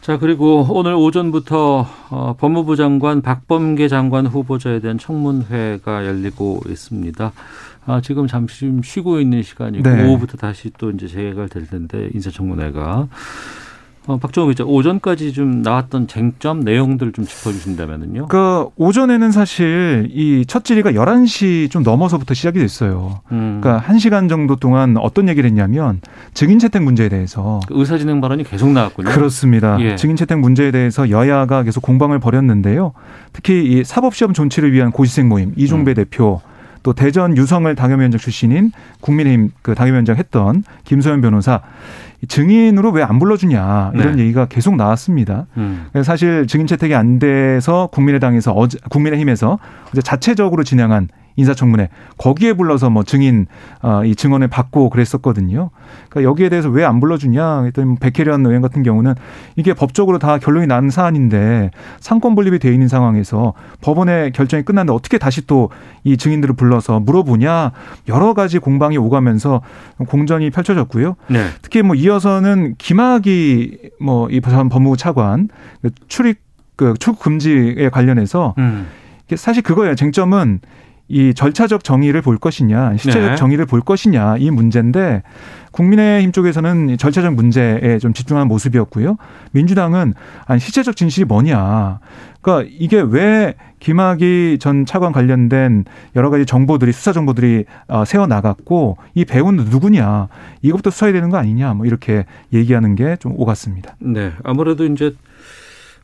자 0.02 0.18
그리고 0.18 0.66
오늘 0.70 0.94
오전부터 0.94 1.86
어, 2.10 2.36
법무부 2.38 2.76
장관 2.76 3.22
박범계 3.22 3.88
장관 3.88 4.26
후보자에 4.26 4.80
대한 4.80 4.98
청문회가 4.98 6.06
열리고 6.06 6.60
있습니다. 6.68 7.32
아, 7.86 8.02
지금 8.02 8.26
잠시 8.26 8.60
좀 8.60 8.82
쉬고 8.82 9.18
있는 9.18 9.42
시간이고 9.42 9.88
네. 9.88 10.04
오후부터 10.04 10.36
다시 10.36 10.70
또 10.76 10.90
이제 10.90 11.08
재개갈 11.08 11.48
텐데 11.48 12.10
인사청문회가 12.12 13.08
어, 14.08 14.16
박정호 14.16 14.48
기자 14.48 14.64
오전까지 14.64 15.34
좀 15.34 15.60
나왔던 15.60 16.06
쟁점 16.08 16.60
내용들 16.60 17.12
좀 17.12 17.26
짚어주신다면은요. 17.26 18.28
그 18.28 18.66
오전에는 18.76 19.30
사실 19.32 20.08
이 20.10 20.44
첫 20.48 20.64
질의가 20.64 20.92
11시 20.92 21.70
좀 21.70 21.82
넘어서부터 21.82 22.32
시작이 22.32 22.58
됐어요. 22.58 23.20
음, 23.32 23.60
그러니까 23.60 23.84
1시간 23.86 24.30
정도 24.30 24.56
동안 24.56 24.96
어떤 24.96 25.28
얘기를 25.28 25.46
했냐면 25.48 26.00
증인 26.32 26.58
채택 26.58 26.82
문제에 26.82 27.10
대해서 27.10 27.60
그 27.68 27.78
의사진행 27.78 28.22
발언이 28.22 28.44
계속 28.44 28.70
나왔군요. 28.70 29.10
그렇습니다. 29.10 29.76
예. 29.80 29.96
증인 29.96 30.16
채택 30.16 30.38
문제에 30.38 30.70
대해서 30.70 31.10
여야가 31.10 31.64
계속 31.64 31.82
공방을 31.82 32.18
벌였는데요. 32.18 32.92
특히 33.34 33.62
이 33.64 33.84
사법시험 33.84 34.32
존치를 34.32 34.72
위한 34.72 34.90
고시생 34.90 35.28
모임 35.28 35.52
이종배 35.56 35.92
음. 35.92 35.94
대표 35.94 36.40
또 36.82 36.92
대전 36.94 37.36
유성을 37.36 37.74
당협위원장 37.74 38.18
출신인 38.18 38.72
국민의힘 39.00 39.50
그 39.60 39.74
당협위원장 39.74 40.16
했던 40.16 40.62
김소연 40.84 41.20
변호사 41.20 41.60
이 41.60 42.07
증인으로 42.26 42.90
왜 42.90 43.02
안 43.02 43.18
불러주냐 43.18 43.92
이런 43.94 44.16
네. 44.16 44.22
얘기가 44.24 44.46
계속 44.46 44.76
나왔습니다. 44.76 45.46
음, 45.56 45.86
사실 46.02 46.46
증인 46.46 46.66
채택이 46.66 46.94
안 46.94 47.18
돼서 47.18 47.88
국민의당에서 47.92 48.52
어제 48.52 48.78
국민의힘에서 48.90 49.58
어제 49.92 50.02
자체적으로 50.02 50.64
진행한 50.64 51.08
인사청문회 51.36 51.88
거기에 52.18 52.54
불러서 52.54 52.90
뭐 52.90 53.04
증인 53.04 53.46
어, 53.80 54.04
이 54.04 54.16
증언을 54.16 54.48
받고 54.48 54.90
그랬었거든요. 54.90 55.70
그러니까 56.10 56.28
여기에 56.28 56.48
대해서 56.48 56.68
왜 56.68 56.84
안 56.84 56.98
불러주냐 56.98 57.62
했더니 57.62 57.86
뭐 57.86 57.96
백혜련 58.00 58.44
의원 58.44 58.60
같은 58.60 58.82
경우는 58.82 59.14
이게 59.54 59.72
법적으로 59.72 60.18
다 60.18 60.38
결론이 60.38 60.66
난 60.66 60.90
사안인데 60.90 61.70
상권 62.00 62.34
분립이 62.34 62.58
돼 62.58 62.72
있는 62.72 62.88
상황에서 62.88 63.52
법원의 63.80 64.32
결정이 64.32 64.64
끝났는데 64.64 64.92
어떻게 64.92 65.16
다시 65.18 65.46
또 65.46 65.70
이 66.04 66.16
증인들을 66.16 66.54
불러서 66.56 67.00
물어보냐 67.00 67.72
여러 68.08 68.32
가지 68.32 68.58
공방이 68.58 68.96
오가면서 68.96 69.60
공전이 70.08 70.50
펼쳐졌고요. 70.50 71.16
네. 71.28 71.46
특히 71.62 71.82
뭐 71.82 71.94
이 71.94 72.07
어서는 72.10 72.74
김학이 72.78 73.78
뭐 74.00 74.28
이 74.30 74.40
법무부 74.40 74.96
차관 74.96 75.48
그 75.82 75.90
출입 76.08 76.38
그 76.76 76.94
출국 76.98 77.22
금지에 77.22 77.88
관련해서 77.90 78.54
음, 78.58 78.86
사실 79.34 79.62
그거예요. 79.62 79.94
쟁점은 79.94 80.60
이 81.08 81.32
절차적 81.34 81.84
정의를 81.84 82.20
볼 82.22 82.36
것이냐, 82.38 82.96
실체적 82.98 83.30
네. 83.30 83.36
정의를 83.36 83.64
볼 83.64 83.80
것이냐 83.80 84.36
이 84.38 84.50
문제인데 84.50 85.22
국민의힘 85.72 86.32
쪽에서는 86.32 86.90
이 86.90 86.96
절차적 86.96 87.34
문제에 87.34 87.98
좀 87.98 88.12
집중하는 88.12 88.46
모습이었고요. 88.48 89.16
민주당은 89.52 90.14
아니 90.46 90.60
실체적 90.60 90.96
진실이 90.96 91.24
뭐냐. 91.24 92.00
그러니까 92.40 92.70
이게 92.78 93.00
왜 93.00 93.54
김학의 93.80 94.58
전 94.58 94.86
차관 94.86 95.12
관련된 95.12 95.84
여러 96.16 96.30
가지 96.30 96.46
정보들이 96.46 96.92
수사 96.92 97.12
정보들이 97.12 97.64
어, 97.88 98.04
새어 98.04 98.26
나갔고 98.26 98.96
이 99.14 99.24
배우는 99.24 99.64
누구냐 99.66 100.28
이것부터 100.62 100.90
수사해야 100.90 101.12
되는 101.12 101.30
거 101.30 101.36
아니냐 101.36 101.74
뭐 101.74 101.86
이렇게 101.86 102.24
얘기하는 102.52 102.94
게 102.94 103.16
좀 103.18 103.32
오갔습니다. 103.36 103.96
네, 103.98 104.32
아무래도 104.44 104.84
이제 104.84 105.14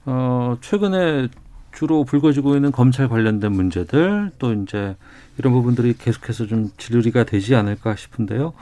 어 0.07 0.57
최근에 0.61 1.29
주로 1.75 2.05
불거지고 2.05 2.55
있는 2.57 2.71
검찰 2.73 3.09
관련된 3.09 3.53
문제들 3.53 4.31
또 4.39 4.53
이제 4.53 4.97
이런 5.39 5.53
부분들이 5.53 5.95
계속해서 5.99 6.47
좀 6.47 6.71
질의가 6.79 7.25
되지 7.25 7.55
않을까 7.57 7.97
싶은데요. 7.97 8.53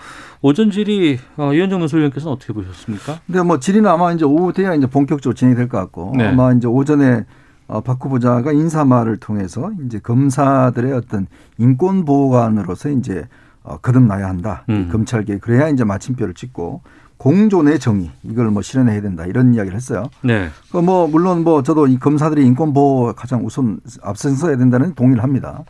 오전 0.41 0.71
질의 0.71 1.19
어, 1.37 1.53
이현정 1.53 1.81
논설위원께서는 1.81 2.35
어떻게 2.35 2.53
보셨습니까? 2.53 3.21
근데 3.27 3.43
뭐 3.43 3.61
질의는 3.61 3.89
아마 3.91 4.13
이제 4.13 4.25
오후 4.25 4.53
돼야 4.53 4.75
이제 4.75 4.87
본격적으로 4.87 5.35
진행이 5.35 5.57
될 5.57 5.69
것 5.69 5.79
같고 5.79 6.15
네. 6.17 6.29
아마 6.29 6.53
이제 6.53 6.67
오전에 6.67 7.25
어, 7.69 7.81
박 7.83 8.03
후보자가 8.05 8.53
인사말을 8.53 9.19
통해서 9.19 9.71
이제 9.87 9.99
검사들의 9.99 10.93
어떤 10.93 11.27
인권 11.59 12.05
보호관으로서 12.05 12.89
이제 12.91 13.27
어, 13.63 13.77
거듭나야 13.77 14.27
한다. 14.29 14.65
음. 14.71 14.89
검찰계 14.91 15.39
그래야 15.39 15.69
이제 15.69 15.85
마침표를 15.85 16.35
찍고 16.35 16.83
공존의 17.23 17.79
정의 17.79 18.11
이걸 18.25 18.51
뭐 18.51 18.63
실현해야 18.63 19.01
된다 19.01 19.25
이런 19.27 19.55
이야기를 19.55 19.77
했어요. 19.77 20.11
네. 20.25 20.49
그뭐 20.73 21.07
물론 21.07 21.45
뭐 21.45 21.63
저도 21.63 21.87
이 21.87 21.97
검사들이 21.97 22.45
인권 22.45 22.73
보호 22.73 23.13
가장 23.13 23.47
우선 23.47 23.79
앞서서야 24.03 24.57
된다는 24.57 24.97
동의를 24.97 25.23
합니다. 25.23 25.63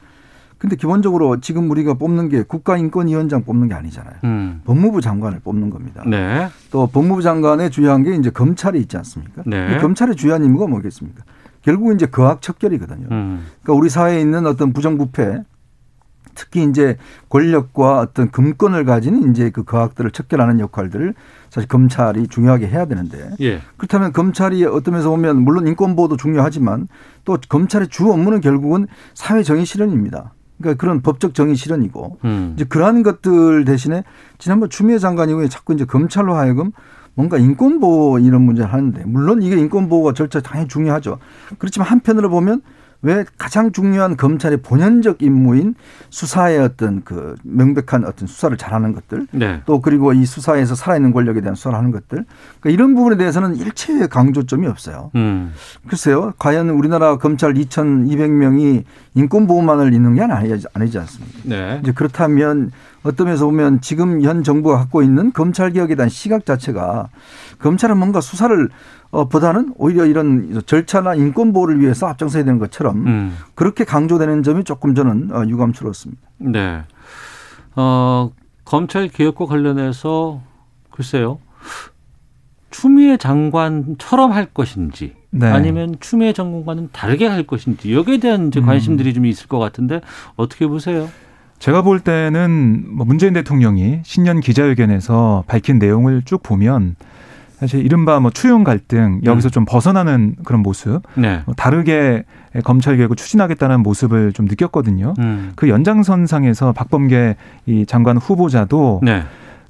근데 0.56 0.76
기본적으로 0.76 1.40
지금 1.40 1.70
우리가 1.70 1.94
뽑는 1.94 2.30
게 2.30 2.42
국가인권위원장 2.42 3.44
뽑는 3.44 3.68
게 3.68 3.74
아니잖아요. 3.74 4.14
음. 4.24 4.62
법무부 4.64 5.02
장관을 5.02 5.40
뽑는 5.40 5.68
겁니다. 5.68 6.02
네. 6.06 6.48
또 6.70 6.86
법무부 6.86 7.20
장관의 7.20 7.70
주요한 7.70 8.02
게 8.02 8.14
이제 8.14 8.30
검찰이 8.30 8.80
있지 8.80 8.96
않습니까? 8.96 9.42
네. 9.44 9.74
이 9.76 9.78
검찰의 9.78 10.16
주요한 10.16 10.44
임무가 10.44 10.66
뭐겠습니까? 10.68 11.22
결국 11.60 11.94
이제 11.94 12.06
거학 12.06 12.40
척결이거든요. 12.40 13.08
음. 13.10 13.44
그러니까 13.62 13.78
우리 13.78 13.90
사회에 13.90 14.22
있는 14.22 14.46
어떤 14.46 14.72
부정부패, 14.72 15.42
특히 16.34 16.64
이제 16.64 16.96
권력과 17.28 18.00
어떤 18.00 18.30
금권을 18.30 18.84
가진 18.84 19.30
이제 19.30 19.50
그 19.50 19.64
거학들을 19.64 20.10
척결하는 20.10 20.60
역할들을 20.60 21.14
사실 21.50 21.68
검찰이 21.68 22.28
중요하게 22.28 22.68
해야 22.68 22.86
되는데 22.86 23.30
예. 23.40 23.60
그렇다면 23.76 24.12
검찰이 24.12 24.64
어떤 24.64 24.92
면에서 24.92 25.10
보면 25.10 25.42
물론 25.42 25.66
인권보호도 25.66 26.16
중요하지만 26.16 26.88
또 27.24 27.36
검찰의 27.48 27.88
주 27.88 28.10
업무는 28.10 28.40
결국은 28.40 28.86
사회 29.14 29.42
정의 29.42 29.64
실현입니다. 29.64 30.32
그러니까 30.58 30.80
그런 30.80 31.02
법적 31.02 31.34
정의 31.34 31.56
실현이고 31.56 32.18
음. 32.24 32.52
이제 32.56 32.64
그러한 32.64 33.02
것들 33.02 33.64
대신에 33.64 34.04
지난번 34.38 34.70
추미애 34.70 34.98
장관이 34.98 35.34
왜 35.34 35.48
자꾸 35.48 35.74
이제 35.74 35.84
검찰로 35.84 36.34
하여금 36.34 36.72
뭔가 37.14 37.36
인권보호 37.36 38.20
이런 38.20 38.42
문제를 38.42 38.72
하는데 38.72 39.02
물론 39.04 39.42
이게 39.42 39.56
인권보호가 39.56 40.14
절차 40.14 40.40
당연히 40.40 40.68
중요하죠. 40.68 41.18
그렇지만 41.58 41.88
한편으로 41.88 42.30
보면 42.30 42.62
왜 43.02 43.24
가장 43.36 43.72
중요한 43.72 44.16
검찰의 44.16 44.58
본연적 44.58 45.22
임무인 45.22 45.74
수사의 46.10 46.60
어떤 46.60 47.02
그 47.02 47.34
명백한 47.42 48.04
어떤 48.04 48.28
수사를 48.28 48.56
잘하는 48.56 48.92
것들 48.92 49.26
네. 49.32 49.60
또 49.66 49.80
그리고 49.80 50.12
이 50.12 50.24
수사에서 50.24 50.76
살아있는 50.76 51.12
권력에 51.12 51.40
대한 51.40 51.56
수사를 51.56 51.76
하는 51.76 51.90
것들 51.90 52.24
그러니까 52.60 52.70
이런 52.70 52.94
부분에 52.94 53.16
대해서는 53.16 53.56
일체의 53.56 54.08
강조점이 54.08 54.68
없어요. 54.68 55.10
음. 55.16 55.52
글쎄요, 55.88 56.32
과연 56.38 56.70
우리나라 56.70 57.18
검찰 57.18 57.54
2,200명이 57.54 58.84
인권 59.14 59.46
보호만을 59.48 59.92
있는 59.92 60.14
게 60.14 60.22
아니지, 60.22 60.66
아니지 60.72 60.98
않습니까? 60.98 61.38
네. 61.44 61.80
이제 61.82 61.92
그렇다면 61.92 62.70
어떤 63.02 63.26
면에서 63.26 63.46
보면 63.46 63.80
지금 63.80 64.22
현 64.22 64.42
정부가 64.42 64.78
갖고 64.78 65.02
있는 65.02 65.32
검찰 65.32 65.72
개혁에 65.72 65.94
대한 65.94 66.08
시각 66.08 66.46
자체가 66.46 67.08
검찰은 67.58 67.98
뭔가 67.98 68.20
수사를 68.20 68.68
어, 69.10 69.28
보다는 69.28 69.74
오히려 69.76 70.06
이런 70.06 70.62
절차나 70.64 71.14
인권 71.14 71.52
보호를 71.52 71.80
위해서 71.80 72.06
앞장서야 72.06 72.44
되는 72.44 72.58
것처럼 72.58 73.06
음. 73.06 73.36
그렇게 73.54 73.84
강조되는 73.84 74.42
점이 74.42 74.64
조금 74.64 74.94
저는 74.94 75.30
어, 75.32 75.44
유감스러웠습니다. 75.46 76.22
네. 76.38 76.82
어, 77.76 78.30
검찰 78.64 79.08
개혁과 79.08 79.46
관련해서 79.46 80.40
글쎄요. 80.90 81.38
추미애 82.70 83.18
장관처럼 83.18 84.32
할 84.32 84.46
것인지 84.46 85.14
네. 85.30 85.46
아니면 85.46 85.96
추미애 86.00 86.32
장관과는 86.32 86.90
다르게 86.92 87.26
할 87.26 87.42
것인지 87.46 87.94
여기에 87.94 88.18
대한 88.18 88.48
이제 88.48 88.60
음. 88.60 88.66
관심들이 88.66 89.12
좀 89.12 89.26
있을 89.26 89.46
것 89.46 89.58
같은데 89.58 90.00
어떻게 90.36 90.66
보세요? 90.66 91.08
제가 91.62 91.82
볼 91.82 92.00
때는 92.00 92.86
뭐 92.88 93.06
문재인 93.06 93.34
대통령이 93.34 94.00
신년 94.02 94.40
기자회견에서 94.40 95.44
밝힌 95.46 95.78
내용을 95.78 96.22
쭉 96.24 96.42
보면 96.42 96.96
사실 97.60 97.86
이른바 97.86 98.18
뭐 98.18 98.32
추용 98.32 98.64
갈등 98.64 99.20
여기서 99.24 99.48
좀 99.48 99.64
벗어나는 99.64 100.34
그런 100.44 100.60
모습, 100.62 101.02
네. 101.14 101.42
뭐 101.46 101.54
다르게 101.54 102.24
검찰 102.64 102.96
개혁을 102.96 103.14
추진하겠다는 103.14 103.80
모습을 103.84 104.32
좀 104.32 104.46
느꼈거든요. 104.46 105.14
음. 105.20 105.52
그 105.54 105.68
연장선상에서 105.68 106.72
박범계 106.72 107.36
이 107.66 107.86
장관 107.86 108.16
후보자도 108.16 108.98
네. 109.04 109.22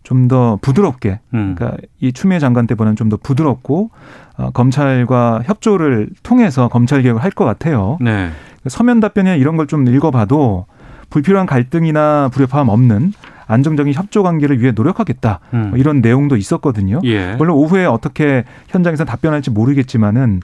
좀더 0.03 0.59
부드럽게, 0.63 1.21
음. 1.35 1.55
그러니까 1.55 1.77
이 2.01 2.15
추미애 2.15 2.39
장관 2.39 2.67
때보다는 2.67 2.97
좀 2.97 3.11
더 3.11 3.19
부드럽고 3.23 3.91
어, 4.39 4.51
검찰과 4.53 5.43
협조를 5.45 6.09
통해서 6.23 6.69
검찰 6.69 7.03
개혁을 7.03 7.23
할 7.23 7.33
것 7.33 7.45
같아요. 7.45 7.99
네. 8.01 8.31
서면 8.67 9.01
답변이나 9.01 9.35
이런 9.35 9.59
걸 9.59 9.67
좀 9.67 9.87
읽어봐도 9.87 10.65
불필요한 11.13 11.47
갈등이나 11.47 12.31
불협화음 12.33 12.71
없는 12.71 13.13
안정적인 13.47 13.93
협조 13.93 14.23
관계를 14.23 14.61
위해 14.61 14.73
노력하겠다 14.75 15.41
음. 15.53 15.67
뭐 15.71 15.79
이런 15.79 16.01
내용도 16.01 16.37
있었거든요. 16.37 17.01
예. 17.05 17.35
물론 17.35 17.57
오후에 17.59 17.85
어떻게 17.85 18.45
현장에서 18.69 19.05
답변할지 19.05 19.51
모르겠지만은 19.51 20.41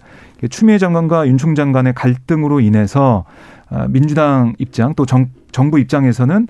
추미애 0.50 0.76
장관과 0.76 1.26
윤 1.26 1.38
총장 1.38 1.72
간의 1.72 1.94
갈등으로 1.94 2.60
인해서 2.60 3.24
아, 3.70 3.86
민주당 3.88 4.54
입장 4.58 4.94
또 4.94 5.06
정, 5.06 5.28
정부 5.52 5.78
입장에서는 5.78 6.46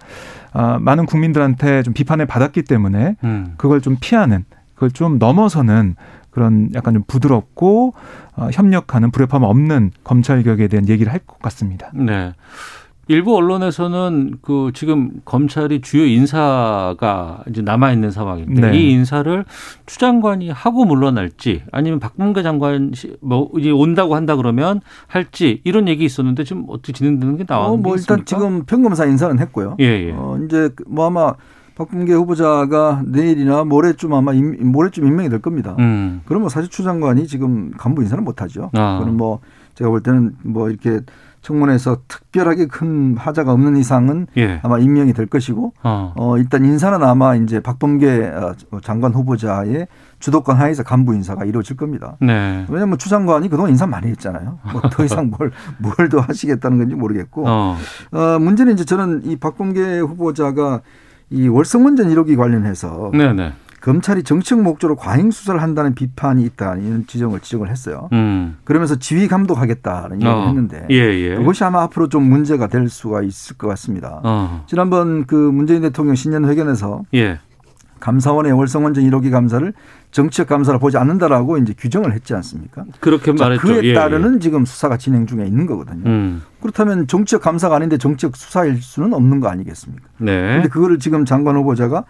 아, 0.53 0.79
많은 0.81 1.07
국민들한테 1.07 1.83
좀 1.85 1.95
비판을 1.95 2.27
받았기 2.27 2.62
때문에 2.62 3.16
음. 3.23 3.55
그걸 3.57 3.81
좀 3.81 3.97
피하는 4.01 4.45
그걸 4.75 4.91
좀 4.91 5.19
넘어서는 5.19 5.95
그런 6.31 6.71
약간 6.75 6.95
좀 6.95 7.03
부드럽고 7.07 7.95
어, 8.37 8.49
협력하는 8.53 9.11
불협화음 9.12 9.43
없는 9.45 9.93
검찰 10.05 10.43
개혁에 10.43 10.66
대한 10.69 10.89
얘기를 10.89 11.12
할 11.12 11.21
것 11.27 11.39
같습니다. 11.41 11.91
네. 11.95 12.33
일부 13.09 13.35
언론에서는 13.37 14.39
그 14.43 14.71
지금 14.75 15.11
검찰이 15.25 15.81
주요 15.81 16.05
인사가 16.05 17.43
이제 17.49 17.63
남아 17.63 17.93
있는 17.93 18.11
상황인데 18.11 18.71
네. 18.71 18.79
이 18.79 18.93
인사를 18.93 19.45
추 19.87 19.99
장관이 19.99 20.51
하고 20.51 20.85
물러날지 20.85 21.63
아니면 21.73 22.01
박문계 22.01 22.43
장관 22.43 22.93
뭐 23.21 23.51
이제 23.59 23.71
온다고 23.71 24.15
한다 24.15 24.37
그러면 24.37 24.83
할지 25.07 25.63
이런 25.65 25.89
얘기 25.89 26.05
있었는데 26.05 26.45
지금 26.45 26.67
어떻게 26.69 26.93
진행되는 26.93 27.39
게 27.39 27.45
나와 27.45 27.69
어, 27.69 27.77
뭐 27.79 27.97
일단 27.97 28.25
지금 28.27 28.65
평검사 28.65 29.07
인사는 29.07 29.39
했고요. 29.39 29.77
예, 29.81 29.85
예. 29.85 30.13
어, 30.13 30.39
이제 30.45 30.69
뭐 30.87 31.07
아마 31.07 31.35
박범계 31.77 32.13
후보자가 32.13 33.05
내일이나 33.07 33.65
모레쯤 33.65 34.13
아마 34.13 34.35
임, 34.35 34.73
모레쯤 34.73 35.07
임명이 35.07 35.31
될 35.31 35.41
겁니다. 35.41 35.77
음. 35.79 36.21
그러면 36.27 36.51
사실 36.51 36.69
추 36.69 36.83
장관이 36.83 37.27
지금 37.27 37.71
간부 37.71 38.03
인사는 38.03 38.23
못하죠. 38.23 38.71
아. 38.75 38.99
그거는 38.99 39.17
뭐 39.17 39.41
제가 39.77 39.89
볼 39.89 40.03
때는 40.03 40.35
뭐 40.43 40.69
이렇게 40.69 41.01
청문회에서 41.53 42.03
특별하게 42.09 42.66
큰 42.66 43.16
하자가 43.16 43.53
없는 43.53 43.78
이상은 43.78 44.26
예. 44.36 44.61
아마 44.62 44.78
임명이 44.78 45.14
될 45.14 45.26
것이고 45.26 45.72
어. 45.82 46.12
어, 46.16 46.36
일단 46.36 46.64
인사는 46.64 47.03
아마 47.03 47.34
이제 47.36 47.61
박범계 47.61 48.26
어, 48.26 48.80
장관 48.82 49.14
후보자의 49.14 49.88
주도권 50.18 50.57
하에서 50.57 50.82
간부 50.82 51.14
인사가 51.14 51.44
이루어질 51.46 51.76
겁니다. 51.76 52.16
네. 52.20 52.66
왜냐하면 52.68 52.99
추 52.99 53.09
장관이 53.09 53.49
그동안 53.49 53.70
인사 53.70 53.86
많이 53.86 54.09
했잖아요. 54.09 54.59
뭐 54.72 54.82
더 54.90 55.05
이상 55.05 55.30
뭘, 55.38 55.51
뭘 55.78 56.09
더 56.09 56.20
하시겠다는 56.20 56.78
건지 56.78 56.94
모르겠고. 56.94 57.44
어. 57.46 57.76
어, 58.12 58.38
문제는 58.38 58.74
이제 58.74 58.84
저는 58.84 59.22
이 59.24 59.36
박범계 59.36 60.01
후보자가 60.01 60.80
이 61.30 61.49
월성원전 61.49 62.09
1호기 62.09 62.36
관련해서 62.36 63.11
네, 63.14 63.32
네. 63.32 63.53
검찰이 63.89 64.22
정치적 64.22 64.61
목적으로 64.61 64.97
과잉 64.97 65.30
수사를 65.30 65.62
한다는 65.62 65.95
비판이 65.95 66.45
있다 66.45 66.76
이런 66.76 67.07
지적을 67.07 67.41
지적을 67.41 67.70
했어요. 67.70 68.11
음. 68.12 68.59
그러면서 68.64 68.97
지휘 68.97 69.28
감독하겠다는 69.28 70.16
얘기를 70.16 70.30
어. 70.30 70.47
했는데 70.47 70.86
예, 70.91 70.97
예. 70.97 71.36
그것이 71.36 71.64
아마 71.64 71.80
앞으로 71.84 72.11
좀 72.11 72.24
문제가 72.24 72.66
될 72.66 72.91
수가 72.91 73.22
있을 73.22 73.57
것 73.57 73.66
같습니다. 73.68 74.20
어. 74.24 74.62
지난번 74.66 75.24
그 75.24 75.34
문재인 75.34 75.80
대통령 75.80 76.16
신년 76.16 76.45
회견에서 76.45 77.05
예. 77.14 77.39
감사원의 78.01 78.53
월성원전 78.53 79.05
1호기 79.05 79.30
감사를 79.30 79.72
정치적 80.11 80.47
감사로 80.47 80.78
보지 80.78 80.99
않는다라고 80.99 81.57
이제 81.57 81.74
규정을 81.76 82.12
했지 82.12 82.34
않습니까? 82.34 82.84
그렇게 83.01 83.34
자, 83.34 83.45
말했죠. 83.45 83.66
그에 83.66 83.80
예, 83.84 83.95
따르는 83.95 84.41
지금 84.41 84.66
수사가 84.66 84.99
진행 84.99 85.26
중에 85.26 85.47
있는 85.47 85.64
거거든요. 85.66 86.03
음. 86.05 86.43
그렇다면 86.61 87.07
정치적 87.07 87.41
감사가 87.41 87.76
아닌데 87.76 87.97
정치적 87.97 88.36
수사일 88.36 88.82
수는 88.82 89.14
없는 89.14 89.41
거 89.41 89.49
아니겠습니까? 89.49 90.07
네. 90.18 90.55
근데 90.57 90.68
그거를 90.68 90.99
지금 90.99 91.24
장관 91.24 91.57
후보자가 91.57 92.05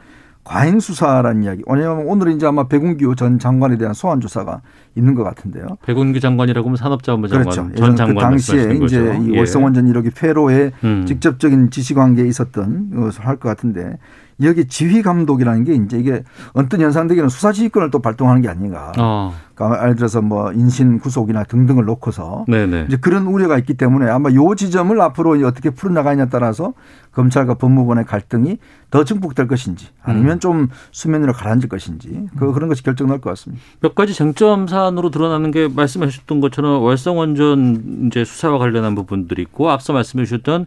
과잉 0.49 0.81
수사라는 0.81 1.43
이야기. 1.43 1.63
왜냐하면 1.67 2.07
오늘 2.07 2.33
이제 2.33 2.47
아마 2.47 2.67
백운규 2.67 3.15
전 3.17 3.39
장관에 3.39 3.77
대한 3.77 3.93
소환 3.93 4.19
조사가 4.19 4.63
있는 4.99 5.15
것 5.15 5.25
같은데요. 5.25 5.67
백운규 5.87 6.21
장관이라고 6.21 6.67
하면 6.67 6.77
산업자원부 6.77 7.29
장관 7.29 7.45
그렇죠. 7.45 7.75
전그 7.75 7.97
장관 7.97 8.31
당시에 8.31 8.57
말씀하시는 8.57 8.87
이제 8.87 9.01
거죠. 9.01 9.23
이 9.25 9.33
예. 9.35 9.39
월성원전 9.39 9.87
1호기 9.93 10.13
폐로에 10.15 10.73
음. 10.85 11.07
직접적인 11.07 11.71
지시관계에 11.71 12.27
있었던 12.27 12.91
것을 13.01 13.27
할 13.27 13.39
것 13.39 13.49
같은데 13.49 13.99
여기 14.43 14.67
지휘 14.69 15.03
감독이라는 15.03 15.65
게 15.65 15.75
이제 15.75 15.99
이게 15.99 16.23
언뜻 16.53 16.81
연상되기는 16.81 17.29
수사 17.29 17.51
지휘권을 17.53 17.91
또 17.91 17.99
발동하는 18.01 18.41
게 18.43 18.49
아닌가. 18.49 18.93
어. 18.99 19.35
그러니까 19.55 19.83
예를 19.83 19.97
들어서 19.97 20.23
뭐 20.23 20.53
인신 20.53 21.01
구속이나 21.01 21.43
등등을 21.43 21.85
놓고서 21.85 22.45
네네. 22.47 22.85
이제 22.87 22.97
그런 22.97 23.27
우려가 23.27 23.59
있기 23.59 23.75
때문에 23.75 24.09
아마 24.09 24.31
요 24.33 24.55
지점을 24.55 25.01
앞으로 25.01 25.45
어떻게 25.45 25.71
풀어 25.71 25.93
나가냐에 25.93 26.29
따라서 26.31 26.75
검찰과 27.11 27.55
법무부의 27.55 28.05
갈등이 28.05 28.59
더 28.93 29.03
증폭될 29.03 29.49
것인지 29.49 29.89
아니면 30.03 30.35
음. 30.37 30.41
좀 30.41 30.69
수면 30.93 31.23
위로 31.23 31.33
가라앉을 31.33 31.69
것인지 31.69 32.29
그 32.39 32.53
그런 32.53 32.69
것이 32.69 32.85
결정날 32.85 33.21
것 33.21 33.31
같습니다. 33.31 33.61
몇 33.81 33.97
가지 33.97 34.15
쟁점 34.15 34.69
사 34.69 34.88
안으로 34.89 35.11
드러나는 35.11 35.51
게 35.51 35.69
말씀하셨던 35.69 36.41
것처럼 36.41 36.83
월성원전 36.83 38.09
이제 38.09 38.25
수사와 38.25 38.59
관련한 38.59 38.95
부분들이 38.95 39.43
있고 39.43 39.71
앞서 39.71 39.93
말씀해 39.93 40.25
주셨던 40.25 40.67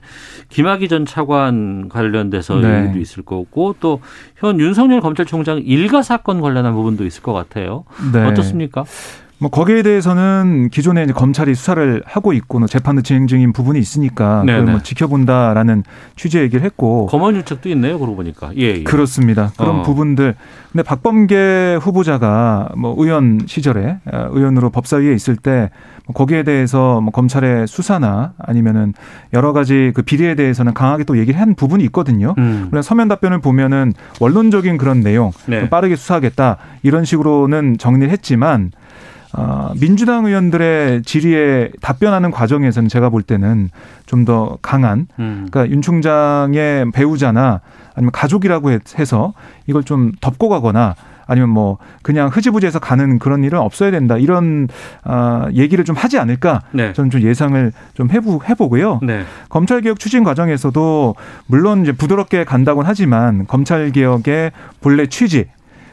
김학의 0.49 0.88
전 0.88 1.05
차관 1.05 1.89
관련돼서 1.89 2.55
네. 2.55 2.84
얘기도 2.84 2.99
있을 2.99 3.24
거고 3.24 3.76
또 3.80 3.99
현 4.41 4.59
윤석열 4.59 5.01
검찰총장 5.01 5.59
일가 5.59 6.01
사건 6.01 6.41
관련한 6.41 6.74
부분도 6.74 7.05
있을 7.05 7.22
것 7.22 7.32
같아요. 7.32 7.84
네. 8.11 8.26
어떻습니까? 8.26 8.86
뭐 9.42 9.50
거기에 9.50 9.82
대해서는 9.82 10.70
기존에 10.72 11.02
이제 11.04 11.14
검찰이 11.14 11.56
수사를 11.56 12.04
하고 12.06 12.32
있고 12.32 12.60
뭐 12.60 12.68
재판도 12.68 13.02
진행 13.02 13.26
중인 13.26 13.54
부분이 13.54 13.80
있으니까 13.80 14.42
그걸 14.42 14.58
네네. 14.60 14.72
뭐 14.72 14.84
지켜본다라는 14.84 15.84
취지의 16.16 16.44
얘기를 16.44 16.64
했고 16.64 17.08
검언 17.08 17.36
유착도 17.36 17.68
있네요. 17.70 17.98
그러고 17.98 18.18
보니까. 18.18 18.52
예. 18.58 18.62
예. 18.62 18.84
그렇습니다. 18.84 19.52
그런 19.58 19.78
어. 19.78 19.82
부분들. 19.82 20.36
근데 20.72 20.84
박범계 20.84 21.80
후보자가 21.82 22.70
뭐 22.78 22.94
의원 23.00 23.39
시절에 23.48 23.98
어, 24.14 24.28
의원으로 24.30 24.70
법사위에 24.70 25.12
있을 25.16 25.38
때뭐 25.38 25.70
거기에 26.14 26.44
대해서 26.44 27.02
뭐 27.02 27.10
검찰의 27.10 27.66
수사나 27.66 28.34
아니면은 28.38 28.94
여러 29.34 29.54
가지 29.54 29.92
그 29.96 30.04
비리에 30.04 30.36
대해서는 30.36 30.76
강하게 30.76 31.04
또 31.04 31.18
얘기를 31.18 31.42
한 31.42 31.56
부분이 31.56 31.84
있거든요. 31.86 32.36
음. 32.38 32.68
그래서 32.70 32.88
서면 32.88 33.08
답변을 33.08 33.39
보면은 33.39 33.94
원론적인 34.20 34.78
그런 34.78 35.00
내용 35.00 35.32
네. 35.48 35.62
좀 35.62 35.70
빠르게 35.70 35.96
수사하겠다 35.96 36.58
이런 36.84 37.06
식으로는 37.06 37.80
정리를 37.80 38.12
했지만 38.12 38.70
어, 39.34 39.72
민주당 39.80 40.26
의원들의 40.26 41.04
질의에 41.04 41.72
답변하는 41.82 42.32
과정에서는 42.32 42.90
제가 42.90 43.10
볼 43.10 43.22
때는 43.24 43.70
좀 44.06 44.26
더 44.26 44.58
강한 44.62 45.08
음. 45.20 45.48
그러니까 45.50 45.74
윤 45.74 45.82
총장의 45.82 46.92
배우자나 46.92 47.62
아니면 47.96 48.12
가족이라고 48.12 48.72
해- 48.72 48.80
해서 49.00 49.34
이걸 49.68 49.84
좀 49.84 50.12
덮고 50.22 50.48
가거나 50.50 50.96
아니면 51.28 51.50
뭐 51.50 51.78
그냥 52.04 52.28
흐지부지해서 52.28 52.80
가는 52.80 53.18
그런 53.20 53.44
일은 53.46 53.58
없어야 53.60 53.90
된다 53.90 54.18
이런 54.18 54.68
아, 55.04 55.48
얘기를 55.54 55.86
좀 55.86 55.96
하지 55.96 56.20
않을까 56.20 56.62
네. 56.72 56.92
저는 56.94 57.10
좀 57.10 57.22
예상을 57.22 57.72
좀 57.94 58.10
해보, 58.12 58.42
해보고요. 58.48 59.00
네. 59.02 59.24
검찰 59.50 59.80
개혁 59.82 59.98
추진 59.98 60.24
과정에서도 60.26 61.16
물론 61.48 61.84
이제 61.84 61.94
부드럽게 61.94 62.44
간다곤 62.44 62.86
하지만 62.86 63.48
검찰 63.48 63.92
개혁의 63.92 64.52
본래 64.82 65.06
취지, 65.08 65.46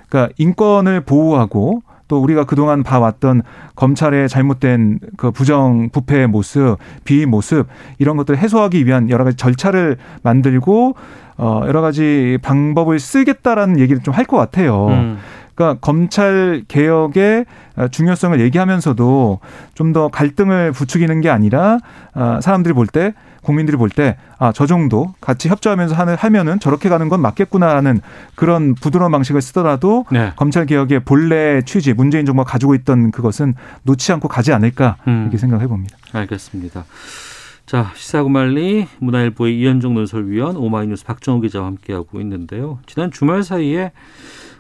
그러니까 0.09 0.35
인권을 0.39 1.03
보호하고 1.03 1.83
또 2.09 2.19
우리가 2.19 2.45
그동안 2.45 2.83
봐왔던 2.83 3.43
검찰의 3.77 4.29
잘못된 4.29 4.99
그 5.17 5.31
부정 5.31 5.91
부패의 5.91 6.27
모습, 6.27 6.77
비위 7.05 7.27
모습 7.27 7.67
이런 7.99 8.17
것들을 8.17 8.39
해소하기 8.39 8.85
위한 8.87 9.09
여러 9.11 9.25
가지 9.25 9.37
절차를 9.37 9.99
만들고 10.23 10.95
어 11.37 11.63
여러 11.67 11.81
가지 11.81 12.39
방법을 12.43 12.99
쓰겠다라는 12.99 13.79
얘기를 13.79 14.03
좀 14.03 14.15
할 14.15 14.25
것 14.27 14.37
같아요. 14.37 14.89
음. 14.89 15.19
그러니까 15.59 15.81
검찰 15.81 16.63
개혁의 16.69 17.45
중요성을 17.91 18.39
얘기하면서도 18.41 19.41
좀 19.75 19.89
더 19.93 20.09
갈등을 20.09 20.71
부추기는 20.73 21.21
게 21.23 21.31
아니라 21.31 21.79
아, 22.13 22.41
사람들이 22.43 22.75
볼 22.75 22.87
때 22.87 23.15
국민들이 23.43 23.77
볼 23.77 23.89
때 23.91 24.17
아 24.39 24.53
저 24.53 24.67
정도 24.67 25.15
같이 25.21 25.49
협조하면서 25.49 25.95
하는 25.97 26.15
하면은 26.15 26.61
저렇게 26.61 26.89
가는 26.89 27.09
건 27.09 27.21
맞겠구나라는 27.23 28.01
그런 28.37 28.75
부드러운 28.75 29.11
방식을 29.11 29.41
쓰더라도 29.43 30.05
네. 30.13 30.33
검찰 30.37 30.67
개혁의 30.67 31.01
본래 31.01 31.63
취지 31.63 31.93
문재인 31.95 32.25
정부가 32.27 32.49
가지고 32.49 32.75
있던 32.77 33.11
그것은 33.11 33.55
놓지 33.85 34.13
않고 34.13 34.29
가지 34.29 34.53
않을까 34.53 34.97
음. 35.09 35.23
이렇게 35.23 35.39
생각해 35.39 35.67
봅니다. 35.67 35.97
알겠습니다. 36.13 36.85
자, 37.67 37.91
시사구말리 37.95 38.87
문화일보의 38.99 39.59
이현종 39.59 39.95
논설위원 39.95 40.57
오마이뉴스 40.57 41.05
박정우 41.05 41.41
기자와 41.41 41.67
함께하고 41.67 42.21
있는데요. 42.21 42.79
지난 42.87 43.11
주말 43.11 43.43
사이에 43.43 43.93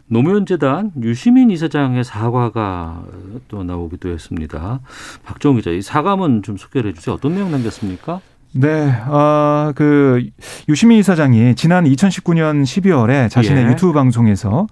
노무현재단 0.08 0.92
유시민 1.02 1.50
이사장의 1.50 2.02
사과가 2.02 3.02
또 3.48 3.62
나오기도 3.62 4.08
했습니다. 4.08 4.80
박정우 5.24 5.56
기자, 5.56 5.70
이 5.70 5.82
사과문 5.82 6.42
좀 6.42 6.56
소개를 6.56 6.90
해주세요. 6.90 7.14
어떤 7.14 7.34
내용 7.34 7.50
남겼습니까? 7.50 8.20
네, 8.52 8.90
아, 9.06 9.72
그, 9.76 10.26
유시민 10.68 10.98
이사장이 10.98 11.54
지난 11.54 11.84
2019년 11.84 12.62
12월에 12.62 13.30
자신의 13.30 13.64
예. 13.64 13.68
유튜브 13.68 13.92
방송에서 13.92 14.66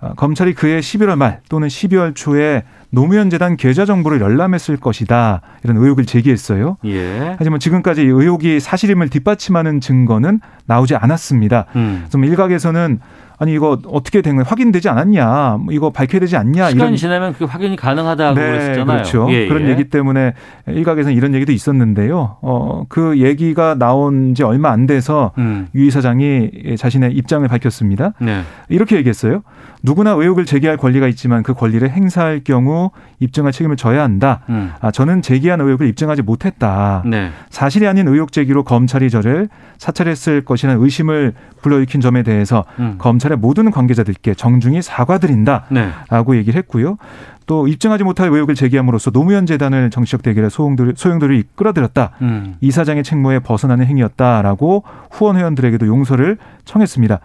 아, 0.00 0.14
검찰이 0.14 0.54
그해 0.54 0.80
11월 0.80 1.16
말 1.16 1.40
또는 1.50 1.68
12월 1.68 2.14
초에 2.14 2.64
노무현 2.88 3.28
재단 3.28 3.56
계좌 3.56 3.84
정보를 3.84 4.20
열람했을 4.20 4.78
것이다. 4.78 5.42
이런 5.62 5.76
의혹을 5.76 6.06
제기했어요. 6.06 6.78
예. 6.86 7.36
하지만 7.38 7.60
지금까지 7.60 8.02
이 8.02 8.06
의혹이 8.06 8.60
사실임을 8.60 9.10
뒷받침하는 9.10 9.80
증거는 9.80 10.40
나오지 10.64 10.96
않았습니다. 10.96 11.66
음. 11.76 12.06
좀 12.08 12.24
일각에서는 12.24 12.98
아니 13.40 13.54
이거 13.54 13.78
어떻게 13.86 14.20
된 14.20 14.36
거야? 14.36 14.44
확인되지 14.46 14.90
않았냐? 14.90 15.56
뭐 15.62 15.72
이거 15.72 15.88
밝혀야 15.88 16.20
되지 16.20 16.36
않냐? 16.36 16.72
시간이 16.72 16.98
지나면 16.98 17.32
그 17.32 17.46
확인이 17.46 17.74
가능하다고 17.74 18.34
그랬었잖아요. 18.34 18.84
그렇죠. 18.84 19.26
예, 19.30 19.48
그런 19.48 19.62
예. 19.64 19.70
얘기 19.70 19.84
때문에 19.84 20.34
일각에서는 20.68 21.16
이런 21.16 21.32
얘기도 21.32 21.50
있었는데요. 21.50 22.36
어, 22.42 22.84
그 22.90 23.18
얘기가 23.18 23.76
나온 23.76 24.34
지 24.34 24.42
얼마 24.42 24.70
안 24.70 24.84
돼서 24.84 25.32
음. 25.38 25.68
유 25.74 25.86
이사장이 25.86 26.76
자신의 26.76 27.12
입장을 27.12 27.48
밝혔습니다. 27.48 28.12
네. 28.20 28.42
이렇게 28.68 28.96
얘기했어요. 28.96 29.42
누구나 29.82 30.10
의혹을 30.10 30.44
제기할 30.44 30.76
권리가 30.76 31.08
있지만 31.08 31.42
그 31.42 31.54
권리를 31.54 31.88
행사할 31.88 32.42
경우 32.44 32.90
입증할 33.20 33.52
책임을 33.52 33.76
져야 33.76 34.02
한다. 34.02 34.40
음. 34.50 34.72
아, 34.80 34.90
저는 34.90 35.22
제기한 35.22 35.62
의혹을 35.62 35.86
입증하지 35.88 36.20
못했다. 36.20 37.02
네. 37.06 37.30
사실이 37.48 37.86
아닌 37.86 38.06
의혹 38.06 38.32
제기로 38.32 38.64
검찰이 38.64 39.08
저를 39.08 39.48
사찰했을 39.78 40.44
것이라는 40.44 40.82
의심을 40.82 41.32
불러일으킨 41.62 42.02
점에 42.02 42.22
대해서 42.22 42.64
음. 42.78 42.96
검찰 42.98 43.29
의 43.30 43.38
모든 43.38 43.70
관계자들께 43.70 44.34
정중히 44.34 44.82
사과드린다. 44.82 45.64
네. 45.70 45.90
라고 46.08 46.36
얘기를 46.36 46.58
했고요. 46.58 46.96
또 47.50 47.66
입증하지 47.66 48.04
못할 48.04 48.28
의혹을 48.28 48.54
제기함으로써 48.54 49.10
노무현 49.10 49.44
재단을 49.44 49.90
정치적 49.90 50.22
대결에 50.22 50.48
소용돌이, 50.48 50.92
소용돌이 50.94 51.40
이끌어들였다. 51.40 52.10
음. 52.22 52.54
이사장의 52.60 53.02
책무에 53.02 53.40
벗어나는 53.40 53.86
행위였다라고 53.86 54.84
후원 55.10 55.36
회원들에게도 55.36 55.88
용서를 55.88 56.38
청했습니다. 56.64 57.18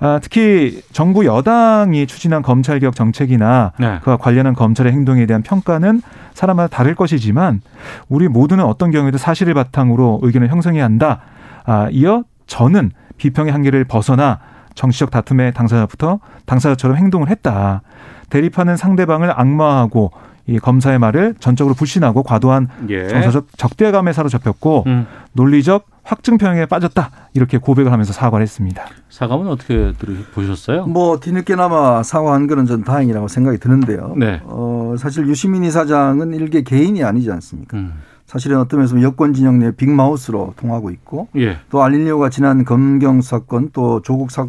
아, 0.00 0.18
특히 0.20 0.82
정부 0.90 1.24
여당이 1.24 2.08
추진한 2.08 2.42
검찰개혁 2.42 2.96
정책이나 2.96 3.70
네. 3.78 4.00
그와 4.02 4.16
관련한 4.16 4.54
검찰의 4.54 4.92
행동에 4.92 5.24
대한 5.26 5.42
평가는 5.42 6.02
사람마다 6.34 6.76
다를 6.76 6.96
것이지만 6.96 7.60
우리 8.08 8.26
모두는 8.26 8.64
어떤 8.64 8.90
경우에도 8.90 9.18
사실을 9.18 9.54
바탕으로 9.54 10.18
의견을 10.24 10.48
형성해야 10.48 10.82
한다. 10.82 11.20
아, 11.64 11.86
이어 11.92 12.24
저는 12.48 12.90
비평의 13.18 13.52
한계를 13.52 13.84
벗어나 13.84 14.40
정치적 14.74 15.10
다툼의 15.10 15.52
당사자부터 15.54 16.20
당사자처럼 16.46 16.96
행동을 16.96 17.28
했다. 17.28 17.82
대립하는 18.28 18.76
상대방을 18.76 19.32
악마하고 19.38 20.12
이 20.46 20.58
검사의 20.58 20.98
말을 20.98 21.34
전적으로 21.38 21.74
불신하고 21.74 22.22
과도한 22.22 22.68
예. 22.88 23.06
정서적 23.08 23.46
적대감에 23.56 24.12
사로잡혔고 24.12 24.84
음. 24.86 25.06
논리적 25.32 25.86
확증평에 26.02 26.66
빠졌다 26.66 27.10
이렇게 27.34 27.58
고백을 27.58 27.92
하면서 27.92 28.12
사과를 28.12 28.42
했습니다. 28.42 28.84
사과문 29.10 29.46
어떻게 29.46 29.92
들으보셨어요? 29.98 30.86
뭐 30.86 31.20
뒤늦게나마 31.20 32.02
사과한 32.02 32.48
거는 32.48 32.66
전 32.66 32.82
다행이라고 32.82 33.28
생각이 33.28 33.58
드는데요. 33.58 34.14
네. 34.16 34.40
어, 34.44 34.96
사실 34.98 35.28
유시민 35.28 35.62
이사장은 35.62 36.32
일개 36.34 36.62
개인이 36.62 37.02
아니지 37.04 37.30
않습니까? 37.30 37.76
음. 37.76 37.92
사실은 38.26 38.58
어떤 38.58 38.78
면에서 38.78 39.00
여권 39.02 39.34
진영 39.34 39.58
내 39.58 39.72
빅마우스로 39.72 40.54
통하고 40.56 40.90
있고 40.90 41.28
예. 41.36 41.58
또 41.68 41.82
알릴리오가 41.82 42.28
지난 42.30 42.64
검경 42.64 43.22
사건 43.22 43.70
또 43.72 44.02
조국 44.02 44.30
사 44.30 44.46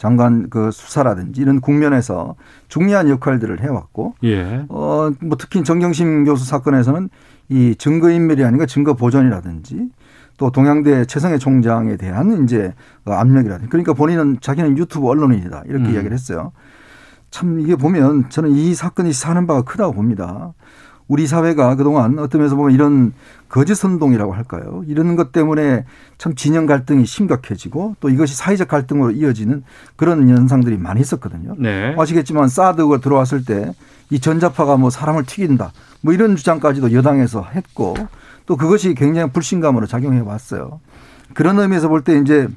장관 0.00 0.48
그 0.48 0.70
수사라든지 0.70 1.42
이런 1.42 1.60
국면에서 1.60 2.34
중요한 2.68 3.10
역할들을 3.10 3.60
해왔고 3.60 4.14
예. 4.24 4.64
어, 4.70 5.10
뭐 5.20 5.36
특히 5.38 5.62
정경심 5.62 6.24
교수 6.24 6.46
사건에서는 6.46 7.10
이 7.50 7.74
증거인멸이 7.76 8.42
아닌가 8.42 8.64
증거 8.64 8.94
보존이라든지 8.94 9.90
또 10.38 10.50
동양대 10.50 11.04
최성해 11.04 11.36
총장에 11.36 11.98
대한 11.98 12.44
이제 12.44 12.72
그 13.04 13.12
압력이라든지 13.12 13.68
그러니까 13.68 13.92
본인은 13.92 14.38
자기는 14.40 14.78
유튜브 14.78 15.06
언론인이다 15.06 15.64
이렇게 15.66 15.84
음. 15.90 15.92
이야기를 15.92 16.12
했어요. 16.14 16.52
참 17.30 17.60
이게 17.60 17.76
보면 17.76 18.30
저는 18.30 18.52
이 18.52 18.74
사건이 18.74 19.12
사는 19.12 19.46
바가 19.46 19.62
크다고 19.62 19.92
봅니다. 19.92 20.54
우리 21.10 21.26
사회가 21.26 21.74
그동안 21.74 22.18
어떤 22.20 22.40
면에서 22.40 22.54
보면 22.54 22.72
이런 22.72 23.12
거짓 23.48 23.74
선동이라고 23.74 24.32
할까요? 24.32 24.84
이런 24.86 25.16
것 25.16 25.32
때문에 25.32 25.84
참 26.18 26.34
진영 26.36 26.66
갈등이 26.66 27.04
심각해지고 27.04 27.96
또 27.98 28.08
이것이 28.08 28.36
사회적 28.36 28.68
갈등으로 28.68 29.10
이어지는 29.10 29.64
그런 29.96 30.28
현상들이 30.28 30.78
많이 30.78 31.00
있었거든요. 31.00 31.56
네. 31.58 31.94
아시겠지만 31.98 32.48
사드가 32.48 32.98
들어왔을 33.00 33.44
때 33.44 33.72
이 34.12 34.18
전자파가 34.18 34.76
뭐 34.76 34.90
사람을 34.90 35.24
튀긴다 35.24 35.72
뭐 36.02 36.12
이런 36.12 36.34
주장까지도 36.34 36.92
여당에서 36.92 37.44
했고 37.44 37.94
또 38.46 38.56
그것이 38.56 38.94
굉장히 38.94 39.30
불신감으로 39.32 39.86
작용해 39.86 40.18
왔어요. 40.20 40.80
그런 41.34 41.58
의미에서 41.60 41.88
볼 41.88 42.02
때 42.02 42.18
이제 42.18 42.48
이 42.48 42.52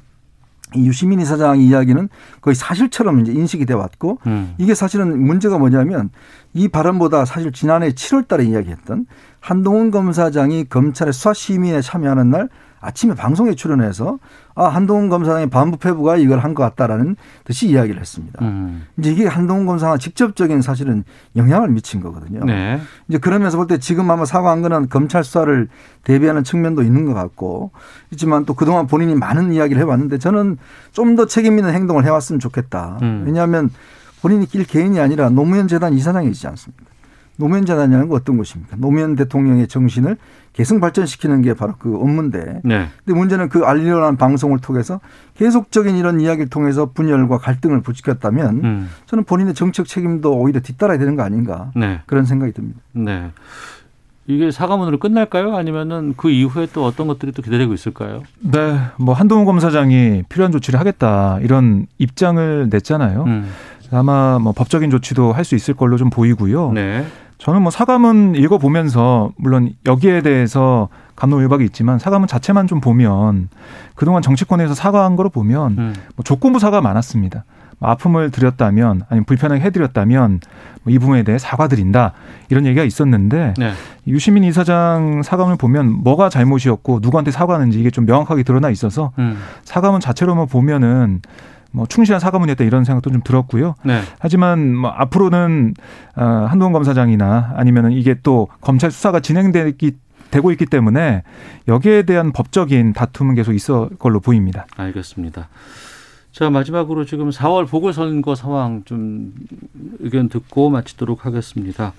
유시민 0.76 1.20
이사장 1.20 1.60
이야기는 1.60 2.10
거의 2.42 2.56
사실처럼 2.56 3.22
이제 3.22 3.32
인식이 3.32 3.66
돼 3.66 3.74
왔고 3.74 4.20
음. 4.28 4.54
이게 4.58 4.76
사실은 4.76 5.22
문제가 5.22 5.58
뭐냐면 5.58 6.10
이 6.54 6.68
발언보다 6.68 7.26
사실 7.26 7.52
지난해 7.52 7.90
7월 7.92 8.28
달에 8.28 8.46
이야기했던 8.46 9.06
한동훈 9.40 9.92
검사장이 9.92 10.66
검찰의 10.66 11.14
수사 11.14 11.34
심의에 11.34 11.82
참여하는 11.82 12.30
날 12.30 12.50
아침에 12.84 13.16
방송에 13.16 13.56
출연해서 13.56 14.20
아, 14.56 14.66
한동훈 14.68 15.10
검사장의 15.10 15.50
반부패부가 15.50 16.18
이걸 16.18 16.40
한 16.40 16.54
것 16.54 16.62
같다라는 16.64 17.16
듯이 17.46 17.68
이야기를 17.70 18.00
했습니다. 18.00 18.44
음. 18.44 18.84
이제 18.98 19.12
이게 19.12 19.26
한동훈 19.26 19.66
검사가 19.66 19.98
직접적인 19.98 20.62
사실은 20.62 21.04
영향을 21.36 21.70
미친 21.70 22.02
거거든요. 22.02 22.44
네. 22.46 22.80
이제 23.08 23.18
그러면서 23.18 23.58
볼 23.58 23.68
때 23.68 23.80
지금 23.80 24.12
아마 24.12 24.26
사과한 24.26 24.62
거는 24.62 24.90
검찰 24.90 25.24
수사를 25.24 25.68
대비하는 26.04 26.44
측면도 26.44 26.84
있는 26.84 27.06
것 27.06 27.14
같고 27.16 27.72
있지만 28.12 28.46
또 28.46 28.54
그동안 28.54 28.86
본인이 28.86 29.16
많은 29.16 29.54
이야기를 29.54 29.82
해왔는데 29.82 30.20
저는 30.20 30.58
좀 30.92 31.16
더 31.16 31.26
책임 31.26 31.58
있는 31.58 31.74
행동을 31.74 32.06
해왔으면 32.06 32.40
좋겠다. 32.40 33.00
음. 33.02 33.24
왜냐하면 33.26 33.70
본인이 34.22 34.46
낄 34.46 34.66
개인이 34.66 35.00
아니라 35.00 35.30
노무현 35.30 35.68
재단 35.68 35.94
이사장이지 35.94 36.48
않습니까? 36.48 36.86
노무현 37.38 37.66
재단이라는 37.66 38.10
건 38.10 38.20
어떤 38.20 38.38
것입니까? 38.38 38.76
노무현 38.78 39.16
대통령의 39.16 39.68
정신을 39.68 40.18
계승 40.54 40.80
발전시키는 40.80 41.42
게 41.42 41.56
바로 41.56 41.74
그 41.80 41.96
업무인데 42.00 42.62
네. 42.64 42.88
근데 43.04 43.18
문제는 43.18 43.50
그 43.50 43.64
알리려는 43.64 44.18
방송을 44.18 44.60
통해서 44.60 45.00
계속적인 45.36 45.96
이런 45.96 46.22
이야기를 46.22 46.50
통해서 46.50 46.92
분열과 46.94 47.40
갈등을 47.40 47.82
부추겼다면 47.82 48.62
음. 48.64 48.90
저는 49.08 49.24
본인의 49.24 49.56
정책 49.56 49.88
책임도 49.88 50.32
오히려 50.32 50.60
뒤따라야 50.60 51.00
되는 51.00 51.16
거 51.16 51.24
아닌가 51.24 51.72
네. 51.76 52.02
그런 52.06 52.26
생각이 52.26 52.52
듭니다. 52.52 52.80
네. 52.92 53.32
이게 54.26 54.52
사과문으로 54.52 55.00
끝날까요? 55.00 55.56
아니면은 55.56 56.14
그 56.16 56.30
이후에 56.30 56.68
또 56.72 56.86
어떤 56.86 57.08
것들이 57.08 57.34
또 57.34 57.42
기다리고 57.42 57.74
있을까요? 57.74 58.24
네, 58.40 58.80
뭐 58.98 59.14
한동훈 59.14 59.44
검사장이 59.44 60.24
필요한 60.30 60.52
조치를 60.54 60.80
하겠다 60.80 61.40
이런 61.42 61.88
입장을 61.98 62.70
냈잖아요. 62.72 63.24
음. 63.26 63.50
아마 63.92 64.40
뭐 64.40 64.54
법적인 64.54 64.90
조치도 64.92 65.34
할 65.34 65.44
수 65.44 65.56
있을 65.56 65.74
걸로 65.74 65.98
좀 65.98 66.10
보이고요. 66.10 66.72
네. 66.72 67.06
저는 67.44 67.62
뭐 67.62 67.72
사과문 67.72 68.36
읽어보면서 68.36 69.34
물론 69.36 69.74
여기에 69.86 70.22
대해서 70.22 70.88
감론을박이 71.18 71.66
있지만 71.66 72.00
사과문 72.00 72.30
자체만 72.30 72.68
좀 72.68 72.80
보면 72.80 73.50
그동안 73.96 74.22
정치권에서 74.22 74.74
사과한 74.74 75.18
거로 75.18 75.30
보면 75.30 75.72
음. 75.78 75.94
뭐 76.16 76.24
조건부 76.24 76.60
사과 76.60 76.80
많았습니다. 76.80 77.44
뭐 77.80 77.90
아픔을 77.90 78.32
드렸다면 78.32 79.02
아니면 79.10 79.26
불편하게 79.26 79.60
해드렸다면 79.62 80.40
뭐 80.84 80.94
이 80.94 81.00
부분에 81.00 81.24
대해 81.24 81.38
사과드린다 81.38 82.14
이런 82.50 82.66
얘기가 82.66 82.84
있었는데 82.84 83.54
네. 83.58 83.72
유시민 84.08 84.44
이사장 84.44 85.24
사과문을 85.24 85.58
보면 85.58 86.04
뭐가 86.04 86.30
잘못이었고 86.30 87.00
누구한테 87.02 87.32
사과하는지 87.32 87.80
이게 87.80 87.90
좀 87.90 88.06
명확하게 88.06 88.44
드러나 88.44 88.70
있어서 88.70 89.12
음. 89.18 89.38
사과문 89.64 90.02
자체로만 90.02 90.48
보면은 90.48 91.22
뭐 91.74 91.88
충실한 91.88 92.20
사과문이었다 92.20 92.64
이런 92.64 92.84
생각도 92.84 93.10
좀 93.10 93.22
들었고요. 93.24 93.76
네. 93.84 94.02
하지만 94.20 94.76
뭐 94.76 94.92
앞으로는 94.92 95.74
어, 96.16 96.24
한동훈 96.24 96.72
검사장이나 96.72 97.54
아니면은 97.56 97.92
이게 97.92 98.16
또 98.22 98.48
검찰 98.62 98.92
수사가 98.92 99.20
진행되기 99.20 99.92
되고 100.30 100.52
있기 100.52 100.68
때문에 100.68 101.24
여기에 101.68 102.04
대한 102.04 102.32
법적인 102.32 102.94
다툼은 102.94 103.36
계속 103.36 103.54
있을 103.54 103.90
걸로 103.98 104.20
보입니다. 104.20 104.66
알겠습니다. 104.78 105.50
자, 106.32 106.50
마지막으로 106.50 107.06
지금 107.06 107.30
4월 107.30 107.68
보궐선거 107.68 108.34
상황 108.34 108.84
좀 108.86 109.34
의견 110.00 110.30
듣고 110.30 110.70
마치도록 110.70 111.26
하겠습니다. 111.26 111.94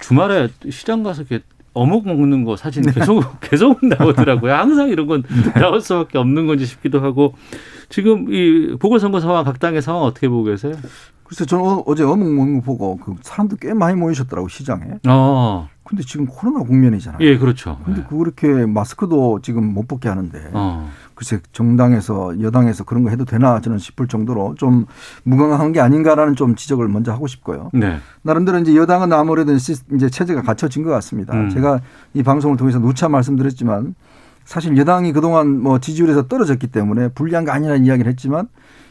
주말에 0.00 0.48
시장 0.70 1.04
가서 1.04 1.22
이렇게 1.22 1.44
어묵 1.74 2.06
먹는 2.06 2.44
거 2.44 2.56
사진 2.56 2.82
계속 2.84 3.22
계속 3.40 3.78
나오더라고요. 3.86 4.52
항상 4.54 4.88
이런 4.88 5.06
건 5.06 5.22
나올 5.54 5.80
수밖에 5.80 6.18
없는 6.18 6.46
건지 6.46 6.66
싶기도 6.66 7.00
하고 7.00 7.34
지금 7.88 8.26
이 8.32 8.76
보궐선거 8.78 9.20
상황 9.20 9.44
각 9.44 9.58
당의 9.58 9.80
상황 9.82 10.02
어떻게 10.02 10.28
보고 10.28 10.44
계세요? 10.44 10.74
글쎄 11.24 11.46
저는 11.46 11.64
어- 11.64 11.82
어제 11.86 12.04
어묵 12.04 12.30
먹는 12.34 12.60
거 12.60 12.64
보고 12.64 12.96
그 12.98 13.14
사람들 13.22 13.56
꽤 13.60 13.72
많이 13.72 13.96
모이셨더라고 13.96 14.48
시장에. 14.48 14.84
어, 15.08 15.68
근데 15.84 16.02
지금 16.02 16.26
코로나 16.26 16.60
국면이잖아요. 16.64 17.18
예, 17.22 17.38
그렇죠. 17.38 17.78
근데 17.84 18.02
그 18.08 18.18
그렇게 18.18 18.66
마스크도 18.66 19.40
지금 19.42 19.72
못 19.72 19.88
벗게 19.88 20.08
하는데 20.10 20.38
어, 20.52 20.90
글쎄 21.22 21.38
정당에서 21.52 22.40
여당에서 22.42 22.82
그런 22.82 23.04
거 23.04 23.10
해도 23.10 23.24
되나 23.24 23.60
저는 23.60 23.78
싶을 23.78 24.08
정도로 24.08 24.56
좀 24.58 24.86
무관한 25.22 25.70
게 25.70 25.78
아닌가라는 25.80 26.34
좀 26.34 26.56
지적을 26.56 26.88
먼저 26.88 27.12
하고 27.12 27.28
싶고요. 27.28 27.70
네, 27.72 27.98
나름대로 28.22 28.58
이제 28.58 28.74
여당은 28.74 29.12
아무래도 29.12 29.56
시- 29.56 29.76
이제 29.94 30.10
체제가 30.10 30.42
갖춰진 30.42 30.82
것 30.82 30.90
같습니다. 30.90 31.32
음. 31.34 31.48
제가 31.50 31.80
이 32.14 32.24
방송을 32.24 32.56
통해서 32.56 32.80
누차 32.80 33.08
말씀드렸지만 33.08 33.94
사실 34.44 34.76
여당이 34.76 35.12
그동안 35.12 35.60
뭐 35.62 35.78
지지율에서 35.78 36.26
떨어졌기 36.26 36.66
때문에 36.66 37.08
불리한 37.10 37.44
거 37.44 37.52
아니라는 37.52 37.86
이야기를 37.86 38.10
했지만 38.10 38.48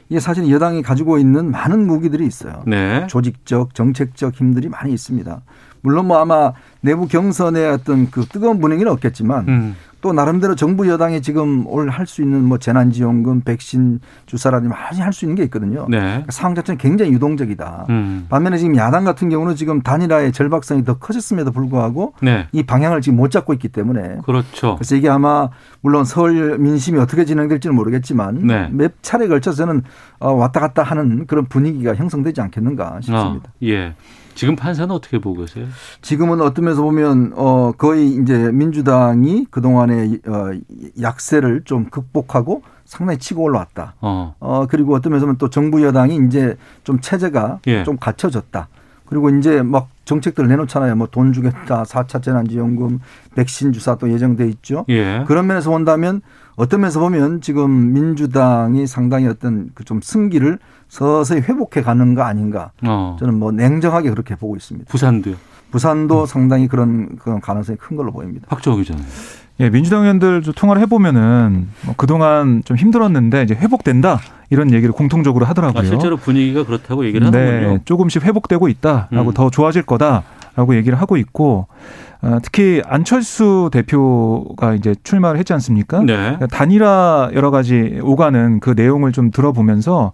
이게 0.07 0.21
사실 0.21 0.49
여당이 0.49 0.83
가지고 0.83 1.17
있는 1.17 1.51
많은 1.51 1.85
무기들이 1.85 2.25
있어요. 2.25 2.63
네, 2.65 3.05
조직적, 3.07 3.75
정책적 3.75 4.35
힘들이 4.35 4.69
많이 4.69 4.93
있습니다. 4.93 5.41
물론 5.81 6.07
뭐 6.07 6.17
아마 6.19 6.53
내부 6.79 7.07
경선의 7.09 7.67
어떤 7.71 8.09
그 8.09 8.23
뜨거운 8.25 8.61
분위기는 8.61 8.89
없겠지만 8.89 9.47
음, 9.49 9.75
또 10.01 10.11
나름대로 10.13 10.55
정부 10.55 10.87
여당이 10.89 11.21
지금 11.21 11.65
올 11.67 11.89
할 11.89 12.07
수 12.07 12.21
있는 12.21 12.43
뭐 12.43 12.57
재난지원금, 12.57 13.41
백신 13.41 13.99
주사라든지 14.25 14.73
많이 14.73 14.99
할 14.99 15.13
수 15.13 15.25
있는 15.25 15.35
게 15.35 15.43
있거든요. 15.43 15.85
네, 15.89 15.99
그러니까 15.99 16.31
상황 16.31 16.55
자체는 16.55 16.77
굉장히 16.77 17.11
유동적이다. 17.13 17.85
음, 17.89 18.25
반면에 18.29 18.57
지금 18.57 18.75
야당 18.77 19.03
같은 19.03 19.29
경우는 19.29 19.55
지금 19.55 19.81
단일화의 19.81 20.31
절박성이 20.31 20.83
더 20.83 20.97
커졌음에도 20.97 21.51
불구하고 21.51 22.13
네, 22.21 22.47
이 22.51 22.63
방향을 22.63 23.01
지금 23.01 23.17
못 23.17 23.29
잡고 23.31 23.53
있기 23.53 23.67
때문에 23.69 24.17
그렇죠. 24.25 24.75
그래서 24.75 24.95
이게 24.95 25.09
아마 25.09 25.49
물론 25.81 26.05
서울 26.05 26.57
민심이 26.57 26.97
어떻게 26.99 27.25
진행될지는 27.25 27.75
모르겠지만 27.75 28.47
네. 28.47 28.69
몇 28.71 28.93
차례 29.01 29.27
걸쳐서는 29.27 29.83
어, 30.19 30.31
왔다 30.33 30.59
갔다 30.59 30.83
하는 30.83 31.25
그런 31.27 31.45
분위기가 31.45 31.93
형성되지 31.95 32.41
않겠는가 32.41 33.01
싶습니다. 33.01 33.49
어, 33.49 33.53
예. 33.63 33.95
지금 34.41 34.55
판세는 34.55 34.89
어떻게 34.89 35.19
보고 35.19 35.41
계세요? 35.41 35.67
지금은 36.01 36.41
어떤 36.41 36.65
면에서 36.65 36.81
보면 36.81 37.33
어 37.35 37.73
거의 37.77 38.09
이제 38.09 38.51
민주당이 38.51 39.45
그동안의 39.51 40.21
어 40.25 40.49
약세를 40.99 41.61
좀 41.63 41.91
극복하고 41.91 42.63
상당히 42.83 43.19
치고 43.19 43.43
올라왔다. 43.43 43.93
어, 44.01 44.33
어 44.39 44.65
그리고 44.67 44.95
어떤 44.95 45.11
면에서 45.11 45.27
보면 45.27 45.37
또 45.37 45.51
정부 45.51 45.83
여당이 45.83 46.19
이제 46.25 46.57
좀 46.83 46.99
체제가 46.99 47.59
예. 47.67 47.83
좀 47.83 47.97
갖춰졌다. 47.97 48.67
그리고 49.11 49.29
이제 49.29 49.61
막 49.61 49.89
정책들 50.05 50.47
내놓잖아요. 50.47 50.95
뭐 50.95 51.07
돈 51.11 51.33
주겠다, 51.33 51.83
4차 51.83 52.23
재난지원금, 52.23 53.01
백신 53.35 53.73
주사 53.73 53.95
또 53.95 54.09
예정돼 54.09 54.47
있죠. 54.47 54.85
예, 54.87 55.25
그런 55.27 55.47
면에서 55.47 55.69
본다면 55.69 56.21
어떤 56.55 56.79
면에서 56.79 57.01
보면 57.01 57.41
지금 57.41 57.91
민주당이 57.93 58.87
상당히 58.87 59.27
어떤 59.27 59.69
그 59.75 59.83
좀 59.83 59.99
승기를 60.01 60.59
서서히 60.87 61.41
회복해 61.41 61.81
가는 61.81 62.15
거 62.15 62.21
아닌가. 62.23 62.71
어, 62.87 63.17
저는 63.19 63.37
뭐 63.37 63.51
냉정하게 63.51 64.09
그렇게 64.11 64.35
보고 64.35 64.55
있습니다. 64.55 64.89
부산도요. 64.89 65.35
부산도 65.71 66.25
상당히 66.25 66.69
그런 66.69 67.17
그런 67.17 67.41
가능성이 67.41 67.77
큰 67.77 67.97
걸로 67.97 68.13
보입니다. 68.13 68.47
박정호 68.47 68.77
기자는. 68.77 69.03
예, 69.59 69.69
민주당 69.69 70.03
의원들 70.03 70.41
좀 70.43 70.53
통화를 70.55 70.81
해보면은 70.83 71.67
뭐 71.85 71.95
그동안 71.97 72.61
좀 72.63 72.77
힘들었는데 72.77 73.43
이제 73.43 73.55
회복된다 73.55 74.19
이런 74.51 74.71
얘기를 74.71 74.91
공통적으로 74.91 75.45
하더라고요. 75.45 75.81
아, 75.81 75.85
실제로 75.85 76.17
분위기가 76.17 76.65
그렇다고 76.65 77.05
얘기를 77.05 77.25
하는군요. 77.25 77.71
네, 77.71 77.79
조금씩 77.85 78.23
회복되고 78.23 78.67
있다라고 78.67 79.29
음. 79.29 79.33
더 79.33 79.49
좋아질 79.49 79.83
거다라고 79.83 80.75
얘기를 80.75 80.99
하고 80.99 81.15
있고 81.17 81.67
어, 82.21 82.37
특히 82.43 82.81
안철수 82.85 83.69
대표가 83.71 84.75
이제 84.75 84.93
출마를 85.03 85.39
했지 85.39 85.53
않습니까? 85.53 85.99
네. 86.01 86.15
그러니까 86.15 86.47
단일화 86.47 87.31
여러 87.33 87.49
가지 87.49 87.99
오가는 88.03 88.59
그 88.59 88.71
내용을 88.75 89.13
좀 89.13 89.31
들어보면서 89.31 90.11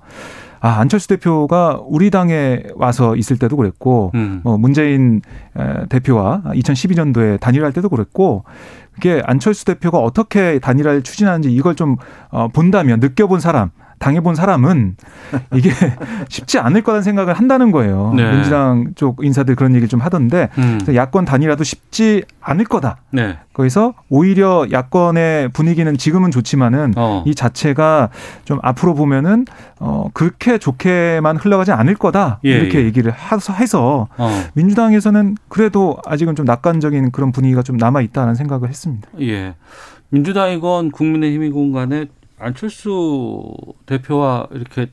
아 0.59 0.79
안철수 0.79 1.07
대표가 1.07 1.81
우리 1.85 2.11
당에 2.11 2.63
와서 2.75 3.15
있을 3.15 3.37
때도 3.37 3.57
그랬고 3.57 4.11
음. 4.13 4.41
뭐 4.43 4.57
문재인 4.57 5.21
에, 5.57 5.85
대표와 5.89 6.43
2012년도에 6.45 7.39
단일화할 7.39 7.73
때도 7.73 7.89
그랬고 7.89 8.43
그게 8.93 9.21
안철수 9.25 9.65
대표가 9.65 9.97
어떻게 9.97 10.59
단일화를 10.59 11.01
추진하는지 11.01 11.51
이걸 11.51 11.75
좀 11.75 11.95
어, 12.29 12.47
본다면 12.47 12.99
느껴본 12.99 13.39
사람 13.39 13.71
당해본 13.99 14.35
사람은 14.35 14.95
이게 15.55 15.71
쉽지 16.29 16.59
않을 16.59 16.83
거라는 16.83 17.03
생각을 17.03 17.33
한다는 17.33 17.71
거예요. 17.71 18.13
네. 18.15 18.31
민주당 18.31 18.93
쪽 18.95 19.23
인사들 19.23 19.55
그런 19.55 19.71
얘기를 19.71 19.87
좀 19.87 20.01
하던데 20.01 20.49
음. 20.57 20.79
야권 20.93 21.25
단일화도 21.25 21.63
쉽지 21.63 22.23
않을 22.41 22.65
거다. 22.65 22.97
네. 23.11 23.37
거기서 23.53 23.93
오히려 24.09 24.67
야권의 24.71 25.49
분위기는 25.49 25.97
지금은 25.97 26.29
좋지만은 26.31 26.93
어. 26.95 27.23
이 27.25 27.33
자체가 27.33 28.09
좀 28.45 28.59
앞으로 28.61 28.93
보면은 28.93 29.45
어 29.79 30.09
그렇게 30.13 30.57
좋게만 30.59 31.37
흘러가지 31.37 31.71
않을 31.71 31.95
거다 31.95 32.39
예, 32.45 32.49
이렇게 32.49 32.79
예. 32.79 32.85
얘기를 32.85 33.11
해서 33.59 34.07
어. 34.17 34.43
민주당에서는 34.53 35.37
그래도 35.49 35.97
아직은 36.05 36.35
좀 36.35 36.45
낙관적인 36.45 37.11
그런 37.11 37.31
분위기가 37.31 37.63
좀 37.63 37.77
남아 37.77 38.01
있다는 38.01 38.35
생각을 38.35 38.69
했습니다. 38.69 39.09
예. 39.21 39.55
민주당이건 40.09 40.91
국민의힘이건 40.91 41.71
간에 41.71 42.05
안철수 42.39 43.53
대표와 43.85 44.47
이렇게 44.51 44.91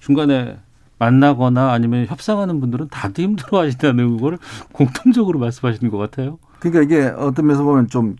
중간에 0.00 0.58
만나거나 0.98 1.72
아니면 1.72 2.06
협상하는 2.06 2.60
분들은 2.60 2.88
다들 2.88 3.24
힘들어 3.24 3.60
하신다는 3.60 4.18
거를 4.20 4.38
공통적으로 4.72 5.38
말씀하시는 5.38 5.90
것 5.90 5.98
같아요. 5.98 6.38
그러니까 6.60 6.82
이게 6.82 7.06
어떤 7.06 7.46
면에서 7.46 7.64
보면 7.64 7.88
좀 7.88 8.16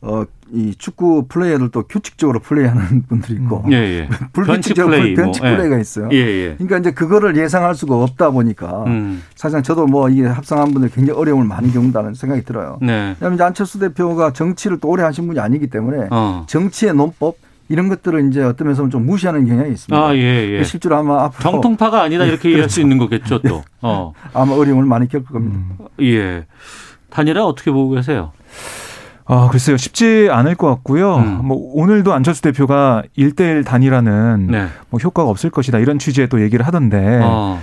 어, 0.00 0.24
이 0.52 0.74
축구 0.76 1.26
플레이어들도 1.28 1.84
규칙적으로 1.84 2.40
플레이하는 2.40 3.02
분들이 3.08 3.34
있고 3.34 3.64
예, 3.70 3.76
예. 3.76 4.08
변칙 4.08 4.32
불규칙적으로 4.34 4.96
플레이. 4.96 5.14
변칙 5.14 5.42
뭐, 5.42 5.50
예. 5.50 5.56
플레이가 5.56 5.78
있어요. 5.78 6.08
예, 6.12 6.16
예. 6.16 6.54
그러니까 6.56 6.78
이제 6.78 6.90
그거를 6.90 7.36
예상할 7.36 7.74
수가 7.74 8.02
없다 8.02 8.30
보니까 8.30 8.84
음. 8.84 9.22
사실상 9.34 9.62
저도 9.62 9.86
뭐 9.86 10.10
이게 10.10 10.26
합상한 10.26 10.72
분들 10.72 10.90
굉장히 10.90 11.18
어려움을 11.18 11.46
많이 11.46 11.72
겪는다는 11.72 12.14
생각이 12.14 12.44
들어요. 12.44 12.78
네. 12.82 13.16
왜냐하면 13.18 13.40
안철수 13.40 13.78
대표가 13.78 14.32
정치를 14.32 14.78
또 14.80 14.88
오래 14.88 15.04
하신 15.04 15.26
분이 15.26 15.40
아니기 15.40 15.68
때문에 15.68 16.08
어. 16.10 16.44
정치의 16.48 16.94
논법 16.94 17.36
이런 17.68 17.88
것들을 17.88 18.28
이제 18.28 18.42
어떤 18.42 18.66
면에서 18.66 18.88
좀 18.88 19.06
무시하는 19.06 19.46
경향이 19.46 19.72
있습니다. 19.72 19.96
아, 19.96 20.14
예, 20.14 20.58
예. 20.58 20.64
실제로 20.64 20.96
아마 20.96 21.24
앞으로 21.24 21.52
정통파가 21.52 22.02
아니다 22.02 22.24
이렇게 22.24 22.50
이해할 22.50 22.68
수 22.68 22.80
있는 22.80 22.98
거겠죠, 22.98 23.40
또. 23.42 23.62
어. 23.80 24.12
아마 24.32 24.54
어려움을 24.54 24.84
많이 24.84 25.08
겪을 25.08 25.26
겁니다. 25.26 25.84
예. 26.00 26.44
단일화 27.10 27.44
어떻게 27.44 27.70
보고 27.70 27.94
계세요? 27.94 28.32
아, 29.26 29.48
글쎄요. 29.50 29.76
쉽지 29.76 30.28
않을 30.30 30.54
것 30.54 30.68
같고요. 30.68 31.16
음. 31.16 31.46
뭐 31.46 31.56
오늘도 31.74 32.12
안철수 32.12 32.42
대표가 32.42 33.02
1대1 33.16 33.64
단일화는 33.64 34.48
네. 34.50 34.66
뭐 34.90 35.00
효과가 35.00 35.30
없을 35.30 35.48
것이다. 35.48 35.78
이런 35.78 35.98
취지의 35.98 36.28
또 36.28 36.42
얘기를 36.42 36.66
하던데 36.66 37.20
어. 37.22 37.60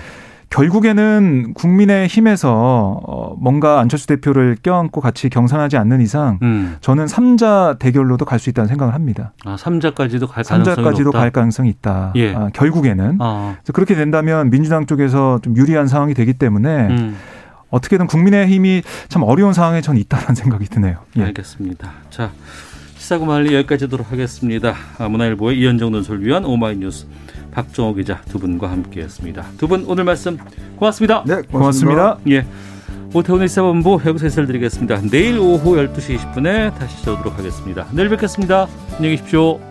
결국에는 0.51 1.53
국민의 1.53 2.07
힘에서 2.07 2.99
어, 3.07 3.35
뭔가 3.39 3.79
안철수 3.79 4.05
대표를 4.07 4.57
껴안고 4.61 4.99
같이 5.01 5.29
경선하지 5.29 5.77
않는 5.77 6.01
이상 6.01 6.39
음. 6.41 6.75
저는 6.81 7.05
3자 7.05 7.79
대결로도 7.79 8.25
갈 8.25 8.41
수 8.41 8.49
있다는 8.49 8.67
생각을 8.67 8.93
합니다. 8.95 9.33
아, 9.45 9.55
3자까지도 9.55 10.27
갈 10.27 10.43
가능성이 10.43 10.75
3자까지도 10.75 11.03
높다. 11.05 11.19
갈 11.19 11.29
가능성이 11.31 11.69
있다. 11.69 12.11
예. 12.15 12.33
아, 12.35 12.49
결국에는. 12.53 13.17
어. 13.19 13.55
그래서 13.61 13.71
그렇게 13.73 13.93
된다면 13.95 14.49
민주당 14.49 14.87
쪽에서 14.87 15.39
좀 15.43 15.55
유리한 15.55 15.87
상황이 15.87 16.13
되기 16.15 16.33
때문에 16.33 16.87
음. 16.87 17.17
어떻게든 17.69 18.07
국민의 18.07 18.47
힘이 18.47 18.81
참 19.09 19.21
어려운 19.23 19.53
상황에 19.53 19.79
전 19.81 19.95
있다는 19.95 20.33
생각이 20.35 20.65
드네요. 20.65 20.97
예. 21.17 21.23
알겠습니다. 21.25 21.91
자, 22.09 22.31
시사구말리 23.15 23.53
여기까지 23.55 23.85
하도록 23.85 24.09
하겠습니다. 24.11 24.73
아, 24.97 25.09
문화일보의 25.09 25.59
이현정 25.59 25.91
논설 25.91 26.21
위한 26.23 26.45
오마이뉴스 26.45 27.07
박정호 27.51 27.95
기자 27.95 28.21
두 28.29 28.39
분과 28.39 28.71
함께했습니다. 28.71 29.45
두 29.57 29.67
분 29.67 29.83
오늘 29.87 30.05
말씀 30.05 30.37
고맙습니다. 30.77 31.23
네, 31.27 31.41
고맙습니다. 31.51 32.17
예. 32.29 32.45
오태훈의 33.13 33.49
시사본부 33.49 33.99
여기서 34.05 34.27
인사를 34.27 34.47
드리겠습니다. 34.47 35.01
내일 35.11 35.37
오후 35.39 35.75
12시 35.75 36.17
20분에 36.17 36.73
다시 36.77 36.97
찾아오도록 36.99 37.37
하겠습니다. 37.37 37.85
내일 37.91 38.07
뵙겠습니다. 38.09 38.67
안녕히 38.95 39.17
계십시오. 39.17 39.70